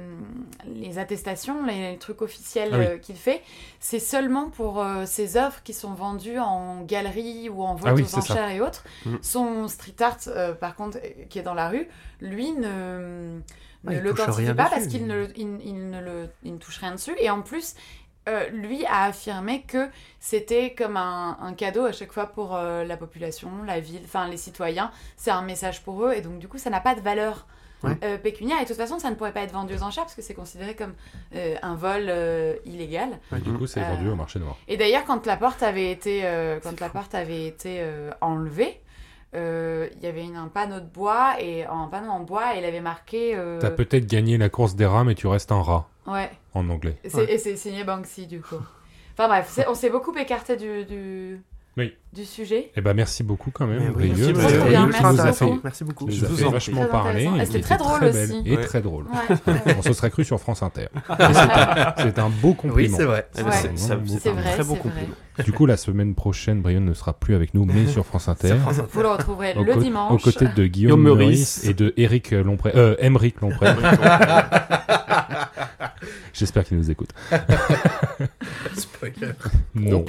les 0.73 0.97
attestations, 0.97 1.65
les 1.65 1.97
trucs 1.99 2.21
officiels 2.21 2.69
Ah 2.73 2.77
oui. 2.79 2.85
euh, 2.85 2.97
qu'il 2.97 3.15
fait, 3.15 3.41
c'est 3.79 3.99
seulement 3.99 4.49
pour 4.49 4.81
euh, 4.83 5.05
ses 5.05 5.37
œuvres 5.37 5.61
qui 5.63 5.73
sont 5.73 5.93
vendues 5.93 6.39
en 6.39 6.83
galerie 6.83 7.49
ou 7.49 7.63
en 7.63 7.75
vente 7.75 7.87
Ah 7.87 7.93
oui, 7.93 8.03
aux 8.03 8.05
ça. 8.05 8.19
enchères 8.19 8.49
et 8.49 8.61
autres. 8.61 8.83
Mm. 9.05 9.15
Son 9.21 9.67
street 9.67 9.95
art, 10.01 10.17
euh, 10.27 10.53
par 10.53 10.75
contre, 10.75 10.97
euh, 10.97 11.23
qui 11.29 11.39
est 11.39 11.43
dans 11.43 11.53
la 11.53 11.69
rue, 11.69 11.87
lui 12.21 12.51
ne, 12.51 13.39
Ah, 13.87 13.91
touche 13.93 14.01
l'authentifie 14.03 14.41
rien 14.45 14.55
pas 14.55 14.63
dessus. 14.65 14.75
parce 14.75 14.87
qu'il 14.87 15.07
ne, 15.07 15.15
le- 15.15 15.37
il, 15.37 15.59
il 15.65 15.89
ne, 15.89 16.01
le, 16.01 16.29
il 16.43 16.53
ne 16.53 16.57
touche 16.59 16.77
rien 16.79 16.91
dessus. 16.93 17.15
Et 17.19 17.29
en 17.29 17.41
plus, 17.41 17.75
euh, 18.29 18.47
lui 18.49 18.85
a 18.85 19.05
affirmé 19.05 19.63
que 19.63 19.89
c'était 20.19 20.73
comme 20.75 20.95
un, 20.97 21.37
un 21.41 21.53
cadeau 21.53 21.85
à 21.85 21.91
chaque 21.91 22.11
fois 22.11 22.27
pour 22.27 22.55
euh, 22.55 22.83
la 22.83 22.95
population, 22.97 23.49
la 23.65 23.79
ville, 23.79 24.01
enfin 24.05 24.27
les 24.27 24.37
citoyens. 24.37 24.91
C'est 25.17 25.31
un 25.31 25.41
message 25.41 25.81
pour 25.81 26.05
eux 26.05 26.13
et 26.13 26.21
donc 26.21 26.37
du 26.37 26.47
coup 26.47 26.59
ça 26.59 26.69
n'a 26.69 26.79
pas 26.81 26.93
de 26.95 27.01
valeur 27.01 27.47
Ouais. 27.83 27.97
euh, 28.03 28.19
pécuniaire 28.19 28.59
et 28.59 28.61
de 28.61 28.67
toute 28.67 28.77
façon 28.77 28.99
ça 28.99 29.09
ne 29.09 29.15
pourrait 29.15 29.33
pas 29.33 29.41
être 29.41 29.53
vendu 29.53 29.73
aux 29.73 29.81
enchères 29.81 30.03
parce 30.03 30.13
que 30.13 30.21
c'est 30.21 30.35
considéré 30.35 30.75
comme 30.75 30.93
un 31.33 31.73
vol 31.73 32.13
illégal. 32.63 33.09
et 33.35 33.39
du 33.39 33.51
coup, 33.53 33.65
c'est 33.65 33.81
vendu 33.81 34.07
au 34.07 34.13
marché 34.15 34.37
noir. 34.37 34.55
Et 34.67 34.77
d'ailleurs 34.77 35.03
quand 35.05 35.25
la 35.25 35.35
porte 35.35 35.63
avait 35.63 35.89
été, 35.89 36.21
quand 36.61 36.79
la 36.79 36.89
porte 36.89 37.15
avait 37.15 37.47
été 37.47 37.83
enlevée, 38.21 38.79
euh, 39.35 39.87
il 39.95 40.03
y 40.03 40.07
avait 40.07 40.23
une- 40.23 40.35
un 40.35 40.47
panneau 40.47 40.79
de 40.79 40.85
bois 40.85 41.35
et 41.39 41.63
un 41.65 41.87
panneau 41.87 42.09
en 42.11 42.19
bois 42.21 42.55
et 42.55 42.59
il 42.59 42.65
avait 42.65 42.81
marqué. 42.81 43.35
euh, 43.35 43.59
T'as 43.59 43.69
peut-être 43.71 44.05
gagné 44.07 44.37
la 44.37 44.49
course 44.49 44.75
des 44.75 44.85
rats, 44.85 45.03
mais 45.03 45.15
tu 45.15 45.27
restes 45.27 45.51
un 45.51 45.61
rat, 45.61 45.87
Ouais. 46.07 46.29
en 46.53 46.69
anglais. 46.69 46.97
Et 47.03 47.09
c'est 47.09 47.17
Ouais. 47.17 47.33
et 47.33 47.37
c'est 47.37 47.55
signé 47.55 47.83
Banksy, 47.83 48.27
du 48.27 48.41
coup. 48.41 48.59
Enfin 49.13 49.27
bref, 49.27 49.59
on 49.69 49.73
s'est 49.75 49.89
beaucoup 49.89 50.13
écarté 50.17 50.55
du, 50.57 50.85
du, 50.85 51.41
Oui. 51.77 51.93
du 52.13 52.25
sujet. 52.25 52.69
Eh 52.75 52.81
ben, 52.81 52.93
merci 52.93 53.23
beaucoup 53.23 53.49
quand 53.51 53.65
même, 53.65 53.93
oui, 53.95 54.09
Brieux. 54.09 54.33
merci, 54.35 54.55
avez- 54.55 54.69
bien, 54.69 54.87
merci 54.87 55.45
nous. 55.45 55.61
Merci 55.63 55.83
beaucoup. 55.85 56.05
vous 56.07 56.11
Je 56.11 56.25
vous 56.25 56.43
en 56.43 56.49
vachement. 56.51 56.85
Et 57.37 57.41
et 57.41 57.45
c'était 57.45 57.61
très 57.61 57.77
drôle 57.77 57.99
très 57.99 58.23
aussi. 58.23 58.41
Et 58.45 58.57
Ouais. 58.57 58.63
très 58.65 58.81
drôle. 58.81 59.05
Ouais. 59.05 59.53
On 59.77 59.81
se 59.81 59.93
serait 59.93 60.09
cru 60.11 60.25
sur 60.25 60.37
France 60.39 60.61
Inter. 60.63 60.87
C'est 61.97 62.19
un, 62.19 62.29
beau 62.29 62.49
Oui, 62.49 62.55
compliment. 62.55 62.97
c'est 62.97 63.05
vrai. 63.05 63.27
Eh 63.37 63.43
ben, 63.43 63.49
Ouais. 63.49 63.55
c'est- 63.55 63.69
C'est 63.77 63.87
C'est 64.19 64.29
un 64.29 64.33
vrai, 64.33 64.51
très 64.51 64.63
beau 64.63 64.73
vrai. 64.73 64.79
compliment. 64.79 65.15
Du 65.45 65.53
coup, 65.53 65.65
la 65.65 65.77
semaine 65.77 66.13
prochaine, 66.13 66.61
Brian 66.61 66.81
ne 66.81 66.93
sera 66.93 67.13
plus 67.13 67.35
avec 67.35 67.53
nous, 67.53 67.63
mais 67.63 67.87
sur 67.87 68.05
France 68.05 68.27
Inter. 68.27 68.49
Sur 68.49 68.57
France 68.57 68.79
Inter. 68.79 68.89
Vous 68.91 69.01
le 69.01 69.07
retrouverez 69.07 69.53
le 69.53 69.75
dimanche. 69.77 70.11
Aux 70.11 70.17
côtés 70.17 70.47
de 70.53 70.65
Guillaume 70.67 71.01
Meurice 71.01 71.63
et 71.63 71.73
de 71.73 71.93
Eric 71.95 72.31
Lompré. 72.31 72.73
Euh, 72.75 72.95
Emeric 72.99 73.39
Lompré. 73.39 73.67
J'espère 76.33 76.63
qu'il 76.63 76.77
nous 76.77 76.89
écoute. 76.89 77.09
Spoiler. 78.75 79.33
Non. 79.75 80.03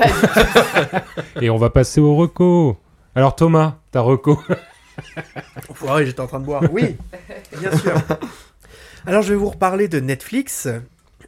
Et 1.40 1.50
on 1.52 1.58
va 1.58 1.70
passer 1.70 2.00
au 2.00 2.14
reco. 2.16 2.76
Alors 3.14 3.36
Thomas, 3.36 3.78
ta 3.90 4.00
reco. 4.00 4.40
Ouais, 5.82 6.04
j'étais 6.06 6.20
en 6.20 6.26
train 6.26 6.38
de 6.40 6.44
boire. 6.44 6.62
Oui, 6.70 6.96
bien 7.58 7.76
sûr. 7.78 7.94
Alors, 9.06 9.22
je 9.22 9.30
vais 9.32 9.38
vous 9.38 9.48
reparler 9.48 9.88
de 9.88 10.00
Netflix 10.00 10.68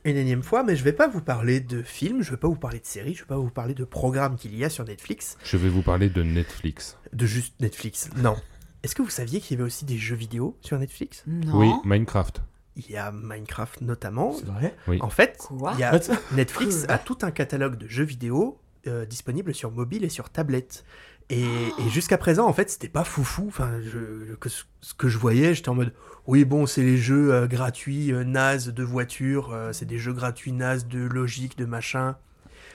une 0.04 0.16
énième 0.16 0.42
fois, 0.42 0.62
mais 0.62 0.76
je 0.76 0.84
vais 0.84 0.92
pas 0.92 1.08
vous 1.08 1.22
parler 1.22 1.60
de 1.60 1.82
films, 1.82 2.22
je 2.22 2.30
vais 2.30 2.36
pas 2.36 2.46
vous 2.46 2.56
parler 2.56 2.78
de 2.78 2.84
séries, 2.86 3.14
je 3.14 3.20
vais 3.22 3.26
pas 3.28 3.36
vous 3.38 3.48
parler 3.50 3.72
de 3.74 3.84
programmes 3.84 4.36
qu'il 4.36 4.54
y 4.56 4.64
a 4.64 4.68
sur 4.68 4.84
Netflix, 4.84 5.38
Je 5.44 5.56
vais 5.56 5.70
vous 5.70 5.80
parler 5.82 6.10
de 6.10 6.22
Netflix. 6.22 6.98
de 7.14 7.24
juste 7.26 7.54
Netflix. 7.60 8.10
Non. 8.18 8.36
Est-ce 8.82 8.94
que 8.94 9.00
vous 9.02 9.08
saviez 9.10 9.40
qu'il 9.40 9.56
y 9.56 9.60
avait 9.60 9.66
aussi 9.66 9.86
des 9.86 9.96
jeux 9.96 10.14
vidéo 10.16 10.56
sur 10.60 10.78
Netflix? 10.78 11.24
Non. 11.26 11.58
Oui, 11.58 11.70
Minecraft. 11.84 12.42
Il 12.76 12.90
y 12.90 12.96
a 12.98 13.12
Minecraft 13.12 13.80
notamment. 13.80 14.34
C'est 14.38 14.46
vrai? 14.46 14.74
En 15.00 15.08
fait, 15.08 15.38
Quoi? 15.38 15.72
il 15.74 15.80
y 15.80 15.84
a 15.84 15.98
Netflix 16.32 16.84
a 16.88 16.98
tout 16.98 17.18
un 17.22 17.30
catalogue 17.30 17.76
de 17.78 17.88
jeux 17.88 18.04
vidéo 18.04 18.58
euh, 18.86 19.06
disponibles 19.06 19.54
sur 19.54 19.70
mobile 19.70 20.04
et 20.04 20.08
sur 20.08 20.30
tablette. 20.30 20.84
Et, 21.30 21.42
et 21.44 21.88
jusqu'à 21.88 22.18
présent, 22.18 22.46
en 22.46 22.52
fait, 22.52 22.70
c'était 22.70 22.88
pas 22.88 23.04
foufou. 23.04 23.46
Enfin, 23.48 23.80
je, 23.80 24.34
que 24.34 24.48
ce 24.48 24.94
que 24.96 25.08
je 25.08 25.18
voyais, 25.18 25.54
j'étais 25.54 25.70
en 25.70 25.74
mode, 25.74 25.94
oui, 26.26 26.44
bon, 26.44 26.66
c'est 26.66 26.82
les 26.82 26.96
jeux 26.96 27.32
euh, 27.32 27.46
gratuits, 27.46 28.12
euh, 28.12 28.24
naze 28.24 28.68
de 28.68 28.82
voiture, 28.82 29.52
euh, 29.52 29.72
c'est 29.72 29.86
des 29.86 29.98
jeux 29.98 30.12
gratuits 30.12 30.52
naze 30.52 30.86
de 30.86 31.00
logique, 31.00 31.56
de 31.56 31.64
machin. 31.64 32.16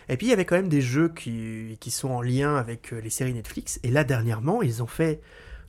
Et 0.08 0.18
puis, 0.18 0.28
il 0.28 0.30
y 0.30 0.34
avait 0.34 0.46
quand 0.46 0.56
même 0.56 0.70
des 0.70 0.82
jeux 0.82 1.10
qui, 1.10 1.78
qui 1.80 1.92
sont 1.92 2.10
en 2.10 2.22
lien 2.22 2.56
avec 2.56 2.92
les 2.92 3.12
séries 3.12 3.34
Netflix. 3.34 3.80
Et 3.84 3.92
là, 3.92 4.04
dernièrement, 4.04 4.64
ils 4.64 4.82
ont 4.82 4.88
fait 4.88 5.22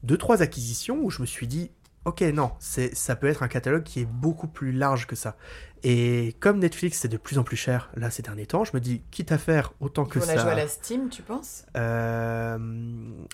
deux, 0.03 0.17
trois 0.17 0.41
acquisitions 0.41 0.99
où 1.03 1.11
je 1.11 1.21
me 1.21 1.27
suis 1.27 1.47
dit, 1.47 1.71
ok, 2.07 2.23
non, 2.23 2.53
ça 2.59 3.17
peut 3.17 3.27
être 3.27 3.43
un 3.43 3.49
catalogue 3.49 3.83
qui 3.83 4.01
est 4.01 4.09
beaucoup 4.09 4.49
plus 4.49 4.73
large 4.73 5.07
que 5.07 5.15
ça. 5.15 5.37
Et 5.83 6.37
comme 6.41 6.59
Netflix 6.59 6.99
c'est 6.99 7.09
de 7.09 7.17
plus 7.17 7.39
en 7.39 7.43
plus 7.43 7.57
cher 7.57 7.91
là 7.97 8.11
ces 8.11 8.23
derniers 8.23 8.47
temps, 8.47 8.65
je 8.65 8.73
me 8.75 8.81
dis 8.81 9.03
quitte 9.11 9.33
à 9.33 9.39
faire 9.39 9.73
autant 9.81 10.05
que 10.05 10.21
Faut 10.21 10.27
la 10.27 10.35
ça. 10.35 10.43
jouer 10.43 10.53
à 10.53 10.57
la 10.57 10.69
Steam, 10.69 11.09
tu 11.09 11.23
penses? 11.23 11.65
Euh, 11.77 12.59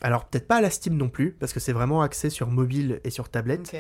alors 0.01 0.27
peut-être 0.27 0.47
pas 0.47 0.57
à 0.57 0.61
la 0.61 0.71
Steam 0.71 0.97
non 0.97 1.09
plus 1.09 1.33
parce 1.33 1.53
que 1.53 1.61
c'est 1.61 1.73
vraiment 1.73 2.03
axé 2.03 2.31
sur 2.31 2.49
mobile 2.49 3.01
et 3.05 3.11
sur 3.11 3.29
tablette. 3.29 3.75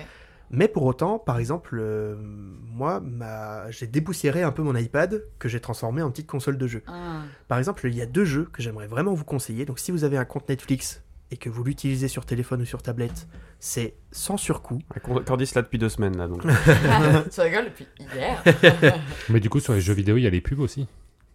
Mais 0.50 0.68
pour 0.68 0.84
autant, 0.84 1.18
par 1.18 1.38
exemple, 1.38 1.76
euh, 1.80 2.14
moi, 2.20 3.00
ma... 3.00 3.68
j'ai 3.72 3.88
dépoussiéré 3.88 4.44
un 4.44 4.52
peu 4.52 4.62
mon 4.62 4.76
iPad 4.76 5.24
que 5.40 5.48
j'ai 5.48 5.58
transformé 5.58 6.02
en 6.02 6.10
petite 6.12 6.28
console 6.28 6.56
de 6.56 6.68
jeu. 6.68 6.82
Ah. 6.86 7.22
Par 7.48 7.58
exemple, 7.58 7.84
il 7.86 7.96
y 7.96 8.00
a 8.00 8.06
deux 8.06 8.24
jeux 8.24 8.48
que 8.52 8.62
j'aimerais 8.62 8.86
vraiment 8.86 9.12
vous 9.12 9.24
conseiller. 9.24 9.64
Donc 9.64 9.80
si 9.80 9.90
vous 9.90 10.04
avez 10.04 10.16
un 10.16 10.24
compte 10.24 10.48
Netflix 10.48 11.02
et 11.30 11.36
que 11.36 11.48
vous 11.48 11.64
l'utilisez 11.64 12.08
sur 12.08 12.24
téléphone 12.24 12.62
ou 12.62 12.64
sur 12.64 12.82
tablette, 12.82 13.26
c'est 13.58 13.94
sans 14.12 14.36
surcoût. 14.36 14.78
Cordis 15.26 15.50
là 15.54 15.62
depuis 15.62 15.78
deux 15.78 15.88
semaines 15.88 16.16
là 16.16 16.28
donc. 16.28 16.42
tu 17.32 17.40
rigoles 17.40 17.64
depuis 17.66 17.86
hier. 18.14 18.42
Mais 19.28 19.40
du 19.40 19.48
coup, 19.50 19.60
sur 19.60 19.72
les 19.72 19.80
jeux 19.80 19.94
vidéo, 19.94 20.16
il 20.16 20.22
y 20.22 20.26
a 20.26 20.30
les 20.30 20.40
pubs 20.40 20.60
aussi. 20.60 20.86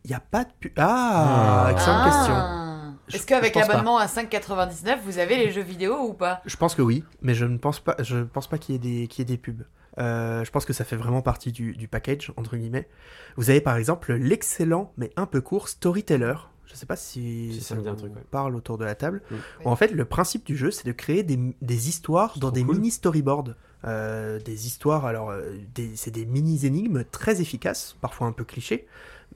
Il 0.05 0.07
n'y 0.09 0.15
a 0.15 0.19
pas 0.19 0.45
de 0.45 0.49
pu... 0.59 0.73
Ah, 0.77 1.65
Ah. 1.67 1.71
excellente 1.71 2.03
question. 2.05 2.33
Ah. 2.35 2.67
Je- 3.07 3.15
Est-ce 3.17 3.27
qu'avec 3.27 3.53
pas. 3.53 3.61
l'abonnement 3.67 3.97
à 3.97 4.05
5,99, 4.07 4.99
vous 5.03 5.17
avez 5.19 5.35
les 5.37 5.51
jeux 5.51 5.61
vidéo 5.61 5.97
ou 6.07 6.13
pas? 6.13 6.41
Je 6.45 6.55
pense 6.55 6.73
que 6.75 6.81
oui, 6.81 7.03
mais 7.21 7.33
je 7.33 7.45
ne 7.45 7.57
pense 7.57 7.79
pas, 7.81 7.95
je 7.99 8.19
pense 8.19 8.47
pas 8.47 8.57
qu'il 8.57 8.73
y 8.73 8.77
ait 8.77 8.79
des, 9.01 9.07
qu'il 9.07 9.19
y 9.19 9.21
ait 9.23 9.35
des 9.35 9.37
pubs. 9.37 9.63
Euh, 9.99 10.45
je 10.45 10.51
pense 10.51 10.63
que 10.65 10.71
ça 10.71 10.85
fait 10.85 10.95
vraiment 10.95 11.21
partie 11.21 11.51
du, 11.51 11.73
du 11.75 11.89
package, 11.89 12.31
entre 12.37 12.55
guillemets. 12.55 12.87
Vous 13.35 13.49
avez 13.49 13.59
par 13.59 13.75
exemple 13.75 14.13
l'excellent, 14.13 14.93
mais 14.95 15.11
un 15.17 15.25
peu 15.25 15.41
court, 15.41 15.67
Storyteller. 15.67 16.35
Je 16.71 16.75
sais 16.77 16.85
pas 16.85 16.95
si, 16.95 17.53
Si, 17.53 17.61
ça 17.61 17.69
ça 17.69 17.75
me 17.75 17.81
dit 17.81 17.89
un 17.89 17.95
truc, 17.95 18.15
ouais. 18.15 18.21
parle 18.31 18.55
autour 18.55 18.77
de 18.77 18.85
la 18.85 18.95
table. 18.95 19.21
En 19.65 19.75
fait, 19.75 19.89
le 19.91 20.05
principe 20.05 20.45
du 20.45 20.55
jeu, 20.55 20.71
c'est 20.71 20.85
de 20.87 20.91
créer 20.93 21.23
des, 21.23 21.37
des 21.61 21.89
histoires 21.89 22.37
dans 22.39 22.51
des 22.51 22.63
cool. 22.63 22.75
mini 22.77 22.91
storyboards. 22.91 23.55
euh, 23.83 24.39
des 24.39 24.67
histoires. 24.67 25.05
Alors, 25.07 25.31
euh, 25.31 25.53
des- 25.73 25.95
c'est 25.95 26.11
des 26.11 26.25
mini-énigmes 26.27 27.03
très 27.11 27.41
efficaces, 27.41 27.97
parfois 27.99 28.27
un 28.27 28.31
peu 28.31 28.43
clichés, 28.43 28.85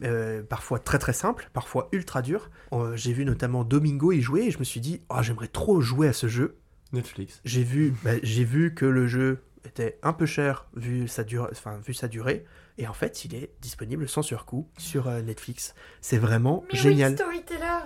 euh, 0.04 0.44
parfois 0.44 0.78
très 0.78 1.00
très 1.00 1.14
simples, 1.14 1.50
parfois 1.52 1.90
ultra 1.92 2.22
durs. 2.22 2.52
Euh, 2.72 2.96
J'ai 2.96 3.12
vu 3.12 3.26
notamment 3.26 3.64
Domingo 3.64 4.12
y 4.12 4.22
jouer 4.22 4.44
et 4.44 4.52
je 4.52 4.60
me 4.60 4.64
suis 4.64 4.80
dit, 4.82 5.02
Ah, 5.10 5.24
j'aimerais 5.24 5.48
trop 5.48 5.82
jouer 5.82 6.08
à 6.08 6.14
ce 6.14 6.28
jeu. 6.28 6.58
Netflix. 6.94 7.42
J'ai 7.44 7.64
vu, 7.64 7.94
bah, 8.04 8.12
j'ai 8.22 8.44
vu 8.44 8.76
que 8.76 8.86
le 8.86 9.08
jeu 9.08 9.40
était 9.66 9.98
un 10.04 10.14
peu 10.14 10.28
cher 10.28 10.68
vu 10.76 11.08
sa, 11.08 11.24
dure, 11.24 11.50
enfin, 11.52 11.80
vu 11.84 11.94
sa 11.96 12.08
durée. 12.08 12.46
Et 12.78 12.88
en 12.88 12.94
fait, 12.94 13.24
il 13.26 13.36
est 13.36 13.52
disponible 13.62 14.08
sans 14.10 14.22
surcoût 14.22 14.68
sur 14.78 15.08
euh, 15.08 15.22
Netflix. 15.22 15.74
C'est 16.02 16.18
vraiment 16.18 16.64
Mais 16.74 16.80
génial. 16.80 17.12
oui, 17.12 17.18
Storyteller 17.18 17.80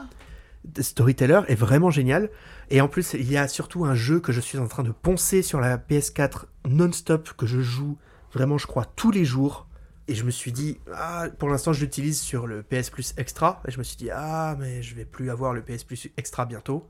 Storyteller 0.81 1.41
est 1.47 1.55
vraiment 1.55 1.89
génial. 1.89 2.29
Et 2.69 2.81
en 2.81 2.87
plus, 2.87 3.13
il 3.13 3.29
y 3.31 3.37
a 3.37 3.47
surtout 3.47 3.85
un 3.85 3.95
jeu 3.95 4.19
que 4.19 4.31
je 4.31 4.41
suis 4.41 4.57
en 4.57 4.67
train 4.67 4.83
de 4.83 4.91
poncer 4.91 5.41
sur 5.41 5.59
la 5.59 5.77
PS4 5.77 6.45
non-stop, 6.67 7.29
que 7.37 7.45
je 7.45 7.61
joue 7.61 7.97
vraiment, 8.33 8.57
je 8.57 8.67
crois, 8.67 8.85
tous 8.85 9.11
les 9.11 9.25
jours. 9.25 9.67
Et 10.07 10.15
je 10.15 10.23
me 10.23 10.31
suis 10.31 10.51
dit, 10.51 10.79
ah, 10.93 11.27
pour 11.37 11.49
l'instant, 11.49 11.71
je 11.71 11.81
l'utilise 11.81 12.19
sur 12.19 12.47
le 12.47 12.63
PS 12.63 12.89
Plus 12.89 13.13
Extra. 13.17 13.61
Et 13.67 13.71
je 13.71 13.77
me 13.77 13.83
suis 13.83 13.95
dit, 13.95 14.09
ah, 14.11 14.55
mais 14.59 14.81
je 14.81 14.95
vais 14.95 15.05
plus 15.05 15.29
avoir 15.29 15.53
le 15.53 15.61
PS 15.61 15.83
Plus 15.83 16.07
Extra 16.17 16.45
bientôt. 16.45 16.89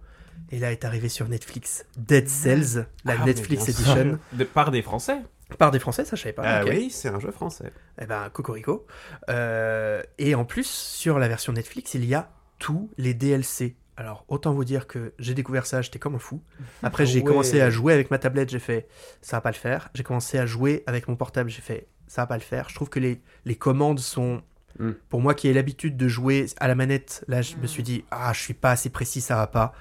Et 0.51 0.59
là 0.59 0.71
est 0.71 0.85
arrivé 0.85 1.09
sur 1.09 1.27
Netflix 1.27 1.85
Dead 1.97 2.29
Cells, 2.29 2.85
la 3.03 3.17
Ah, 3.21 3.25
Netflix 3.25 3.67
Edition. 3.67 4.17
De- 4.33 4.43
par 4.45 4.71
des 4.71 4.81
Français. 4.81 5.17
Par 5.57 5.71
des 5.71 5.79
Français, 5.79 6.05
ça 6.05 6.15
je 6.15 6.21
savais 6.21 6.33
pas. 6.33 6.43
Ah 6.45 6.63
ok. 6.63 6.69
oui, 6.71 6.89
c'est 6.89 7.09
un 7.09 7.19
jeu 7.19 7.31
français. 7.31 7.71
Eh 7.99 8.05
ben, 8.05 8.29
Cocorico. 8.31 8.85
Euh, 9.29 10.01
et 10.17 10.35
en 10.35 10.45
plus, 10.45 10.67
sur 10.67 11.19
la 11.19 11.27
version 11.27 11.53
Netflix, 11.53 11.93
il 11.95 12.05
y 12.05 12.13
a 12.15 12.29
tous 12.59 12.89
les 12.97 13.13
DLC. 13.13 13.75
Alors, 13.97 14.23
autant 14.29 14.53
vous 14.53 14.63
dire 14.63 14.87
que 14.87 15.13
j'ai 15.19 15.33
découvert 15.33 15.65
ça, 15.65 15.81
j'étais 15.81 15.99
comme 15.99 16.15
un 16.15 16.19
fou. 16.19 16.41
Après, 16.83 17.05
j'ai 17.05 17.19
Ouais. 17.19 17.25
commencé 17.25 17.59
à 17.61 17.69
jouer 17.69 17.93
avec 17.93 18.11
ma 18.11 18.17
tablette, 18.19 18.49
j'ai 18.49 18.59
fait, 18.59 18.87
ça 19.21 19.37
va 19.37 19.41
pas 19.41 19.49
le 19.51 19.55
faire. 19.57 19.89
J'ai 19.93 20.03
commencé 20.03 20.37
à 20.37 20.45
jouer 20.45 20.83
avec 20.87 21.07
mon 21.09 21.17
portable, 21.17 21.49
j'ai 21.49 21.61
fait, 21.61 21.87
ça 22.07 22.21
va 22.21 22.27
pas 22.27 22.37
le 22.37 22.43
faire. 22.43 22.69
Je 22.69 22.75
trouve 22.75 22.89
que 22.89 22.99
les, 22.99 23.21
les 23.45 23.55
commandes 23.55 23.99
sont... 23.99 24.41
Mm. 24.77 24.91
Pour 25.09 25.19
moi 25.19 25.33
qui 25.33 25.49
ai 25.49 25.53
l'habitude 25.53 25.97
de 25.97 26.07
jouer 26.07 26.45
à 26.61 26.69
la 26.69 26.75
manette, 26.75 27.25
là, 27.27 27.41
je 27.41 27.57
me 27.57 27.67
suis 27.67 27.83
dit, 27.83 28.05
ah, 28.11 28.31
je 28.33 28.39
suis 28.39 28.53
pas 28.53 28.71
assez 28.71 28.89
précis, 28.89 29.19
ça 29.19 29.35
va 29.35 29.47
pas. 29.47 29.73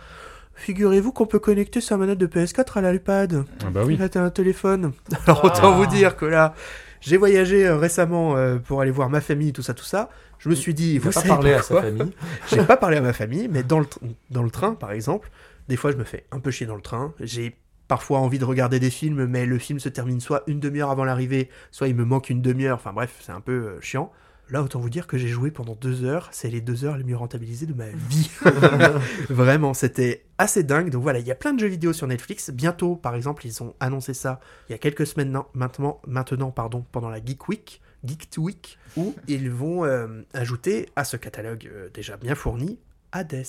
Figurez-vous 0.58 1.12
qu'on 1.12 1.26
peut 1.26 1.38
connecter 1.38 1.80
sa 1.80 1.96
manette 1.96 2.18
de 2.18 2.26
PS4 2.26 2.78
à 2.78 2.92
l'iPad. 2.92 3.44
Ah 3.64 3.70
bah 3.70 3.82
oui. 3.86 3.96
Là, 3.96 4.08
t'as 4.08 4.22
un 4.22 4.30
téléphone. 4.30 4.92
Alors, 5.26 5.44
autant 5.44 5.72
Ah. 5.74 5.76
vous 5.76 5.86
dire 5.86 6.16
que 6.16 6.26
là, 6.26 6.54
j'ai 7.00 7.16
voyagé 7.16 7.66
euh, 7.66 7.76
récemment 7.76 8.36
euh, 8.36 8.56
pour 8.58 8.80
aller 8.80 8.90
voir 8.90 9.08
ma 9.08 9.20
famille, 9.20 9.52
tout 9.52 9.62
ça, 9.62 9.72
tout 9.74 9.84
ça. 9.84 10.10
Je 10.38 10.48
me 10.48 10.54
suis 10.54 10.74
dit, 10.74 10.94
Il 10.94 10.98
vous 11.00 11.06
faut 11.10 11.14
pas 11.14 11.20
savez 11.20 11.28
parler 11.28 11.52
à 11.54 11.62
sa 11.62 11.80
famille. 11.82 12.12
J'ai 12.50 12.62
pas 12.62 12.76
parlé 12.76 12.96
à 12.96 13.00
ma 13.00 13.12
famille, 13.12 13.48
mais 13.50 13.62
dans 13.62 13.78
le, 13.80 13.86
dans 14.30 14.42
le 14.42 14.50
train, 14.50 14.74
par 14.74 14.92
exemple, 14.92 15.30
des 15.68 15.76
fois, 15.76 15.90
je 15.92 15.96
me 15.96 16.04
fais 16.04 16.26
un 16.32 16.38
peu 16.40 16.50
chier 16.50 16.66
dans 16.66 16.76
le 16.76 16.80
train. 16.82 17.12
J'ai 17.20 17.56
parfois 17.88 18.18
envie 18.18 18.38
de 18.38 18.44
regarder 18.44 18.78
des 18.80 18.90
films, 18.90 19.26
mais 19.26 19.46
le 19.46 19.58
film 19.58 19.78
se 19.80 19.88
termine 19.88 20.20
soit 20.20 20.42
une 20.46 20.60
demi-heure 20.60 20.90
avant 20.90 21.04
l'arrivée, 21.04 21.48
soit 21.70 21.88
il 21.88 21.94
me 21.96 22.04
manque 22.04 22.30
une 22.30 22.42
demi-heure. 22.42 22.76
Enfin 22.76 22.92
bref, 22.92 23.16
c'est 23.20 23.32
un 23.32 23.40
peu 23.40 23.52
euh, 23.52 23.80
chiant. 23.80 24.12
Là, 24.50 24.62
autant 24.62 24.80
vous 24.80 24.88
dire 24.88 25.06
que 25.06 25.18
j'ai 25.18 25.28
joué 25.28 25.50
pendant 25.50 25.74
deux 25.74 26.04
heures. 26.04 26.28
C'est 26.32 26.48
les 26.48 26.60
deux 26.60 26.84
heures 26.84 26.96
les 26.96 27.04
mieux 27.04 27.16
rentabilisées 27.16 27.66
de 27.66 27.74
ma 27.74 27.88
vie. 27.88 28.30
Vraiment, 29.28 29.74
c'était 29.74 30.24
assez 30.38 30.62
dingue. 30.62 30.90
Donc 30.90 31.02
voilà, 31.02 31.18
il 31.18 31.26
y 31.26 31.30
a 31.30 31.34
plein 31.34 31.52
de 31.52 31.60
jeux 31.60 31.66
vidéo 31.66 31.92
sur 31.92 32.06
Netflix. 32.06 32.50
Bientôt, 32.50 32.96
par 32.96 33.14
exemple, 33.14 33.46
ils 33.46 33.62
ont 33.62 33.74
annoncé 33.80 34.14
ça 34.14 34.40
il 34.68 34.72
y 34.72 34.74
a 34.74 34.78
quelques 34.78 35.06
semaines 35.06 35.38
maintenant, 35.54 36.00
maintenant 36.06 36.50
pardon, 36.50 36.84
pendant 36.92 37.10
la 37.10 37.22
Geek 37.22 37.48
Week, 37.48 37.80
Geek 38.04 38.28
Week, 38.38 38.78
où 38.96 39.14
ils 39.26 39.50
vont 39.50 39.84
euh, 39.84 40.22
ajouter 40.32 40.88
à 40.96 41.04
ce 41.04 41.16
catalogue 41.16 41.68
euh, 41.72 41.88
déjà 41.92 42.16
bien 42.16 42.34
fourni 42.34 42.78
Hades. 43.12 43.44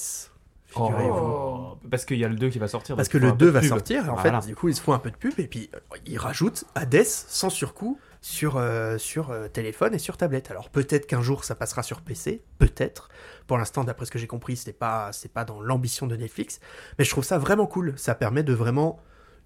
Figurez-vous. 0.67 1.15
Oh. 1.15 1.77
Parce 1.89 2.05
qu'il 2.05 2.17
y 2.19 2.25
a 2.25 2.27
le 2.27 2.35
2 2.35 2.49
qui 2.49 2.59
va 2.59 2.67
sortir. 2.67 2.95
Parce 2.95 3.09
que 3.09 3.17
le 3.17 3.29
un 3.29 3.31
2 3.31 3.37
peu 3.37 3.45
de 3.45 3.51
va 3.51 3.59
pub. 3.61 3.69
sortir, 3.69 4.03
en 4.11 4.15
Voilà. 4.15 4.39
fait, 4.41 4.47
du 4.47 4.55
coup, 4.55 4.67
ils 4.69 4.75
se 4.75 4.81
font 4.81 4.93
un 4.93 4.99
peu 4.99 5.09
de 5.09 5.15
pub 5.15 5.33
et 5.39 5.47
puis 5.47 5.69
euh, 5.73 5.79
ils 6.05 6.19
rajoutent 6.19 6.65
Hades 6.75 7.03
sans 7.05 7.49
surcoût 7.49 7.99
sur, 8.21 8.57
euh, 8.57 8.97
sur 8.97 9.31
euh, 9.31 9.47
téléphone 9.47 9.93
et 9.95 9.99
sur 9.99 10.17
tablette. 10.17 10.51
Alors 10.51 10.69
peut-être 10.69 11.07
qu'un 11.07 11.21
jour 11.21 11.43
ça 11.45 11.55
passera 11.55 11.83
sur 11.83 12.01
PC, 12.01 12.41
peut-être. 12.57 13.09
Pour 13.47 13.57
l'instant, 13.57 13.83
d'après 13.83 14.05
ce 14.05 14.11
que 14.11 14.19
j'ai 14.19 14.27
compris, 14.27 14.57
c'est 14.57 14.73
pas, 14.73 15.11
c'est 15.13 15.31
pas 15.31 15.45
dans 15.45 15.61
l'ambition 15.61 16.05
de 16.07 16.15
Netflix. 16.15 16.59
Mais 16.97 17.05
je 17.05 17.09
trouve 17.09 17.23
ça 17.23 17.37
vraiment 17.37 17.65
cool. 17.65 17.93
Ça 17.97 18.15
permet 18.15 18.43
de 18.43 18.53
vraiment 18.53 18.99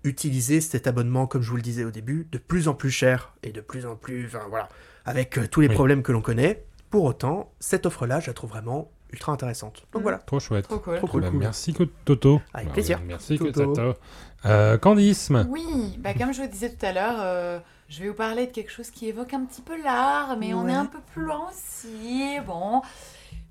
utiliser 0.04 0.60
cet 0.60 0.88
abonnement, 0.88 1.28
comme 1.28 1.42
je 1.42 1.50
vous 1.50 1.56
le 1.56 1.62
disais 1.62 1.86
au 1.86 1.92
début, 1.92 2.28
de 2.32 2.38
plus 2.38 2.68
en 2.68 2.74
plus 2.74 2.92
cher 2.92 3.34
et 3.44 3.52
de 3.52 3.62
plus 3.62 3.86
en 3.86 3.96
plus. 3.96 4.26
Enfin 4.28 4.46
voilà, 4.50 4.68
avec 5.06 5.38
euh, 5.38 5.48
tous 5.48 5.62
les 5.62 5.68
Oui. 5.70 5.74
problèmes 5.76 6.04
que 6.04 6.12
l'on 6.12 6.22
connaît. 6.22 6.66
Pour 6.90 7.04
autant, 7.06 7.52
cette 7.60 7.86
offre-là, 7.86 8.20
je 8.20 8.28
la 8.28 8.34
trouve 8.34 8.50
vraiment 8.52 8.92
ultra 9.12 9.32
intéressante. 9.32 9.86
Donc 9.94 10.02
Mm. 10.02 10.04
voilà. 10.04 10.18
Trop 10.20 10.40
chouette. 10.40 10.68
Trop 10.68 10.80
cool. 10.80 10.98
Trop 10.98 11.20
Bah, 11.20 11.30
cool. 11.30 11.40
merci 11.40 11.74
que 11.74 11.84
Toto. 11.84 12.42
Avec 12.54 12.68
Bah, 12.68 12.74
plaisir. 12.74 13.00
Merci 13.06 13.38
que 13.38 13.46
Toto. 13.46 13.74
Toto. 13.74 14.00
Euh, 14.46 14.78
Candisme. 14.78 15.48
Oui, 15.50 15.96
bah 16.00 16.14
comme 16.14 16.34
je 16.34 16.42
vous 16.42 16.48
disais 16.48 16.70
tout 16.76 16.86
à 16.86 16.92
l'heure, 16.92 17.16
euh, 17.20 17.60
je 17.94 18.02
vais 18.02 18.10
vous 18.10 18.16
parler 18.16 18.48
de 18.48 18.52
quelque 18.52 18.72
chose 18.72 18.90
qui 18.90 19.08
évoque 19.08 19.36
un 19.36 19.46
petit 19.46 19.62
peu 19.62 19.80
l'art, 19.80 20.36
mais 20.38 20.56
on 20.56 20.68
est 20.68 20.74
un 20.74 20.88
peu 20.88 20.98
plus 21.14 21.22
loin 21.22 21.48
aussi. 21.48 22.40
Bon, 22.48 22.82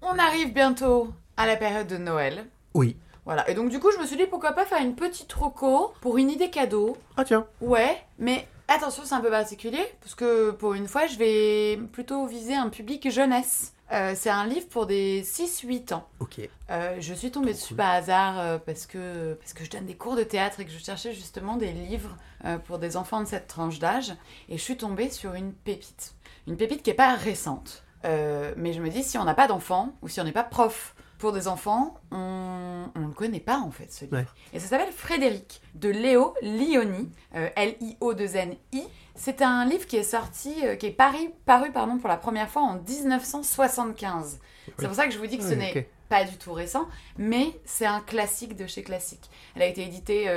on 0.03 0.19
arrive 0.19 0.53
bientôt 0.53 1.13
à 1.37 1.47
la 1.47 1.55
période 1.55 1.87
de 1.87 1.97
Noël. 1.97 2.47
Oui. 2.75 2.97
Voilà, 3.25 3.49
et 3.49 3.55
donc 3.55 3.71
du 3.71 3.79
coup, 3.79 3.93
je 3.93 4.01
me 4.01 4.07
suis 4.07 4.17
dit 4.17 4.27
pourquoi 4.27 4.51
pas 4.51 4.65
faire 4.65 4.83
une 4.83 4.97
petite 4.97 5.33
roco 5.33 5.93
pour 6.01 6.19
une 6.19 6.29
idée 6.29 6.51
cadeau. 6.51 6.97
Ah 7.17 7.25
tiens. 7.25 7.47
Ouais, 7.61 8.03
mais 8.19 8.49
attention, 8.67 9.05
c'est 9.07 9.15
un 9.15 9.21
peu 9.21 9.31
particulier, 9.31 9.85
parce 10.01 10.17
que 10.17 10.51
pour 10.51 10.75
une 10.75 10.89
fois, 10.89 11.07
je 11.07 11.19
vais 11.19 11.77
plutôt 11.93 12.27
viser 12.27 12.57
un 12.57 12.69
public 12.69 13.09
jeunesse. 13.13 13.75
Euh, 13.93 14.15
c'est 14.17 14.31
un 14.31 14.47
livre 14.47 14.69
pour 14.69 14.87
des 14.87 15.23
6-8 15.23 15.93
ans. 15.95 16.09
Ok. 16.21 16.41
Euh, 16.71 16.97
je 16.99 17.13
suis 17.13 17.31
tombée 17.31 17.53
dessus 17.53 17.75
par 17.75 17.91
hasard 17.91 18.39
euh, 18.39 18.59
parce, 18.59 18.87
que, 18.87 19.35
parce 19.35 19.53
que 19.53 19.65
je 19.65 19.71
donne 19.71 19.85
des 19.85 19.97
cours 19.97 20.17
de 20.17 20.23
théâtre 20.23 20.61
et 20.61 20.65
que 20.65 20.71
je 20.71 20.79
cherchais 20.79 21.13
justement 21.13 21.57
des 21.57 21.73
livres 21.73 22.17
pour 22.65 22.81
des 22.81 22.97
enfants 22.97 23.21
de 23.21 23.27
cette 23.27 23.47
tranche 23.47 23.79
d'âge. 23.79 24.13
Et 24.49 24.59
je 24.59 24.63
suis 24.63 24.77
tombée 24.77 25.11
sur 25.11 25.35
une 25.35 25.53
pépite. 25.53 26.15
Une 26.49 26.57
pépite 26.57 26.83
qui 26.83 26.91
n'est 26.91 26.97
pas 26.97 27.15
récente. 27.15 27.85
Mais 28.05 28.73
je 28.73 28.81
me 28.81 28.89
dis, 28.89 29.05
si 29.05 29.17
on 29.17 29.25
n'a 29.25 29.35
pas 29.35 29.47
d'enfants 29.47 29.93
ou 30.03 30.09
si 30.09 30.21
on 30.21 30.25
n'est 30.25 30.33
pas 30.33 30.43
prof 30.43 30.97
pour 31.23 31.33
des 31.33 31.47
enfants, 31.47 31.95
on 32.11 32.89
ne 32.97 33.07
le 33.07 33.13
connaît 33.13 33.39
pas 33.39 33.59
en 33.59 33.71
fait 33.71 33.93
ce 33.93 34.07
livre. 34.07 34.17
Ouais. 34.17 34.27
Et 34.53 34.59
ça 34.59 34.67
s'appelle 34.67 34.93
Frédéric 34.93 35.63
de 35.77 35.89
Léo 35.89 36.35
Lioni, 36.43 37.09
euh, 37.37 37.49
L-I-O-2-N-I. 37.55 38.83
C'est 39.15 39.43
un 39.43 39.65
livre 39.67 39.87
qui 39.87 39.97
est 39.97 40.03
sorti, 40.03 40.55
euh, 40.65 40.77
qui 40.77 40.87
est 40.87 40.91
paru, 40.91 41.19
paru 41.45 41.71
pardon, 41.73 41.99
pour 41.99 42.09
la 42.09 42.17
première 42.17 42.49
fois 42.49 42.63
en 42.63 42.79
1975. 42.81 44.39
C'est 44.79 44.87
pour 44.87 44.95
ça 44.95 45.07
que 45.07 45.13
je 45.13 45.19
vous 45.19 45.27
dis 45.27 45.39
que 45.39 45.45
ce 45.45 45.51
Ouais, 45.51 45.57
n'est 45.57 45.89
pas 46.09 46.25
du 46.25 46.37
tout 46.37 46.53
récent, 46.53 46.87
mais 47.19 47.47
c'est 47.65 47.87
un 47.87 48.01
classique 48.01 48.57
de 48.57 48.67
chez 48.67 48.83
Classique. 48.83 49.29
Elle 49.57 49.63
a 49.63 49.67
été 49.67 49.83
éditée 49.83 50.29
euh, 50.29 50.33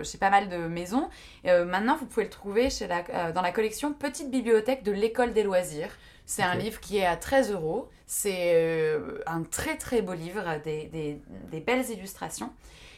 euh, 0.00 0.04
chez 0.04 0.16
pas 0.18 0.30
mal 0.30 0.48
de 0.48 0.56
maisons. 0.56 1.08
Euh, 1.46 1.64
maintenant, 1.64 1.96
vous 1.96 2.06
pouvez 2.06 2.24
le 2.24 2.30
trouver 2.30 2.70
chez 2.70 2.86
la- 2.86 3.32
dans 3.32 3.42
la 3.42 3.52
collection 3.52 3.92
Petite 3.92 4.30
Bibliothèque 4.30 4.82
de 4.84 4.92
l'École 4.92 5.32
des 5.32 5.42
loisirs. 5.42 5.90
C'est 6.26 6.42
un 6.42 6.54
livre 6.56 6.78
qui 6.80 6.98
est 6.98 7.06
à 7.06 7.16
13 7.16 7.52
euros. 7.52 7.88
C'est 8.06 8.98
un 9.26 9.42
très 9.44 9.76
très 9.76 10.02
beau 10.02 10.12
livre, 10.12 10.44
des, 10.64 10.84
des- 10.86 11.20
des 11.50 11.60
belles 11.60 11.88
illustrations. 11.90 12.50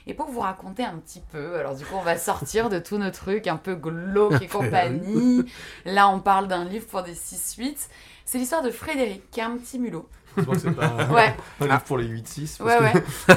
Et 0.06 0.14
pour 0.14 0.26
vous 0.26 0.40
raconter 0.40 0.84
un 0.84 0.96
petit 0.98 1.22
peu, 1.32 1.56
alors 1.56 1.74
du 1.74 1.84
coup 1.84 1.94
on 1.96 2.02
va 2.02 2.16
sortir 2.16 2.68
de 2.68 2.78
tous 2.78 2.98
nos 2.98 3.10
trucs 3.10 3.46
un 3.46 3.56
peu 3.56 3.74
glauques 3.74 4.42
et 4.42 4.48
compagnie. 4.48 5.44
Là 5.84 6.08
on 6.08 6.20
parle 6.20 6.48
d'un 6.48 6.64
livre 6.64 6.86
pour 6.86 7.02
des 7.02 7.14
6-8. 7.14 7.88
C'est 8.24 8.38
l'histoire 8.38 8.62
de 8.62 8.70
Frédéric, 8.70 9.30
qui 9.30 9.40
est 9.40 9.42
un 9.42 9.56
petit 9.56 9.78
mulot. 9.78 10.08
Je 10.36 10.42
crois 10.42 10.54
que 10.54 10.60
c'est 10.60 10.70
pas 10.70 10.92
Ouais, 11.12 11.34
un 11.60 11.66
livre 11.66 11.82
pour 11.84 11.98
les 11.98 12.06
8-6. 12.06 12.58
parce 12.58 12.80
ouais, 12.80 12.92
que- 12.92 12.98
ouais. 12.98 13.04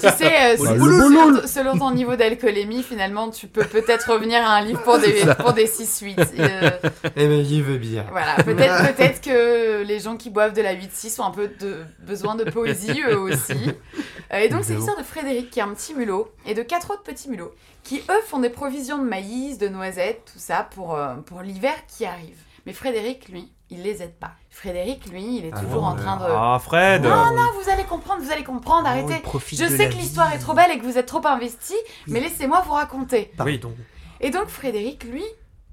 Tu 0.00 0.08
sais, 0.08 0.52
euh, 0.52 0.56
Bah, 0.58 0.68
selon, 0.68 0.84
le 0.86 0.98
selon- 1.00 1.46
selon 1.46 1.78
ton 1.78 1.90
niveau 1.92 2.16
d'alcoolémie, 2.16 2.82
finalement, 2.82 3.30
tu 3.30 3.46
peux 3.46 3.64
peut-être 3.64 4.12
revenir 4.12 4.42
à 4.42 4.56
un 4.56 4.60
livre 4.62 4.82
pour 4.82 4.98
des, 4.98 5.22
pour 5.38 5.52
des 5.52 5.66
6-8. 5.66 6.18
Euh, 6.38 6.70
Eh 7.16 7.26
ben, 7.28 7.44
il 7.48 7.62
veut 7.62 7.78
bien. 7.78 8.04
voilà, 8.10 8.34
peut-être 8.44 8.84
peut 8.96 9.20
que 9.20 9.82
les 9.82 10.00
gens 10.00 10.16
qui 10.16 10.30
boivent 10.30 10.52
de 10.54 10.62
la 10.62 10.74
8-6 10.74 11.20
ont 11.20 11.24
un 11.26 11.30
peu 11.30 11.48
de 11.60 11.78
besoin 12.00 12.34
de 12.34 12.44
poésie, 12.44 13.02
eux 13.08 13.18
aussi. 13.18 13.72
Et 14.32 14.48
donc, 14.48 14.64
c'est 14.64 14.74
l'histoire 14.74 14.98
de 14.98 15.02
Frédéric, 15.02 15.50
qui 15.50 15.58
est 15.60 15.62
un 15.62 15.68
petit 15.72 15.94
mulot, 15.94 16.30
et 16.46 16.52
de 16.54 16.62
quatre 16.62 16.90
autres 16.90 17.02
petits 17.02 17.30
mulots, 17.30 17.54
qui, 17.88 18.02
eux, 18.10 18.22
font 18.26 18.38
des 18.38 18.50
provisions 18.50 18.98
de 18.98 19.08
maïs, 19.08 19.56
de 19.56 19.66
noisettes, 19.66 20.30
tout 20.30 20.38
ça, 20.38 20.68
pour, 20.74 20.94
euh, 20.94 21.14
pour 21.16 21.40
l'hiver 21.40 21.72
qui 21.86 22.04
arrive. 22.04 22.36
Mais 22.66 22.74
Frédéric, 22.74 23.30
lui, 23.30 23.50
il 23.70 23.82
les 23.82 24.02
aide 24.02 24.12
pas. 24.18 24.32
Frédéric, 24.50 25.06
lui, 25.06 25.38
il 25.38 25.46
est 25.46 25.52
Ah 25.54 25.60
toujours 25.60 25.80
non, 25.80 25.88
en 25.88 25.96
train 25.96 26.16
de... 26.18 26.24
Ah, 26.28 26.58
Fred 26.62 27.02
Non, 27.02 27.34
non, 27.34 27.50
vous 27.58 27.70
allez 27.70 27.84
comprendre, 27.84 28.22
vous 28.22 28.30
allez 28.30 28.44
comprendre, 28.44 28.82
Oh, 28.84 28.88
arrêtez. 28.90 29.22
Je 29.52 29.64
sais 29.66 29.88
que 29.88 29.94
l'histoire 29.94 30.30
est 30.34 30.38
trop 30.38 30.52
belle 30.52 30.70
et 30.70 30.78
que 30.78 30.84
vous 30.84 30.98
êtes 30.98 31.06
trop 31.06 31.26
investis, 31.26 31.78
mais 32.06 32.20
laissez-moi 32.20 32.60
vous 32.66 32.72
raconter. 32.72 33.32
Pardon. 33.38 33.74
Et 34.20 34.28
donc 34.28 34.48
Frédéric, 34.48 35.04
lui, 35.04 35.24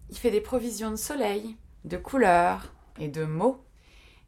il 0.10 0.18
fait 0.18 0.32
des 0.32 0.40
provisions 0.40 0.92
de 0.92 0.96
soleil, 0.96 1.58
de 1.84 1.98
couleurs 1.98 2.72
et 2.98 3.10
de 3.10 3.26
mots. 3.26 3.62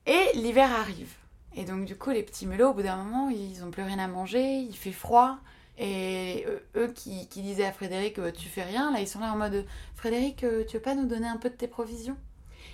Et 0.05 0.31
l'hiver 0.33 0.69
arrive. 0.77 1.13
Et 1.55 1.63
donc 1.63 1.85
du 1.85 1.95
coup, 1.95 2.09
les 2.09 2.23
petits 2.23 2.47
mulots, 2.47 2.71
au 2.71 2.73
bout 2.73 2.83
d'un 2.83 2.97
moment, 2.97 3.29
ils 3.29 3.63
ont 3.63 3.71
plus 3.71 3.83
rien 3.83 3.99
à 3.99 4.07
manger, 4.07 4.43
il 4.57 4.75
fait 4.75 4.91
froid. 4.91 5.37
Et 5.77 6.45
eux, 6.47 6.63
eux 6.75 6.87
qui, 6.87 7.27
qui 7.27 7.41
disaient 7.41 7.65
à 7.65 7.71
Frédéric, 7.71 8.17
euh, 8.17 8.31
tu 8.31 8.49
fais 8.49 8.63
rien, 8.63 8.91
là 8.91 8.99
ils 8.99 9.07
sont 9.07 9.19
là 9.19 9.31
en 9.31 9.37
mode, 9.37 9.65
Frédéric, 9.95 10.43
euh, 10.43 10.63
tu 10.65 10.77
veux 10.77 10.81
pas 10.81 10.95
nous 10.95 11.05
donner 11.05 11.27
un 11.27 11.37
peu 11.37 11.49
de 11.49 11.55
tes 11.55 11.67
provisions? 11.67 12.17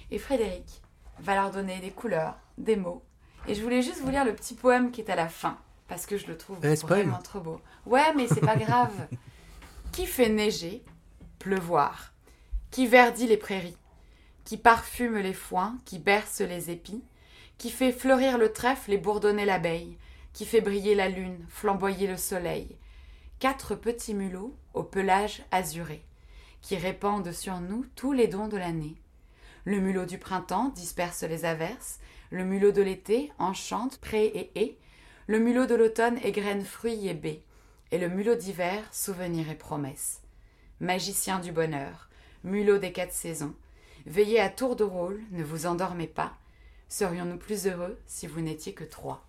Et 0.10 0.18
Frédéric 0.20 0.82
va 1.20 1.36
leur 1.36 1.52
donner 1.52 1.80
des 1.80 1.92
couleurs, 1.92 2.38
des 2.58 2.78
mots. 2.78 3.04
Et 3.48 3.56
je 3.56 3.62
voulais 3.62 3.82
juste 3.82 4.00
vous 4.00 4.10
lire 4.10 4.24
le 4.24 4.34
petit 4.34 4.56
poème 4.56 4.92
qui 4.92 5.02
est 5.02 5.10
à 5.10 5.16
la 5.16 5.28
fin, 5.28 5.58
parce 5.90 6.06
que 6.06 6.18
je 6.18 6.28
le 6.28 6.38
trouve 6.38 6.60
Eh, 6.64 6.76
vraiment 6.76 7.20
trop 7.22 7.42
beau. 7.42 7.60
Ouais, 7.86 8.14
mais 8.16 8.28
c'est 8.28 8.40
pas 8.40 8.56
grave. 8.56 8.94
qui 9.92 10.06
fait 10.06 10.30
neiger, 10.30 10.82
pleuvoir, 11.40 12.14
qui 12.72 12.88
verdit 12.88 13.28
les 13.28 13.38
prairies, 13.38 13.78
qui 14.46 14.58
parfume 14.58 15.18
les 15.18 15.34
foins, 15.34 15.78
qui 15.84 16.00
berce 16.00 16.40
les 16.40 16.72
épis, 16.72 17.04
qui 17.58 17.70
fait 17.70 17.92
fleurir 17.92 18.38
le 18.38 18.54
trèfle 18.54 18.94
et 18.94 18.98
bourdonner 18.98 19.46
l'abeille, 19.46 19.98
qui 20.32 20.46
fait 20.46 20.62
briller 20.62 20.96
la 20.96 21.10
lune, 21.10 21.46
flamboyer 21.50 22.08
le 22.08 22.18
soleil? 22.18 22.78
Quatre 23.44 23.76
petits 23.76 24.14
mulots 24.14 24.56
au 24.74 24.84
pelage 24.84 25.44
azuré, 25.52 26.02
qui 26.62 26.78
répandent 26.78 27.34
sur 27.34 27.60
nous 27.60 27.86
tous 27.94 28.14
les 28.14 28.28
dons 28.28 28.48
de 28.48 28.56
l'année. 28.56 28.96
Le 29.66 29.82
mulot 29.82 30.06
du 30.06 30.18
printemps 30.18 30.70
disperse 30.70 31.24
les 31.24 31.44
averses, 31.44 32.00
le 32.30 32.46
mulot 32.46 32.72
de 32.72 32.82
l'été 32.82 33.34
enchante 33.40 33.98
prés 33.98 34.28
et 34.28 34.52
haies, 34.58 34.78
le 35.28 35.40
mulot 35.40 35.66
de 35.66 35.76
l'automne 35.76 36.20
égrène 36.24 36.64
fruits 36.64 37.10
et 37.10 37.14
baies, 37.14 37.44
et 37.92 37.98
le 37.98 38.08
mulot 38.08 38.36
d'hiver 38.36 38.82
souvenir 38.94 39.50
et 39.50 39.58
promesse. 39.58 40.22
Magicien 40.80 41.40
du 41.40 41.52
bonheur, 41.52 42.10
mulot 42.46 42.78
des 42.78 42.94
quatre 42.94 43.12
saisons, 43.12 43.56
veillez 44.06 44.40
à 44.40 44.48
tour 44.48 44.78
de 44.78 44.86
rôle, 44.86 45.22
ne 45.32 45.44
vous 45.44 45.66
endormez 45.66 46.08
pas. 46.08 46.32
Serions-nous 46.88 47.40
plus 47.40 47.68
heureux 47.68 48.00
si 48.06 48.26
vous 48.26 48.40
n'étiez 48.40 48.74
que 48.74 48.86
trois? 48.86 49.28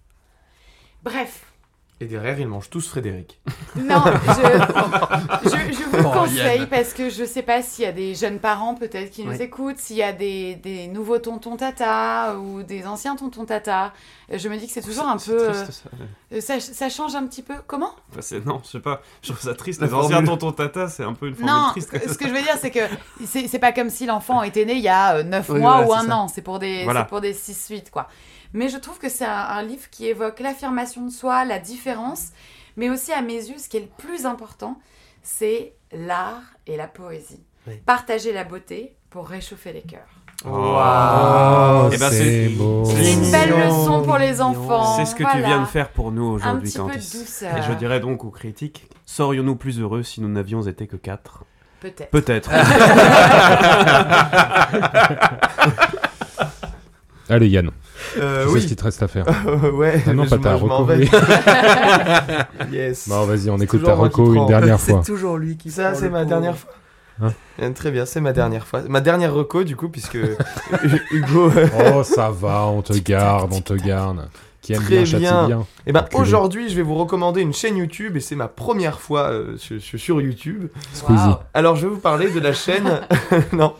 Bref, 1.02 1.52
Et 2.00 2.06
derrière, 2.06 2.38
ils 2.40 2.48
mangent 2.48 2.70
tous 2.70 2.88
Frédéric. 2.88 3.40
non, 3.76 4.02
je, 4.04 5.48
je, 5.48 5.48
je 5.72 5.84
vous 5.84 5.96
le 5.96 6.02
Oh, 6.06 6.10
conseille 6.10 6.58
Yann. 6.58 6.68
parce 6.68 6.92
que 6.92 7.08
je 7.08 7.24
sais 7.24 7.42
pas 7.42 7.62
s'il 7.62 7.84
y 7.84 7.88
a 7.88 7.92
des 7.92 8.14
jeunes 8.16 8.40
parents 8.40 8.74
peut-être 8.74 9.10
qui 9.10 9.24
nous 9.24 9.30
Oui. 9.30 9.40
écoutent, 9.40 9.78
s'il 9.78 9.96
y 9.96 10.02
a 10.02 10.12
des, 10.12 10.56
des 10.56 10.88
nouveaux 10.88 11.18
tontons 11.18 11.56
tata 11.56 12.36
ou 12.36 12.64
des 12.64 12.84
anciens 12.86 13.14
tontons 13.14 13.44
tata. 13.44 13.92
Euh, 14.32 14.38
Je 14.38 14.48
me 14.48 14.56
dis 14.56 14.66
que 14.66 14.72
c'est 14.72 14.82
toujours 14.82 15.06
un 15.06 15.16
peu. 15.18 15.36
triste, 15.52 15.72
ça. 15.84 15.90
euh, 16.32 16.40
ça, 16.40 16.58
ça 16.60 16.88
change 16.88 17.14
un 17.14 17.24
petit 17.28 17.42
peu. 17.42 17.54
Comment? 17.68 17.92
C'est- 18.20 18.44
non, 18.44 18.60
je 18.64 18.70
sais 18.70 18.80
pas. 18.80 19.00
Je 19.22 19.28
trouve 19.32 19.40
ça 19.42 19.54
triste. 19.54 19.80
Les 19.80 19.94
anciens 19.94 20.10
formule. 20.16 20.28
tonton 20.30 20.50
tata, 20.52 20.88
c'est 20.88 21.04
un 21.04 21.14
peu 21.14 21.28
une 21.28 21.36
formule 21.36 21.52
Non, 21.54 21.68
triste. 21.70 21.96
ce 22.08 22.18
que 22.18 22.26
je 22.28 22.32
veux 22.34 22.42
dire, 22.42 22.56
c'est 22.60 22.72
que 22.72 22.80
c'est 23.24 23.58
pas 23.60 23.70
comme 23.72 23.88
si 23.90 24.04
l'enfant 24.04 24.42
était 24.42 24.64
né 24.64 24.74
il 24.74 24.82
y 24.82 24.88
a 24.88 25.22
9 25.22 25.48
Oui, 25.48 25.60
mois 25.60 25.82
voilà, 25.82 25.86
ou 25.86 25.92
c'est 25.92 26.06
un 26.06 26.10
ça. 26.10 26.16
an. 26.16 26.28
C'est 26.28 26.42
pour 26.42 26.58
des, 26.58 26.82
Voilà. 26.84 27.02
c'est 27.02 27.08
pour 27.08 27.20
des 27.20 27.32
6-8, 27.34 27.90
quoi. 27.90 28.08
Mais 28.54 28.68
je 28.68 28.78
trouve 28.78 28.98
que 28.98 29.08
c'est 29.08 29.24
un, 29.26 29.30
un 29.32 29.62
livre 29.62 29.90
qui 29.90 30.06
évoque 30.06 30.40
l'affirmation 30.40 31.04
de 31.04 31.10
soi, 31.10 31.44
la 31.44 31.58
différence, 31.58 32.28
mais 32.76 32.88
aussi 32.88 33.12
à 33.12 33.20
mes 33.20 33.34
yeux, 33.34 33.58
ce 33.58 33.68
qui 33.68 33.76
est 33.76 33.80
le 33.80 33.88
plus 33.98 34.24
important, 34.26 34.78
c'est 35.22 35.74
l'art 35.92 36.42
et 36.66 36.76
la 36.76 36.86
poésie. 36.86 37.42
Oui. 37.66 37.74
Partager 37.84 38.32
la 38.32 38.44
beauté 38.44 38.94
pour 39.10 39.28
réchauffer 39.28 39.72
les 39.72 39.82
cœurs. 39.82 40.00
Oh, 40.46 41.88
Eh 41.92 41.96
ben, 41.96 42.10
c'est 42.10 42.50
une 42.50 43.30
belle 43.30 43.50
leçon 43.66 44.02
pour 44.04 44.18
les 44.18 44.40
enfants. 44.42 44.96
C'est 44.98 45.06
ce 45.06 45.14
que 45.14 45.22
tu 45.32 45.38
viens 45.38 45.60
de 45.60 45.64
faire 45.66 45.88
pour 45.88 46.12
nous 46.12 46.24
aujourd'hui, 46.24 46.68
petit 46.68 46.78
peu 46.78 46.84
de 46.84 46.88
Candice. 46.90 47.18
douceur. 47.18 47.56
Et 47.56 47.62
je 47.62 47.72
dirais 47.72 48.00
donc 48.00 48.24
aux 48.24 48.30
critiques, 48.30 48.88
serions-nous 49.06 49.56
plus 49.56 49.80
heureux 49.80 50.02
si 50.02 50.20
nous 50.20 50.28
n'avions 50.28 50.60
été 50.62 50.86
que 50.86 50.96
quatre? 50.96 51.44
Peut-être. 51.80 52.10
Peut-être. 52.10 52.50
Allez, 57.28 57.48
Yann, 57.48 57.70
Euh, 58.18 58.46
ce 58.60 58.66
qu'il 58.66 58.76
te 58.76 58.84
reste 58.84 59.02
à 59.02 59.08
faire. 59.08 59.24
ouais. 59.74 60.02
Ah 60.06 60.12
non, 60.12 60.26
pas 60.26 60.38
ta 60.38 60.54
reco. 60.56 60.86
oui. 60.88 61.08
yes. 62.72 63.08
Bon, 63.08 63.24
vas-y, 63.24 63.50
on 63.50 63.58
écoute 63.58 63.82
ta 63.82 63.92
qui 63.94 63.98
reco 63.98 64.34
une 64.34 64.46
dernière 64.46 64.80
fois. 64.80 65.00
C'est 65.02 65.12
toujours 65.12 65.38
lui 65.38 65.56
qui 65.56 65.70
Ça, 65.70 65.94
c'est 65.94 66.10
ma 66.10 66.24
dernière 66.24 66.56
fois. 66.56 66.72
Hein 67.22 67.32
Euh, 67.62 67.70
Très 67.72 67.90
bien, 67.90 68.04
c'est 68.06 68.20
ma 68.20 68.32
dernière 68.32 68.66
fois. 68.66 68.82
Ma 68.88 69.00
dernière 69.00 69.32
reco, 69.32 69.64
du 69.64 69.76
coup, 69.76 69.88
puisque 69.88 70.18
Hugo. 71.12 71.50
euh, 71.56 71.68
Oh, 71.94 72.02
ça 72.02 72.30
va, 72.30 72.66
on 72.66 72.82
te 72.82 72.92
garde, 72.94 73.52
on 73.52 73.60
te 73.60 73.74
garde. 73.74 74.28
Qui 74.60 74.72
aime 74.72 74.82
Très 74.82 75.02
bien, 75.04 75.18
bien. 75.18 75.46
bien. 75.46 75.66
Eh 75.86 75.92
ben, 75.92 76.04
aujourd'hui, 76.14 76.70
je 76.70 76.76
vais 76.76 76.82
vous 76.82 76.94
recommander 76.94 77.42
une 77.42 77.52
chaîne 77.52 77.76
YouTube 77.76 78.16
et 78.16 78.20
c'est 78.20 78.34
ma 78.34 78.48
première 78.48 78.98
fois 78.98 79.30
euh, 79.30 79.56
sur, 79.58 80.20
YouTube. 80.20 80.68
Squeezie. 80.94 81.34
Alors, 81.52 81.76
je 81.76 81.86
vais 81.86 81.92
vous 81.94 82.00
parler 82.00 82.30
de 82.30 82.40
la 82.40 82.52
chaîne. 82.54 83.00
non, 83.52 83.74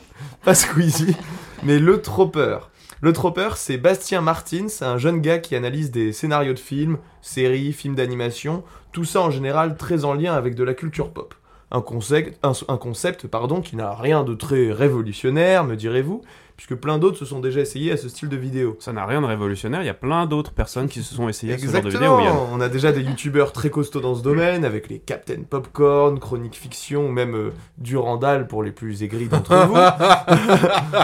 pas 0.45 0.55
Squeezie, 0.55 1.17
mais 1.63 1.79
Le 1.79 2.01
Tropper. 2.03 2.59
Le 3.05 3.13
Tropper, 3.13 3.51
c'est 3.57 3.77
Bastien 3.77 4.23
Martins, 4.23 4.69
c'est 4.69 4.87
un 4.87 4.97
jeune 4.97 5.21
gars 5.21 5.39
qui 5.39 5.55
analyse 5.55 5.91
des 5.91 6.15
scénarios 6.15 6.55
de 6.55 6.59
films, 6.59 6.97
séries, 7.21 7.75
films 7.75 7.95
d'animation, 7.95 8.65
tout 8.93 9.05
ça 9.05 9.21
en 9.21 9.31
général 9.31 9.77
très 9.77 10.07
en 10.07 10.15
lien 10.15 10.33
avec 10.33 10.55
de 10.55 10.65
la 10.65 10.73
culture 10.73 11.11
pop. 11.11 11.35
Un 11.71 11.83
concept, 11.83 12.43
un, 12.43 12.53
un 12.67 12.79
concept 12.79 13.27
pardon, 13.27 13.61
qui 13.61 13.77
n'a 13.77 13.93
rien 13.93 14.25
de 14.25 14.33
très 14.33 14.73
révolutionnaire, 14.73 15.65
me 15.65 15.77
direz-vous, 15.77 16.23
puisque 16.57 16.77
plein 16.77 16.97
d'autres 16.97 17.19
se 17.19 17.27
sont 17.27 17.41
déjà 17.41 17.61
essayés 17.61 17.93
à 17.93 17.99
ce 17.99 18.09
style 18.09 18.31
de 18.31 18.39
vidéo. 18.39 18.79
Ça 18.81 18.95
n'a 18.95 19.05
rien 19.05 19.21
de 19.21 19.27
révolutionnaire, 19.27 19.83
il 19.83 19.87
y 19.87 19.91
a 19.91 19.93
plein 19.93 20.25
d'autres 20.25 20.53
personnes 20.53 20.89
qui 20.89 21.03
se 21.03 21.15
sont 21.15 21.29
essayées 21.29 21.53
à 21.53 21.59
ce 21.59 21.67
genre 21.67 21.83
de 21.83 21.91
vidéo. 21.91 22.19
On 22.53 22.61
a 22.63 22.71
déjà 22.71 22.91
des 22.91 23.03
youtubeurs 23.03 23.53
très 23.53 23.69
costauds 23.69 24.01
dans 24.01 24.15
ce 24.15 24.23
domaine, 24.23 24.65
avec 24.65 24.89
les 24.89 24.99
Captain 24.99 25.43
Popcorn, 25.43 26.19
Chronique 26.19 26.57
Fiction, 26.57 27.09
ou 27.09 27.13
même 27.13 27.35
euh, 27.35 27.53
Durandal 27.77 28.47
pour 28.47 28.63
les 28.63 28.73
plus 28.73 29.03
aigris 29.03 29.29
d'entre 29.29 29.55
vous. 29.67 29.75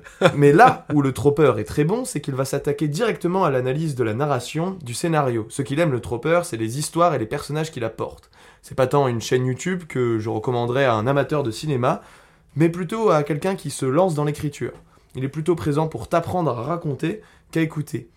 Mais 0.34 0.52
là 0.52 0.86
où 0.92 1.02
le 1.02 1.12
Tropper 1.12 1.54
est 1.58 1.64
très 1.64 1.84
bon, 1.84 2.04
c'est 2.04 2.20
qu'il 2.20 2.34
va 2.34 2.44
s'attaquer 2.44 2.88
directement 2.88 3.44
à 3.44 3.50
l'analyse 3.50 3.94
de 3.94 4.04
la 4.04 4.14
narration, 4.14 4.78
du 4.82 4.94
scénario. 4.94 5.46
Ce 5.48 5.62
qu'il 5.62 5.80
aime 5.80 5.92
le 5.92 6.00
Tropper, 6.00 6.40
c'est 6.44 6.56
les 6.56 6.78
histoires 6.78 7.14
et 7.14 7.18
les 7.18 7.26
personnages 7.26 7.70
qu'il 7.70 7.84
apporte. 7.84 8.30
C'est 8.62 8.74
pas 8.74 8.86
tant 8.86 9.08
une 9.08 9.20
chaîne 9.20 9.46
YouTube 9.46 9.84
que 9.88 10.18
je 10.18 10.30
recommanderais 10.30 10.84
à 10.84 10.94
un 10.94 11.06
amateur 11.06 11.42
de 11.42 11.50
cinéma, 11.50 12.02
mais 12.54 12.68
plutôt 12.68 13.10
à 13.10 13.22
quelqu'un 13.22 13.56
qui 13.56 13.70
se 13.70 13.86
lance 13.86 14.14
dans 14.14 14.24
l'écriture. 14.24 14.72
Il 15.14 15.24
est 15.24 15.28
plutôt 15.28 15.56
présent 15.56 15.88
pour 15.88 16.08
t'apprendre 16.08 16.50
à 16.50 16.62
raconter 16.62 17.20
qu'à 17.50 17.60
écouter. 17.60 18.08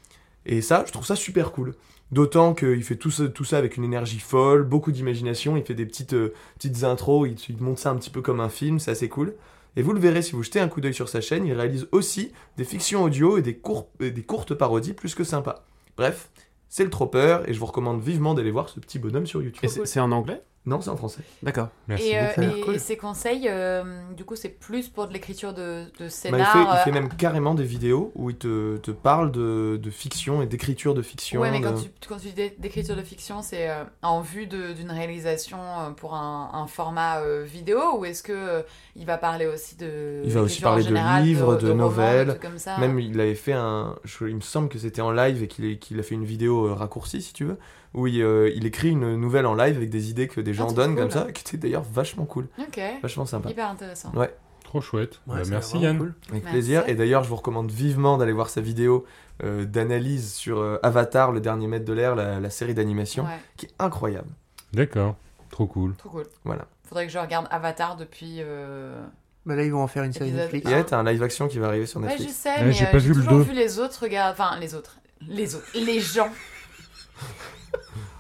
Et 0.45 0.61
ça, 0.61 0.83
je 0.85 0.91
trouve 0.91 1.05
ça 1.05 1.15
super 1.15 1.51
cool. 1.51 1.73
D'autant 2.11 2.53
qu'il 2.53 2.83
fait 2.83 2.95
tout 2.95 3.09
ça, 3.09 3.57
avec 3.57 3.77
une 3.77 3.83
énergie 3.83 4.19
folle, 4.19 4.63
beaucoup 4.63 4.91
d'imagination, 4.91 5.57
il 5.57 5.63
fait 5.63 5.73
des 5.73 5.87
petites, 5.87 6.13
euh, 6.13 6.33
petites 6.55 6.83
intros, 6.83 7.27
il, 7.27 7.35
il 7.49 7.61
monte 7.61 7.79
ça 7.79 7.89
un 7.89 7.95
petit 7.95 8.11
peu 8.11 8.21
comme 8.21 8.39
un 8.39 8.49
film, 8.49 8.79
c'est 8.79 8.91
assez 8.91 9.09
cool. 9.09 9.33
Et 9.75 9.81
vous 9.81 9.93
le 9.93 9.99
verrez 9.99 10.21
si 10.21 10.31
vous 10.33 10.43
jetez 10.43 10.59
un 10.59 10.67
coup 10.67 10.81
d'œil 10.81 10.93
sur 10.93 11.09
sa 11.09 11.21
chaîne, 11.21 11.45
il 11.45 11.53
réalise 11.53 11.87
aussi 11.91 12.31
des 12.57 12.63
fictions 12.63 13.03
audio 13.03 13.37
et 13.37 13.41
des, 13.41 13.55
courtes 13.55 14.53
parodies 14.53 14.93
plus 14.93 15.15
que 15.15 15.23
sympas. 15.23 15.65
Bref, 15.97 16.29
c'est 16.69 16.83
le 16.83 16.89
Tropper 16.89 17.39
et 17.45 17.53
je 17.53 17.59
vous 17.59 17.65
recommande 17.65 18.01
vivement 18.01 18.33
d'aller 18.33 18.51
voir 18.51 18.69
ce 18.69 18.79
petit 18.79 18.99
bonhomme 18.99 19.27
sur 19.27 19.41
YouTube. 19.41 19.63
Et 19.63 19.85
c'est 19.85 19.99
en 19.99 20.11
anglais? 20.11 20.41
Non, 20.65 20.81
c'est 20.81 20.89
en 20.89 20.97
français. 20.97 21.21
D'accord. 21.43 21.69
Merci 21.87 22.07
Et, 22.09 22.17
euh, 22.17 22.73
et 22.73 22.79
ces 22.79 22.97
conseils, 22.97 23.47
euh, 23.47 23.83
du 24.13 24.25
coup, 24.25 24.35
c'est 24.35 24.49
plus 24.49 24.89
pour 24.89 25.07
de 25.07 25.13
l'écriture 25.13 25.53
de, 25.53 25.83
de 25.83 25.89
Bah, 25.99 26.05
il, 26.05 26.09
scénar. 26.09 26.51
fait, 26.53 26.63
il 26.63 26.67
euh, 26.67 26.77
fait 26.77 26.91
même 26.91 27.09
carrément 27.09 27.53
des 27.53 27.63
vidéos 27.63 28.11
où 28.15 28.31
il 28.31 28.35
te, 28.35 28.77
te 28.77 28.89
parle 28.91 29.31
de, 29.31 29.79
de 29.81 29.89
fiction 29.91 30.41
et 30.41 30.47
d'écriture 30.47 30.95
de 30.95 31.03
fiction. 31.03 31.39
Ouais, 31.39 31.51
mais 31.51 31.61
quand 31.61 31.73
tu, 31.75 31.89
quand 32.09 32.17
tu 32.17 32.27
dis 32.29 32.33
d'é- 32.33 32.55
d'écriture 32.57 32.95
de 32.95 33.03
fiction, 33.03 33.41
c'est 33.43 33.69
euh, 33.69 33.83
en 34.01 34.21
vue 34.21 34.47
d'une 34.47 34.89
réalisation 34.91 35.57
pour 35.97 36.15
un, 36.15 36.49
un 36.53 36.65
format 36.67 37.19
euh, 37.19 37.43
vidéo 37.43 37.99
ou 37.99 38.05
est-ce 38.05 38.23
que 38.23 38.33
euh, 38.33 38.61
il 38.95 39.05
va 39.05 39.17
parler 39.19 39.45
aussi 39.45 39.75
de 39.75 40.21
Il 40.25 40.31
va 40.31 40.41
aussi 40.41 40.61
parler 40.61 40.83
de 40.83 40.95
livres, 40.95 41.55
de 41.57 41.69
romans, 41.69 41.89
nouvelles, 41.89 42.27
trucs 42.29 42.41
comme 42.41 42.57
ça? 42.57 42.77
Même 42.79 42.99
il 42.99 43.19
avait 43.19 43.35
fait 43.35 43.53
un, 43.53 43.95
je- 44.03 44.25
il 44.25 44.35
me 44.35 44.41
semble 44.41 44.69
que 44.69 44.79
c'était 44.79 45.01
en 45.01 45.11
live 45.11 45.43
et 45.43 45.47
qu'il 45.77 45.99
a 45.99 46.03
fait 46.03 46.15
une 46.15 46.25
vidéo 46.25 46.67
euh, 46.67 46.73
raccourcie 46.73 47.21
si 47.21 47.33
tu 47.33 47.45
veux, 47.45 47.57
où 47.95 48.05
il, 48.07 48.21
euh, 48.21 48.51
il 48.55 48.65
écrit 48.67 48.89
une 48.91 49.15
nouvelle 49.15 49.45
en 49.47 49.55
live 49.55 49.77
avec 49.77 49.89
des 49.89 50.09
idées 50.11 50.27
que 50.27 50.39
des 50.41 50.53
gens 50.53 50.67
trop 50.67 50.75
donnent 50.75 50.91
cool. 50.95 51.01
comme 51.09 51.11
ça, 51.11 51.31
qui 51.31 51.41
était 51.41 51.57
d'ailleurs 51.57 51.81
vachement 51.83 52.25
cool, 52.25 52.47
Ok, 52.59 52.79
vachement 53.01 53.25
sympa. 53.25 53.49
hyper 53.49 53.69
intéressant. 53.69 54.11
Ouais. 54.13 54.35
Trop 54.63 54.81
chouette. 54.81 55.21
Ouais, 55.27 55.37
Bah, 55.37 55.47
merci 55.49 55.77
Yann. 55.79 55.97
cool. 55.97 56.13
Avec 56.29 56.43
Merci. 56.43 56.51
plaisir. 56.53 56.83
Et 56.89 56.95
d'ailleurs, 56.95 57.23
je 57.23 57.29
vous 57.29 57.35
recommande 57.37 57.71
vivement 57.71 58.17
d'aller 58.17 58.33
voir 58.33 58.49
sa 58.49 58.61
vidéo 58.61 59.05
euh, 59.43 59.63
d'analyse 59.65 60.33
sur 60.33 60.59
euh, 60.59 60.77
Avatar, 60.83 61.31
le 61.31 61.39
dernier 61.39 61.67
maître 61.67 61.85
de 61.85 61.93
l'air, 61.93 62.15
la, 62.15 62.39
la 62.39 62.49
série 62.49 62.73
d'animation, 62.73 63.23
Ouais, 63.23 63.39
qui 63.57 63.67
est 63.67 63.71
incroyable. 63.79 64.27
D'accord. 64.73 65.15
Trop 65.51 65.65
cool. 65.67 65.95
trop 65.95 66.09
cool. 66.09 66.23
Voilà. 66.43 66.65
Faudrait 66.89 67.05
que 67.07 67.11
je 67.13 67.19
regarde 67.19 67.47
Avatar 67.51 67.95
depuis. 67.95 68.37
euh, 68.39 69.01
Bah 69.45 69.55
là, 69.55 69.63
ils 69.63 69.71
vont 69.71 69.81
en 69.83 69.87
faire 69.87 70.03
une 70.03 70.11
série 70.13 70.31
Netflix. 70.31 70.69
Et 70.69 70.73
ouais, 70.73 70.83
t'as 70.83 70.97
un 70.99 71.03
live 71.03 71.23
action 71.23 71.47
qui 71.47 71.59
va 71.59 71.67
arriver 71.67 71.85
sur 71.85 72.01
Ouais, 72.01 72.07
je 72.07 72.11
Netflix. 72.13 72.33
sais, 72.35 72.49
Ouais, 72.49 72.65
mais 72.65 72.71
j'ai 72.73 72.87
euh, 72.87 72.91
pas 72.91 72.99
j'ai 72.99 73.07
vu 73.07 73.13
le 73.13 73.21
toujours 73.23 73.37
deux. 73.39 73.43
vu 73.45 73.53
les 73.53 73.79
autres 73.79 74.01
regarder. 74.01 74.33
Enfin, 74.39 74.59
les 74.59 74.75
autres. 74.75 74.97
Les 75.21 75.55
autres. 75.55 75.65
Les 75.75 75.99
gens. 76.01 76.29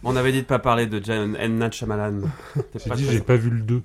On 0.07 0.15
avait 0.15 0.31
dit 0.31 0.41
de 0.41 0.45
pas 0.45 0.59
parler 0.59 0.85
de 0.85 1.03
Jan 1.03 1.33
M. 1.33 1.57
Night 1.57 1.73
Shyamalan. 1.73 2.21
T'es 2.71 2.79
J'ai 2.79 2.89
pas 2.89 2.95
dit, 2.95 3.05
j'ai 3.11 3.21
pas 3.21 3.35
vu 3.35 3.49
le 3.49 3.61
2. 3.61 3.81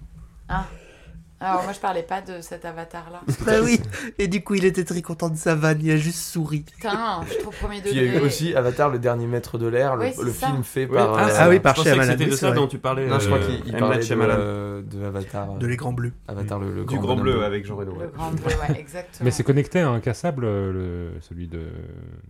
Alors, 1.43 1.63
moi, 1.63 1.73
je 1.73 1.81
parlais 1.81 2.03
pas 2.03 2.21
de 2.21 2.43
cet 2.43 2.65
avatar-là. 2.67 3.23
Bah 3.47 3.53
oui. 3.65 3.81
Et 4.19 4.29
du 4.29 4.45
coup, 4.45 4.55
il 4.57 4.65
était 4.67 4.85
très 4.85 5.01
content 5.01 5.31
de 5.31 5.37
sa 5.37 5.55
vanne. 5.55 5.79
Il 5.83 5.91
a 5.91 5.97
juste 5.97 6.19
souri. 6.19 6.61
Putain, 6.61 7.23
je 7.31 7.39
trop 7.39 7.51
premier 7.51 7.81
Puis 7.81 7.93
degré. 7.93 8.05
il 8.07 8.13
y 8.13 8.17
a 8.17 8.21
eu 8.21 8.25
aussi 8.25 8.55
Avatar, 8.55 8.91
le 8.91 8.99
dernier 8.99 9.27
maître 9.27 9.57
de 9.57 9.67
l'air, 9.67 9.97
le, 9.97 10.11
film 10.11 10.63
fait 10.63 10.87
par. 10.87 11.15
Ah, 11.15 11.29
euh, 11.29 11.37
ah 11.39 11.49
oui, 11.49 11.59
par 11.59 11.77
Shyamalan, 11.77 12.13
c'était 12.13 12.27
de 12.27 12.31
oui, 12.33 12.37
ça 12.37 12.51
dont 12.51 12.67
tu 12.67 12.79
parlais. 12.79 13.07
Non, 13.07 13.19
je 13.19 13.27
crois 13.27 13.39
euh, 13.39 13.59
qu'il 13.63 13.73
parlait 13.77 13.99
Night 13.99 14.11
de, 14.11 14.21
euh, 14.21 14.83
de 14.83 15.05
Avatar. 15.05 15.55
De 15.55 15.67
l'écran 15.67 15.93
bleu. 15.93 16.13
Avatar, 16.29 16.59
le, 16.59 16.75
le 16.75 16.85
Du 16.85 16.99
grand 16.99 17.17
bleu 17.17 17.33
bleu. 17.35 17.45
avec 17.45 17.65
Jean 17.65 17.77
Reno. 17.77 17.97
Le 17.99 18.09
grand 18.09 18.33
bleu, 18.33 18.45
ouais, 18.45 18.79
exactement. 18.79 19.25
Mais 19.25 19.31
c'est 19.31 19.43
connecté 19.45 19.81
à 19.81 19.89
un 19.89 20.01
cassable, 20.01 20.45
euh, 20.45 20.73
le... 20.73 21.21
celui 21.23 21.49
de 21.49 21.63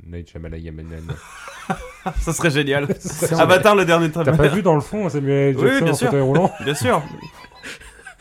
Night 0.06 0.30
Shyamalan. 0.30 0.56
Ça 2.20 2.32
serait 2.32 2.50
génial. 2.50 2.86
Avatar, 3.38 3.74
le 3.74 3.84
dernier 3.84 4.10
T'as 4.10 4.24
tome. 4.24 4.36
pas 4.36 4.48
vu 4.48 4.62
dans 4.62 4.74
le 4.74 4.80
fond 4.80 5.08
Samuel 5.08 5.56
Oui, 5.56 5.62
Jackson 5.66 5.84
bien 5.84 5.92
en 5.92 5.96
sûr. 5.96 6.06
fauteuil 6.06 6.22
roulant 6.22 6.52
Bien 6.64 6.74
sûr. 6.74 7.02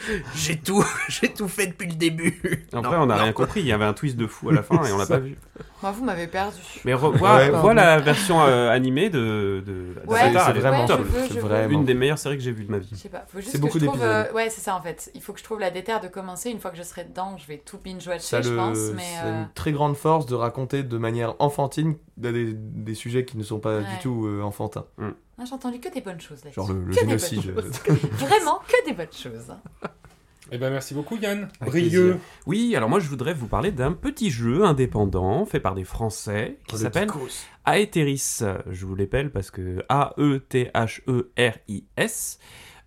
J'ai 0.35 0.57
tout, 0.57 0.83
j'ai 1.09 1.33
tout 1.33 1.47
fait 1.47 1.67
depuis 1.67 1.87
le 1.87 1.93
début. 1.95 2.39
Après, 2.73 2.95
Non, 2.97 3.03
on 3.03 3.05
n'a 3.07 3.17
rien 3.17 3.33
compris. 3.33 3.59
Il 3.61 3.65
y 3.67 3.71
avait 3.73 3.85
un 3.85 3.93
twist 3.93 4.15
de 4.17 4.27
fou 4.27 4.49
à 4.49 4.53
la 4.53 4.63
fin 4.63 4.83
et 4.85 4.91
on 4.93 4.97
l'a 4.97 5.05
pas 5.05 5.17
vu. 5.19 5.37
Moi, 5.81 5.91
vous 5.91 6.03
m'avez 6.03 6.27
perdu. 6.27 6.57
Mais 6.85 6.93
re- 6.93 7.15
vois, 7.17 7.35
Ouais, 7.37 7.49
vois 7.49 7.73
la 7.73 7.99
version 7.99 8.41
euh, 8.41 8.69
animée 8.69 9.09
de, 9.09 9.63
de 9.65 9.93
Ouais, 10.07 10.19
c'est 10.19 10.25
elle 10.27 10.35
est 10.57 10.59
vraiment 10.59 10.81
ouais, 10.81 10.85
top. 10.87 11.01
c'est 11.29 11.39
vraiment- 11.39 11.69
Une 11.79 11.85
des 11.85 11.93
meilleures 11.93 12.17
séries 12.17 12.37
que 12.37 12.43
j'ai 12.43 12.51
vues 12.51 12.65
de 12.65 12.71
ma 12.71 12.79
vie. 12.79 12.87
Je 12.91 12.95
sais 12.97 13.09
pas, 13.09 13.25
faut 13.27 13.39
juste 13.39 13.51
C'est 13.51 13.57
que 13.57 13.61
beaucoup 13.63 13.79
je 13.79 13.85
trouve. 13.85 14.01
euh, 14.01 14.31
Ouais, 14.33 14.49
c'est 14.49 14.61
ça 14.61 14.75
en 14.75 14.81
fait. 14.81 15.09
Il 15.15 15.21
faut 15.21 15.33
que 15.33 15.39
je 15.39 15.43
trouve 15.43 15.59
la 15.59 15.69
déterre 15.71 15.99
de 16.01 16.07
commencer. 16.07 16.49
Une 16.49 16.59
fois 16.59 16.71
que 16.71 16.77
je 16.77 16.83
serai 16.83 17.03
dedans, 17.05 17.35
je 17.37 17.45
vais 17.47 17.57
tout 17.57 17.77
binge-watcher, 17.83 18.19
Ça 18.19 18.37
a 18.37 18.41
je 18.41 18.49
le- 18.51 18.55
pense. 18.55 18.77
Mais 18.95 19.03
c'est 19.21 19.27
euh, 19.27 19.41
une 19.43 19.49
très 19.53 19.71
grande 19.71 19.95
force 19.95 20.25
de 20.25 20.35
raconter 20.35 20.83
de 20.83 20.97
manière 20.97 21.35
enfantine 21.39 21.95
des, 22.17 22.53
des 22.53 22.93
sujets 22.95 23.23
qui 23.25 23.37
ne 23.37 23.43
sont 23.43 23.59
pas 23.59 23.77
Ouais. 23.77 23.83
du 23.83 23.99
tout 24.01 24.25
euh, 24.27 24.41
enfantins. 24.41 24.85
non, 24.97 25.13
j'ai 25.45 25.53
entendu 25.53 25.79
que 25.79 25.93
des 25.93 26.01
bonnes 26.01 26.19
choses 26.21 26.43
là-dessus. 26.43 26.55
Genre 26.59 26.71
le, 26.73 26.79
le 26.85 26.93
Que 26.93 27.01
des 27.01 27.17
génocide. 27.17 27.53
bonnes 27.53 27.65
choses. 27.65 27.79
Vraiment, 28.13 28.59
que 28.67 28.85
des 28.85 28.93
bonnes 28.93 29.07
choses. 29.13 29.53
Eh 30.51 30.57
ben 30.57 30.71
merci 30.71 30.95
beaucoup 30.95 31.15
Yann. 31.15 31.47
Avec 31.61 31.71
Brieux. 31.73 31.89
plaisir. 31.89 32.17
Oui, 32.47 32.75
alors 32.75 32.89
moi 32.89 32.99
je 32.99 33.07
voudrais 33.07 33.35
vous 33.35 33.45
parler 33.47 33.71
d'un 33.71 33.91
petit 33.91 34.31
jeu 34.31 34.63
indépendant 34.65 35.45
fait 35.45 35.59
par 35.59 35.75
des 35.75 35.83
Français 35.83 36.57
qui 36.67 36.75
Le 36.75 36.81
s'appelle. 36.81 37.09
Aetheris. 37.67 38.39
Je 38.71 38.85
vous 38.87 38.95
l'appelle 38.95 39.31
parce 39.31 39.51
que 39.51 39.61
E 39.61 39.85
A-E-T-H-E-R-I-S. 41.19 42.39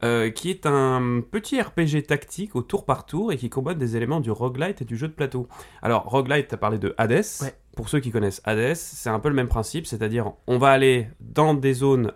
euh, 0.04 0.30
qui 0.30 0.50
est 0.50 0.66
un 0.66 1.20
petit 1.30 1.60
RPG 1.60 2.02
tactique 2.08 2.56
au 2.56 2.62
tour 2.62 2.84
par 2.84 3.06
tour 3.06 3.30
et 3.32 3.36
qui 3.36 3.48
combine 3.48 3.74
des 3.78 3.96
éléments 3.96 4.18
du 4.18 4.32
roguelite 4.32 4.82
et 4.82 4.84
du 4.84 4.96
jeu 4.96 5.06
de 5.06 5.12
plateau. 5.12 5.46
Alors, 5.80 6.02
roguelite, 6.06 6.48
tu 6.48 6.54
as 6.56 6.58
parlé 6.58 6.78
de 6.78 6.92
Hades. 6.98 7.22
Ouais. 7.40 7.54
Pour 7.76 7.88
ceux 7.88 8.00
qui 8.00 8.10
connaissent 8.10 8.40
Hades, 8.44 8.74
c'est 8.74 9.10
un 9.10 9.20
peu 9.20 9.28
le 9.28 9.36
même 9.36 9.46
principe, 9.46 9.86
c'est-à-dire 9.86 10.32
on 10.48 10.58
va 10.58 10.70
aller 10.70 11.06
dans 11.20 11.54
des 11.54 11.72
zones 11.74 12.10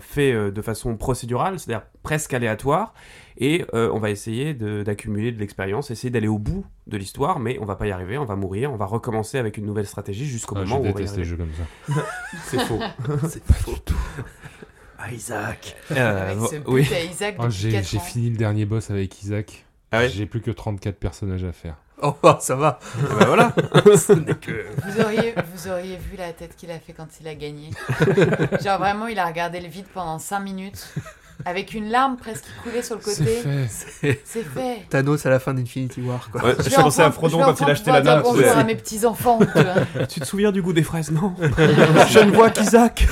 faites 0.00 0.34
euh, 0.34 0.50
de 0.50 0.62
façon 0.62 0.96
procédurale, 0.96 1.58
c'est-à-dire 1.58 1.86
presque 2.02 2.34
aléatoire, 2.34 2.94
et 3.38 3.64
euh, 3.74 3.90
on 3.92 3.98
va 3.98 4.10
essayer 4.10 4.54
d'accumuler 4.54 5.32
de, 5.32 5.38
l'expérience, 5.38 5.90
essayer 5.90 6.10
d'aller 6.10 6.28
au 6.28 6.38
bout 6.38 6.64
de 6.86 6.96
l'histoire, 6.96 7.38
mais 7.38 7.58
on 7.60 7.64
va 7.64 7.76
pas 7.76 7.86
y 7.86 7.90
arriver, 7.92 8.18
on 8.18 8.24
va 8.24 8.36
mourir, 8.36 8.72
on 8.72 8.76
va 8.76 8.86
recommencer 8.86 9.38
avec 9.38 9.56
une 9.56 9.66
nouvelle 9.66 9.86
stratégie 9.86 10.26
jusqu'au 10.26 10.54
Ah, 10.56 10.60
moment 10.64 10.76
je 10.76 10.88
où 10.88 10.90
on 10.90 10.92
va 10.94 11.00
y 11.00 11.04
les 11.04 11.08
arriver. 11.10 11.24
jeux 11.24 11.36
comme 11.36 11.52
ça. 11.56 12.02
C'est 12.44 12.60
faux. 12.60 12.78
C'est 13.28 13.44
pas 13.44 13.54
faux. 13.54 13.76
Ah, 14.98 15.12
Isaac. 15.12 15.76
Euh, 15.90 16.30
Avec 16.32 16.48
ce 16.48 16.56
but 16.56 16.64
oui. 16.68 16.88
à 16.94 17.04
Isaac 17.04 17.36
Oh, 17.38 17.46
j'ai 17.48 17.72
4 17.72 17.88
j'ai 17.88 17.96
ans. 17.98 18.00
fini 18.00 18.30
le 18.30 18.36
dernier 18.36 18.66
boss 18.66 18.90
avec 18.90 19.22
Isaac. 19.22 19.64
Ah 19.90 19.98
ouais 19.98 20.08
J'ai 20.08 20.26
plus 20.26 20.40
que 20.40 20.50
34 20.50 20.96
personnages 20.96 21.44
à 21.44 21.52
faire. 21.52 21.76
Oh, 22.02 22.16
ça 22.40 22.56
va. 22.56 22.80
Bah 22.96 23.24
voilà. 23.26 23.52
Ce 23.96 24.12
n'est 24.12 24.34
que. 24.34 24.66
Vous 24.84 25.00
auriez, 25.00 25.34
vous 25.54 25.68
auriez 25.68 25.96
vu 25.96 26.16
la 26.16 26.32
tête 26.32 26.56
qu'il 26.56 26.70
a 26.72 26.78
fait 26.80 26.92
quand 26.92 27.06
il 27.20 27.28
a 27.28 27.34
gagné. 27.34 27.70
Genre 28.60 28.78
vraiment, 28.78 29.06
il 29.06 29.18
a 29.18 29.26
regardé 29.26 29.60
le 29.60 29.68
vide 29.68 29.86
pendant 29.94 30.18
5 30.18 30.40
minutes. 30.40 30.88
Avec 31.44 31.74
une 31.74 31.88
larme 31.90 32.16
presque 32.16 32.44
qui 32.44 32.68
coulait 32.68 32.82
sur 32.82 32.96
le 32.96 33.02
C'est 33.04 33.18
côté. 33.18 33.30
fait. 33.36 33.66
C'est 33.68 34.20
C'est 34.24 34.42
fait. 34.44 34.86
Thanos 34.90 35.24
à 35.26 35.30
la 35.30 35.38
fin 35.38 35.54
d'Infinity 35.54 36.00
War, 36.02 36.28
quoi. 36.30 36.44
Ouais, 36.44 36.54
Je 36.58 36.74
pensais 36.74 37.02
à 37.02 37.10
Frodon 37.10 37.40
quand 37.42 37.60
il 37.60 37.64
a 37.64 37.70
acheté 37.70 37.84
pouvoir 37.90 38.02
la 38.04 38.14
nappe. 38.16 38.24
bonjour 38.24 38.46
à 38.56 38.64
mes 38.64 38.74
petits-enfants. 38.76 39.38
tu 39.40 39.62
vois. 39.62 40.06
Tu 40.06 40.20
te 40.20 40.24
souviens 40.26 40.52
du 40.52 40.62
goût 40.62 40.72
des 40.72 40.82
fraises 40.82 41.10
Non. 41.10 41.34
je 41.40 42.18
ne 42.20 42.30
vois 42.32 42.50
qu'Isaac. 42.50 43.06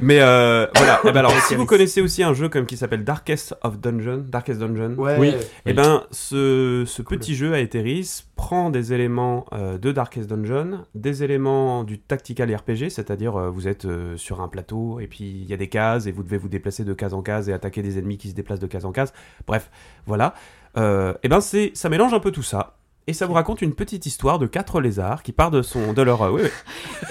Mais 0.00 0.20
euh, 0.20 0.66
voilà. 0.76 1.00
Eh 1.04 1.12
ben 1.12 1.20
alors, 1.20 1.32
si 1.46 1.54
vous 1.54 1.66
connaissez 1.66 2.00
aussi 2.00 2.22
un 2.22 2.34
jeu 2.34 2.48
comme 2.48 2.66
qui 2.66 2.76
s'appelle 2.76 3.04
Darkest 3.04 3.54
of 3.62 3.78
Dungeon, 3.78 4.24
Darkest 4.28 4.60
Dungeon, 4.60 4.94
Ouais. 4.96 5.16
Oui. 5.18 5.34
eh 5.66 5.72
ben 5.72 6.04
ce, 6.10 6.84
ce 6.86 7.02
petit 7.02 7.34
jeu 7.34 7.52
à 7.54 7.60
Etheris 7.60 8.24
prend 8.36 8.70
des 8.70 8.92
éléments 8.92 9.46
euh, 9.52 9.78
de 9.78 9.92
Darkest 9.92 10.28
Dungeon, 10.28 10.84
des 10.94 11.24
éléments 11.24 11.84
du 11.84 11.98
tactical 11.98 12.54
RPG, 12.54 12.88
c'est-à-dire 12.90 13.36
euh, 13.36 13.50
vous 13.50 13.66
êtes 13.68 13.84
euh, 13.84 14.16
sur 14.16 14.40
un 14.40 14.48
plateau 14.48 15.00
et 15.00 15.06
puis 15.06 15.24
il 15.42 15.48
y 15.48 15.54
a 15.54 15.56
des 15.56 15.68
cases 15.68 16.06
et 16.06 16.12
vous 16.12 16.22
devez 16.22 16.38
vous 16.38 16.48
déplacer 16.48 16.84
de 16.84 16.92
case 16.94 17.14
en 17.14 17.22
case 17.22 17.27
et 17.28 17.52
attaquer 17.52 17.82
des 17.82 17.98
ennemis 17.98 18.18
qui 18.18 18.30
se 18.30 18.34
déplacent 18.34 18.60
de 18.60 18.66
case 18.66 18.84
en 18.84 18.92
case. 18.92 19.12
Bref, 19.46 19.70
voilà. 20.06 20.34
Euh, 20.76 21.14
eh 21.22 21.28
ben 21.28 21.40
c'est 21.40 21.72
ça 21.74 21.88
mélange 21.88 22.14
un 22.14 22.20
peu 22.20 22.30
tout 22.30 22.42
ça. 22.42 22.74
Et 23.06 23.14
ça 23.14 23.24
vous 23.24 23.32
raconte 23.32 23.62
une 23.62 23.72
petite 23.74 24.04
histoire 24.04 24.38
de 24.38 24.46
quatre 24.46 24.82
lézards 24.82 25.22
qui 25.22 25.32
part 25.32 25.50
de 25.50 25.62
son 25.62 25.94
de 25.94 26.02
leur 26.02 26.20
euh, 26.22 26.30
oui, 26.30 26.42
oui, 26.44 26.50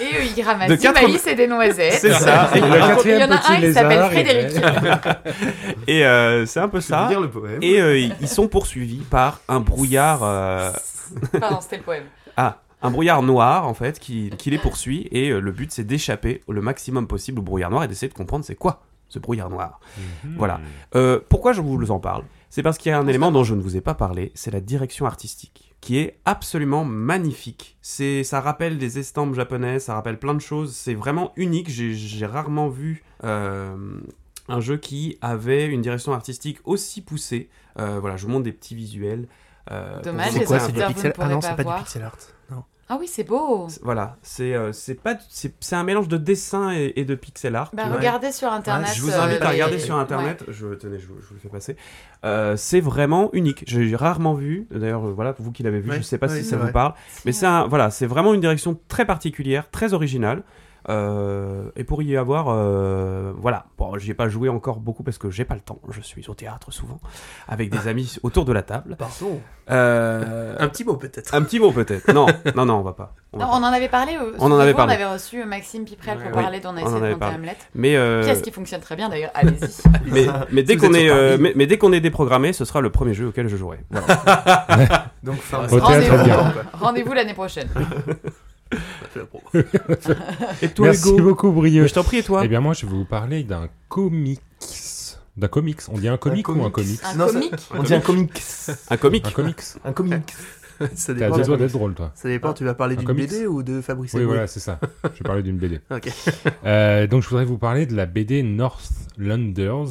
Et 0.00 0.04
eux, 0.16 0.30
ils 0.36 0.42
ramassent 0.42 0.68
De 0.70 0.76
du 0.76 0.80
quatre- 0.82 1.02
maïs 1.02 1.26
et 1.26 1.34
des 1.34 1.48
noisettes. 1.48 1.94
C'est 2.00 2.12
ça. 2.12 2.50
Et 2.54 2.60
le 2.60 2.66
Il 2.66 3.18
y 3.18 3.24
en 3.24 3.30
a 3.32 3.38
petit 3.38 3.52
un, 3.52 3.58
il 3.60 3.74
s'appelle 3.74 4.04
Frédéric. 4.04 4.56
Et 5.88 6.06
euh, 6.06 6.46
c'est 6.46 6.60
un 6.60 6.68
peu 6.68 6.80
ça. 6.80 7.08
lire 7.08 7.20
le 7.20 7.28
poème. 7.28 7.58
Et 7.62 7.80
euh, 7.80 7.98
ils 7.98 8.28
sont 8.28 8.46
poursuivis 8.48 9.02
par 9.10 9.40
un 9.48 9.58
brouillard. 9.60 10.20
euh, 10.22 10.70
Pardon, 11.40 11.58
c'était 11.60 11.78
le 11.78 11.82
poème. 11.82 12.04
Ah, 12.36 12.58
un 12.80 12.90
brouillard 12.92 13.22
noir 13.22 13.66
en 13.66 13.74
fait 13.74 13.98
qui, 13.98 14.30
qui 14.38 14.50
les 14.50 14.58
poursuit 14.58 15.08
et 15.10 15.30
euh, 15.30 15.40
le 15.40 15.50
but 15.50 15.72
c'est 15.72 15.82
d'échapper 15.82 16.42
le 16.48 16.60
maximum 16.60 17.08
possible 17.08 17.40
au 17.40 17.42
brouillard 17.42 17.70
noir 17.72 17.82
et 17.82 17.88
d'essayer 17.88 18.08
de 18.08 18.14
comprendre 18.14 18.44
c'est 18.44 18.54
quoi 18.54 18.82
ce 19.08 19.18
brouillard 19.18 19.50
noir. 19.50 19.80
Mhm. 20.24 20.34
Voilà. 20.36 20.60
Euh, 20.94 21.20
pourquoi 21.28 21.52
je 21.52 21.60
vous 21.60 21.90
en 21.90 21.98
parle? 22.00 22.24
C'est 22.50 22.62
parce 22.62 22.78
qu'il 22.78 22.90
y 22.90 22.92
a 22.92 22.98
un 22.98 23.06
élément 23.06 23.30
dont 23.30 23.44
je 23.44 23.54
ne 23.54 23.60
vous 23.60 23.76
ai 23.76 23.80
pas 23.80 23.94
parlé, 23.94 24.32
c'est 24.34 24.50
la 24.50 24.60
direction 24.60 25.06
artistique 25.06 25.74
qui 25.80 25.98
est 25.98 26.18
absolument 26.24 26.84
magnifique. 26.84 27.76
C'est, 27.82 28.24
ça 28.24 28.40
rappelle 28.40 28.78
des 28.78 28.98
estampes 28.98 29.34
japonaises, 29.34 29.84
ça 29.84 29.94
rappelle 29.94 30.18
plein 30.18 30.34
de 30.34 30.40
choses. 30.40 30.74
C'est 30.74 30.94
vraiment 30.94 31.32
unique. 31.36 31.70
J'ai, 31.70 31.94
j'ai 31.94 32.26
rarement 32.26 32.68
vu 32.68 33.04
euh, 33.24 33.76
un 34.48 34.60
jeu 34.60 34.76
qui 34.76 35.18
avait 35.20 35.66
une 35.66 35.82
direction 35.82 36.12
artistique 36.12 36.58
aussi 36.64 37.00
poussée. 37.00 37.48
Euh, 37.78 38.00
voilà, 38.00 38.16
je 38.16 38.26
vous 38.26 38.32
montre 38.32 38.44
des 38.44 38.52
petits 38.52 38.74
visuels. 38.74 39.28
euh, 39.70 40.02
Dommage, 40.02 40.32
C'est 40.32 40.44
quoi 40.44 40.58
C'est 40.58 40.72
du 40.72 40.82
pixel 40.82 41.12
ne 41.16 41.22
Ah 41.22 41.28
non, 41.28 41.40
c'est 41.40 41.54
pas 41.54 41.62
pas 41.64 41.76
du 41.76 41.82
pixel 41.84 42.02
art. 42.02 42.16
Ah 42.90 42.96
oui, 42.98 43.06
c'est 43.06 43.24
beau. 43.24 43.68
Voilà, 43.82 44.16
c'est 44.22 44.54
euh, 44.54 44.72
c'est 44.72 44.94
pas 44.94 45.16
c'est 45.28 45.54
c'est 45.60 45.76
un 45.76 45.84
mélange 45.84 46.08
de 46.08 46.16
dessin 46.16 46.72
et, 46.72 46.94
et 46.96 47.04
de 47.04 47.14
pixel 47.14 47.54
art. 47.54 47.70
Bah, 47.74 47.84
Ouais. 47.88 47.96
regardez 47.96 48.32
sur 48.32 48.50
internet. 48.50 48.88
je 48.94 49.02
vous 49.02 49.10
euh, 49.10 49.20
invite 49.20 49.42
à 49.42 49.46
les- 49.46 49.50
regarder 49.52 49.78
sur 49.78 49.96
internet. 49.96 50.44
Je 50.48 50.68
tenez, 50.74 50.98
je, 50.98 51.06
vous- 51.06 51.20
je 51.20 51.26
vous 51.28 51.34
le 51.34 51.40
fais 51.40 51.48
passer. 51.48 51.76
Euh, 52.24 52.56
c'est 52.56 52.80
vraiment 52.80 53.28
unique. 53.34 53.64
J'ai 53.66 53.94
rarement 53.94 54.32
vu. 54.34 54.66
D'ailleurs, 54.70 55.06
euh, 55.06 55.12
voilà, 55.12 55.34
vous 55.38 55.52
qui 55.52 55.62
l'avez 55.62 55.80
vu, 55.80 55.90
Ouais, 55.90 55.96
je 55.98 56.02
sais 56.02 56.16
pas 56.18 56.28
ouais, 56.28 56.38
si 56.38 56.44
c'est 56.44 56.50
ça 56.50 56.56
vous 56.56 56.72
parle, 56.72 56.92
Ouais. 56.92 57.22
mais 57.26 57.32
c'est 57.32 57.46
un 57.46 57.66
voilà, 57.66 57.90
c'est 57.90 58.06
vraiment 58.06 58.32
une 58.32 58.40
direction 58.40 58.78
très 58.88 59.04
particulière, 59.04 59.70
très 59.70 59.92
originale. 59.92 60.42
Euh, 60.88 61.70
et 61.76 61.84
pour 61.84 62.02
y 62.02 62.16
avoir, 62.16 62.46
euh, 62.48 63.32
voilà, 63.36 63.66
bon, 63.76 63.98
j'y 63.98 64.10
ai 64.10 64.14
pas 64.14 64.28
joué 64.28 64.48
encore 64.48 64.80
beaucoup 64.80 65.02
parce 65.02 65.18
que 65.18 65.30
j'ai 65.30 65.44
pas 65.44 65.54
le 65.54 65.60
temps. 65.60 65.80
Je 65.90 66.00
suis 66.00 66.28
au 66.28 66.34
théâtre 66.34 66.72
souvent 66.72 67.00
avec 67.46 67.70
des 67.70 67.88
amis 67.88 68.16
autour 68.22 68.44
de 68.44 68.52
la 68.52 68.62
table. 68.62 68.96
Pardon. 68.98 69.40
Euh, 69.70 70.56
Un 70.58 70.68
petit 70.68 70.84
mot 70.84 70.96
peut-être. 70.96 71.34
un 71.34 71.42
petit 71.42 71.60
mot 71.60 71.72
peut-être. 71.72 72.10
Non, 72.12 72.26
non, 72.56 72.64
non, 72.64 72.76
on 72.76 72.82
va 72.82 72.94
pas. 72.94 73.14
On 73.32 73.38
va 73.38 73.44
Non, 73.44 73.50
pas. 73.50 73.58
on 73.58 73.62
en 73.64 73.72
avait 73.72 73.88
parlé. 73.88 74.16
On 74.38 74.50
en 74.50 74.58
avait 74.58 74.72
parlé. 74.72 74.94
On 74.94 74.96
avait 74.96 75.12
reçu 75.12 75.44
Maxime 75.44 75.84
Piprel 75.84 76.18
pour 76.18 76.30
parler 76.32 76.60
d'On 76.60 76.74
a 76.76 76.80
essayé 76.80 77.00
de 77.00 77.10
monter. 77.10 77.24
Hamlet. 77.26 77.56
Mais 77.74 77.96
euh, 77.96 78.24
Pièce 78.24 78.40
qui 78.40 78.50
fonctionne 78.50 78.80
très 78.80 78.96
bien 78.96 79.10
d'ailleurs. 79.10 79.30
Allez-y. 79.34 79.82
mais, 80.06 80.26
mais 80.50 80.62
dès 80.62 80.78
qu'on 80.78 80.94
est, 80.94 81.10
euh, 81.10 81.36
mais, 81.38 81.52
mais 81.54 81.66
dès 81.66 81.76
qu'on 81.76 81.92
est 81.92 82.00
déprogrammé, 82.00 82.54
ce 82.54 82.64
sera 82.64 82.80
le 82.80 82.90
premier 82.90 83.12
jeu 83.12 83.26
auquel 83.28 83.48
je 83.48 83.56
jouerai. 83.56 83.80
Voilà. 83.90 85.06
Donc 85.22 85.36
fin 85.36 85.66
Au 85.66 85.80
théâtre, 85.80 86.64
Rendez-vous. 86.72 87.12
Et 90.62 90.68
toi, 90.68 90.86
Merci 90.86 91.08
Hugo 91.10 91.22
beaucoup 91.22 91.50
Brieux. 91.52 91.82
Mais 91.82 91.88
Je 91.88 91.94
t'en 91.94 92.04
prie, 92.04 92.18
et 92.18 92.22
toi 92.22 92.42
Eh 92.44 92.48
bien 92.48 92.60
moi 92.60 92.74
je 92.74 92.86
vais 92.86 92.92
vous 92.92 93.04
parler 93.04 93.42
d'un 93.44 93.68
comics. 93.88 94.40
D'un 95.36 95.48
comics. 95.48 95.80
On 95.88 95.98
dit 95.98 96.08
un 96.08 96.16
comic 96.16 96.48
ou 96.48 96.52
un 96.64 96.70
comics. 96.70 97.00
comics 97.00 97.00
Un 97.04 97.14
Non, 97.14 97.26
ça- 97.28 97.32
comique. 97.34 97.54
On 97.72 97.82
dit 97.84 97.94
un 97.94 98.00
comic. 98.00 98.42
Un 98.90 98.96
comique 98.96 99.26
Un 99.26 99.30
comics. 99.30 99.60
Un 99.84 99.92
comic. 99.92 100.34
Ça 100.94 101.12
T'as 101.14 101.14
dépend. 101.14 101.36
besoin 101.36 101.56
d'être 101.56 101.72
drôle 101.72 101.94
toi. 101.94 102.12
Ça 102.14 102.28
dépend, 102.28 102.52
tu 102.52 102.64
vas 102.64 102.74
parler 102.74 102.96
Un 102.96 103.02
d'une. 103.02 103.12
BD 103.14 103.46
ou 103.46 103.62
de 103.62 103.80
Fabrice 103.80 104.14
Oui 104.14 104.24
voilà 104.24 104.46
c'est 104.46 104.60
ça. 104.60 104.78
Je 105.04 105.08
vais 105.08 105.24
parler 105.24 105.42
d'une 105.42 105.58
BD. 105.58 105.80
Ok. 105.90 106.08
Euh, 106.64 107.06
donc 107.06 107.22
je 107.22 107.28
voudrais 107.28 107.44
vous 107.44 107.58
parler 107.58 107.86
de 107.86 107.94
la 107.96 108.06
BD 108.06 108.42
Northlanders. 108.42 109.86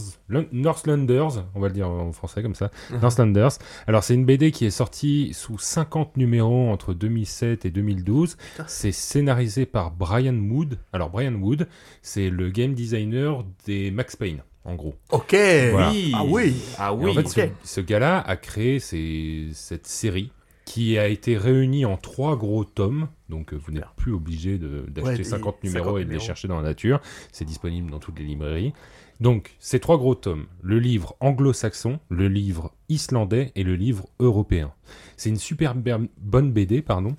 Northlanders, 0.51 1.43
on 1.55 1.59
va 1.59 1.67
le 1.67 1.73
dire 1.73 1.89
en 1.89 2.11
français 2.11 2.41
comme 2.41 2.55
ça. 2.55 2.71
Northlanders. 3.01 3.51
Alors 3.87 4.03
c'est 4.03 4.13
une 4.13 4.25
BD 4.25 4.51
qui 4.51 4.65
est 4.65 4.69
sortie 4.71 5.31
sous 5.33 5.57
50 5.57 6.17
numéros 6.17 6.69
entre 6.69 6.93
2007 6.93 7.65
et 7.65 7.69
2012. 7.71 8.35
Putain. 8.35 8.63
C'est 8.67 8.91
scénarisé 8.91 9.65
par 9.65 9.91
Brian 9.91 10.35
Wood. 10.35 10.77
Alors 10.93 11.09
Brian 11.09 11.33
Wood, 11.33 11.67
c'est 12.01 12.29
le 12.29 12.49
game 12.49 12.73
designer 12.73 13.43
des 13.65 13.91
Max 13.91 14.15
Payne, 14.15 14.41
en 14.65 14.75
gros. 14.75 14.95
Ok. 15.11 15.35
Voilà. 15.71 15.89
Oui. 15.91 16.11
Ah 16.15 16.23
oui. 16.25 16.55
Ah 16.77 16.93
oui. 16.93 17.11
en 17.11 17.29
fait, 17.29 17.51
ce, 17.63 17.81
gars-là 17.81 18.19
a 18.19 18.35
créé 18.37 18.79
ces- 18.79 19.49
cette 19.53 19.87
série 19.87 20.31
qui 20.67 20.97
a 20.97 21.07
été 21.07 21.37
réunie 21.37 21.85
en 21.85 21.95
trois 21.95 22.35
gros 22.35 22.65
tomes. 22.65 23.07
Donc, 23.29 23.53
euh, 23.53 23.55
vous 23.55 23.71
n'êtes 23.71 23.87
plus 23.95 24.11
obligé 24.11 24.57
d'acheter 24.57 25.01
Ouais, 25.01 25.15
des 25.15 25.23
50 25.23 25.63
numéros 25.63 25.91
50 25.91 26.01
et 26.01 26.05
de 26.05 26.11
les 26.11 26.19
chercher 26.19 26.49
dans 26.49 26.57
la 26.57 26.63
nature. 26.63 26.99
C'est 27.31 27.45
disponible 27.45 27.89
dans 27.89 27.99
toutes 27.99 28.19
les 28.19 28.25
librairies. 28.25 28.73
Donc, 29.21 29.55
ces 29.59 29.79
trois 29.79 29.97
gros 29.97 30.13
tomes, 30.13 30.45
le 30.61 30.77
livre 30.77 31.15
anglo-saxon, 31.21 32.01
le 32.09 32.27
livre 32.27 32.73
islandais 32.89 33.53
et 33.55 33.63
le 33.63 33.75
livre 33.75 34.09
européen. 34.19 34.73
C'est 35.15 35.29
une 35.29 35.37
super 35.37 35.73
bonne 35.73 36.51
BD, 36.51 36.81
pardon, 36.81 37.15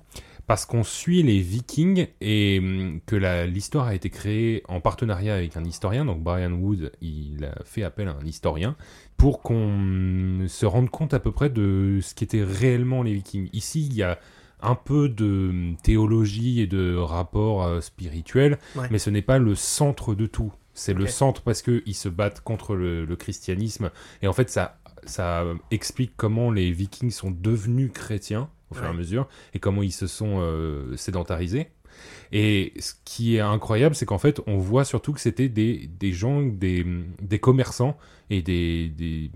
parce 0.49 0.65
qu'on 0.65 0.83
suit 0.83 1.21
les 1.21 1.41
Vikings 1.41 2.07
et 2.21 2.57
hum, 2.57 3.01
que 3.05 3.15
l'histoire 3.45 3.85
a 3.85 3.93
été 3.93 4.09
créée 4.09 4.63
en 4.67 4.81
partenariat 4.81 5.35
avec 5.35 5.55
un 5.55 5.63
historien. 5.63 6.05
Donc 6.05 6.23
Brian 6.23 6.51
Wood, 6.53 6.91
il 7.01 7.45
a 7.45 7.63
fait 7.65 7.83
appel 7.83 8.07
à 8.07 8.13
un 8.19 8.25
historien 8.25 8.75
pour 9.15 9.43
qu'on 9.43 10.45
se 10.47 10.65
rende 10.65 10.89
compte 10.89 11.13
à 11.13 11.19
peu 11.19 11.31
près 11.31 11.51
de 11.51 11.99
ce 12.01 12.15
qu'étaient 12.15 12.43
réellement 12.43 13.03
les 13.03 13.13
Vikings. 13.13 13.49
Ici, 13.53 13.85
il 13.85 13.93
y 13.93 14.01
a 14.01 14.17
un 14.59 14.73
peu 14.73 15.07
de 15.07 15.49
hum, 15.51 15.77
théologie 15.83 16.61
et 16.61 16.67
de 16.67 16.95
rapport 16.95 17.63
euh, 17.63 17.79
spirituel, 17.79 18.57
Ouais. 18.75 18.87
mais 18.89 18.97
ce 18.97 19.11
n'est 19.11 19.21
pas 19.21 19.37
le 19.37 19.53
centre 19.53 20.15
de 20.15 20.25
tout. 20.25 20.51
C'est 20.73 20.95
le 20.95 21.05
centre 21.05 21.43
parce 21.43 21.61
qu'ils 21.61 21.93
se 21.95 22.09
battent 22.09 22.41
contre 22.41 22.73
le, 22.73 23.05
le 23.05 23.15
christianisme. 23.15 23.91
Et 24.23 24.27
en 24.27 24.33
fait, 24.33 24.49
ça, 24.49 24.79
ça 25.03 25.43
explique 25.69 26.13
comment 26.17 26.49
les 26.49 26.71
Vikings 26.71 27.11
sont 27.11 27.29
devenus 27.29 27.91
chrétiens 27.93 28.49
au 28.71 28.75
fur 28.75 28.85
et 28.85 28.87
à 28.89 28.93
mesure 28.93 29.27
et 29.53 29.59
comment 29.59 29.83
ils 29.83 29.91
se 29.91 30.07
sont 30.07 30.39
euh, 30.39 30.95
sédentarisés. 30.97 31.69
Et 32.31 32.73
ce 32.79 32.93
qui 33.03 33.35
est 33.35 33.39
incroyable, 33.41 33.95
c'est 33.95 34.05
qu'en 34.05 34.19
fait, 34.19 34.39
on 34.47 34.57
voit 34.57 34.85
surtout 34.85 35.11
que 35.11 35.19
c'était 35.19 35.49
des, 35.49 35.89
des 35.99 36.13
gens, 36.13 36.41
des, 36.41 36.85
des 37.21 37.39
commerçants 37.39 37.97
et 38.29 38.41
des, 38.41 38.87
des, 38.89 39.31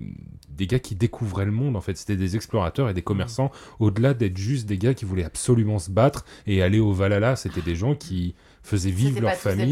des 0.50 0.68
gars 0.68 0.80
qui 0.80 0.96
découvraient 0.96 1.46
le 1.46 1.52
monde. 1.52 1.76
En 1.76 1.82
fait, 1.82 1.98
c'était 1.98 2.16
des 2.16 2.36
explorateurs 2.36 2.90
et 2.90 2.94
des 2.94 3.02
commerçants. 3.02 3.52
Au-delà 3.80 4.14
d'être 4.14 4.38
juste 4.38 4.68
des 4.68 4.78
gars 4.78 4.94
qui 4.94 5.04
voulaient 5.04 5.24
absolument 5.26 5.80
se 5.80 5.90
battre 5.90 6.24
et 6.46 6.62
aller 6.62 6.80
au 6.80 6.94
Valhalla, 6.94 7.36
c'était 7.36 7.62
des 7.62 7.76
gens 7.76 7.96
qui 7.96 8.36
faisaient 8.62 8.92
vivre 8.92 9.20
leur 9.22 9.32
famille. 9.34 9.66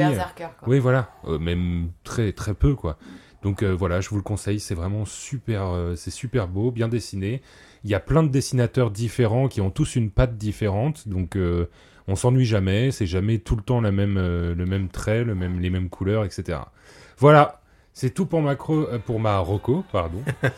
Oui, 0.67 0.79
voilà, 0.79 1.11
Euh, 1.25 1.37
même 1.39 1.91
très 2.03 2.33
très 2.33 2.55
peu 2.55 2.75
quoi. 2.75 2.97
Donc 3.43 3.63
euh, 3.63 3.71
voilà, 3.73 4.01
je 4.01 4.09
vous 4.09 4.17
le 4.17 4.21
conseille, 4.21 4.59
c'est 4.59 4.75
vraiment 4.75 5.05
super, 5.05 5.67
euh, 5.69 5.95
c'est 5.95 6.11
super 6.11 6.47
beau, 6.47 6.71
bien 6.71 6.87
dessiné. 6.87 7.41
Il 7.83 7.89
y 7.89 7.95
a 7.95 7.99
plein 7.99 8.23
de 8.23 8.27
dessinateurs 8.29 8.91
différents 8.91 9.47
qui 9.47 9.61
ont 9.61 9.71
tous 9.71 9.95
une 9.95 10.11
patte 10.11 10.37
différente, 10.37 11.07
donc 11.07 11.35
euh, 11.35 11.67
on 12.07 12.15
s'ennuie 12.15 12.45
jamais. 12.45 12.91
C'est 12.91 13.07
jamais 13.07 13.39
tout 13.39 13.55
le 13.55 13.63
temps 13.63 13.81
la 13.81 13.91
même, 13.91 14.17
euh, 14.17 14.53
le 14.55 14.65
même 14.65 14.87
trait, 14.89 15.23
le 15.23 15.33
même, 15.35 15.59
les 15.59 15.69
mêmes 15.69 15.89
couleurs, 15.89 16.23
etc. 16.25 16.59
Voilà, 17.17 17.59
c'est 17.93 18.11
tout 18.13 18.25
pour 18.27 18.41
ma 18.41 18.53
cro- 18.55 18.87
euh, 18.91 18.99
pour 18.99 19.19
ma 19.19 19.37
roco, 19.39 19.83
pardon. 19.91 20.21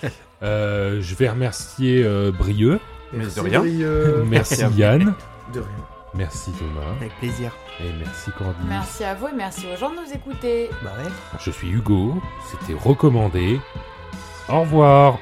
Euh, 0.44 1.00
je 1.02 1.16
vais 1.16 1.30
remercier 1.30 2.04
euh, 2.04 2.30
Brieux, 2.34 2.78
Mais 3.14 3.20
de 3.20 3.24
Merci, 3.24 3.40
rien. 3.40 3.60
Brieux. 3.62 4.24
merci. 4.30 4.62
Yann, 4.76 5.14
De 5.54 5.60
rien. 5.62 5.70
merci 6.16 6.52
Thomas 6.60 6.92
Avec 7.00 7.18
plaisir. 7.20 7.54
et 7.80 7.88
merci 7.98 8.30
Cordy. 8.38 8.60
Merci 8.68 9.06
à 9.06 9.16
vous 9.16 9.30
et 9.30 9.34
merci 9.34 9.66
aux 9.74 9.78
gens 9.78 9.90
de 9.92 9.96
nous 9.96 10.14
écouter. 10.14 10.70
Bah 10.84 10.92
ouais. 11.02 11.10
Je 11.40 11.50
suis 11.50 11.70
Hugo, 11.70 12.16
c'était 12.52 12.78
recommandé. 12.78 13.58
Au 14.50 14.60
revoir. 14.64 15.18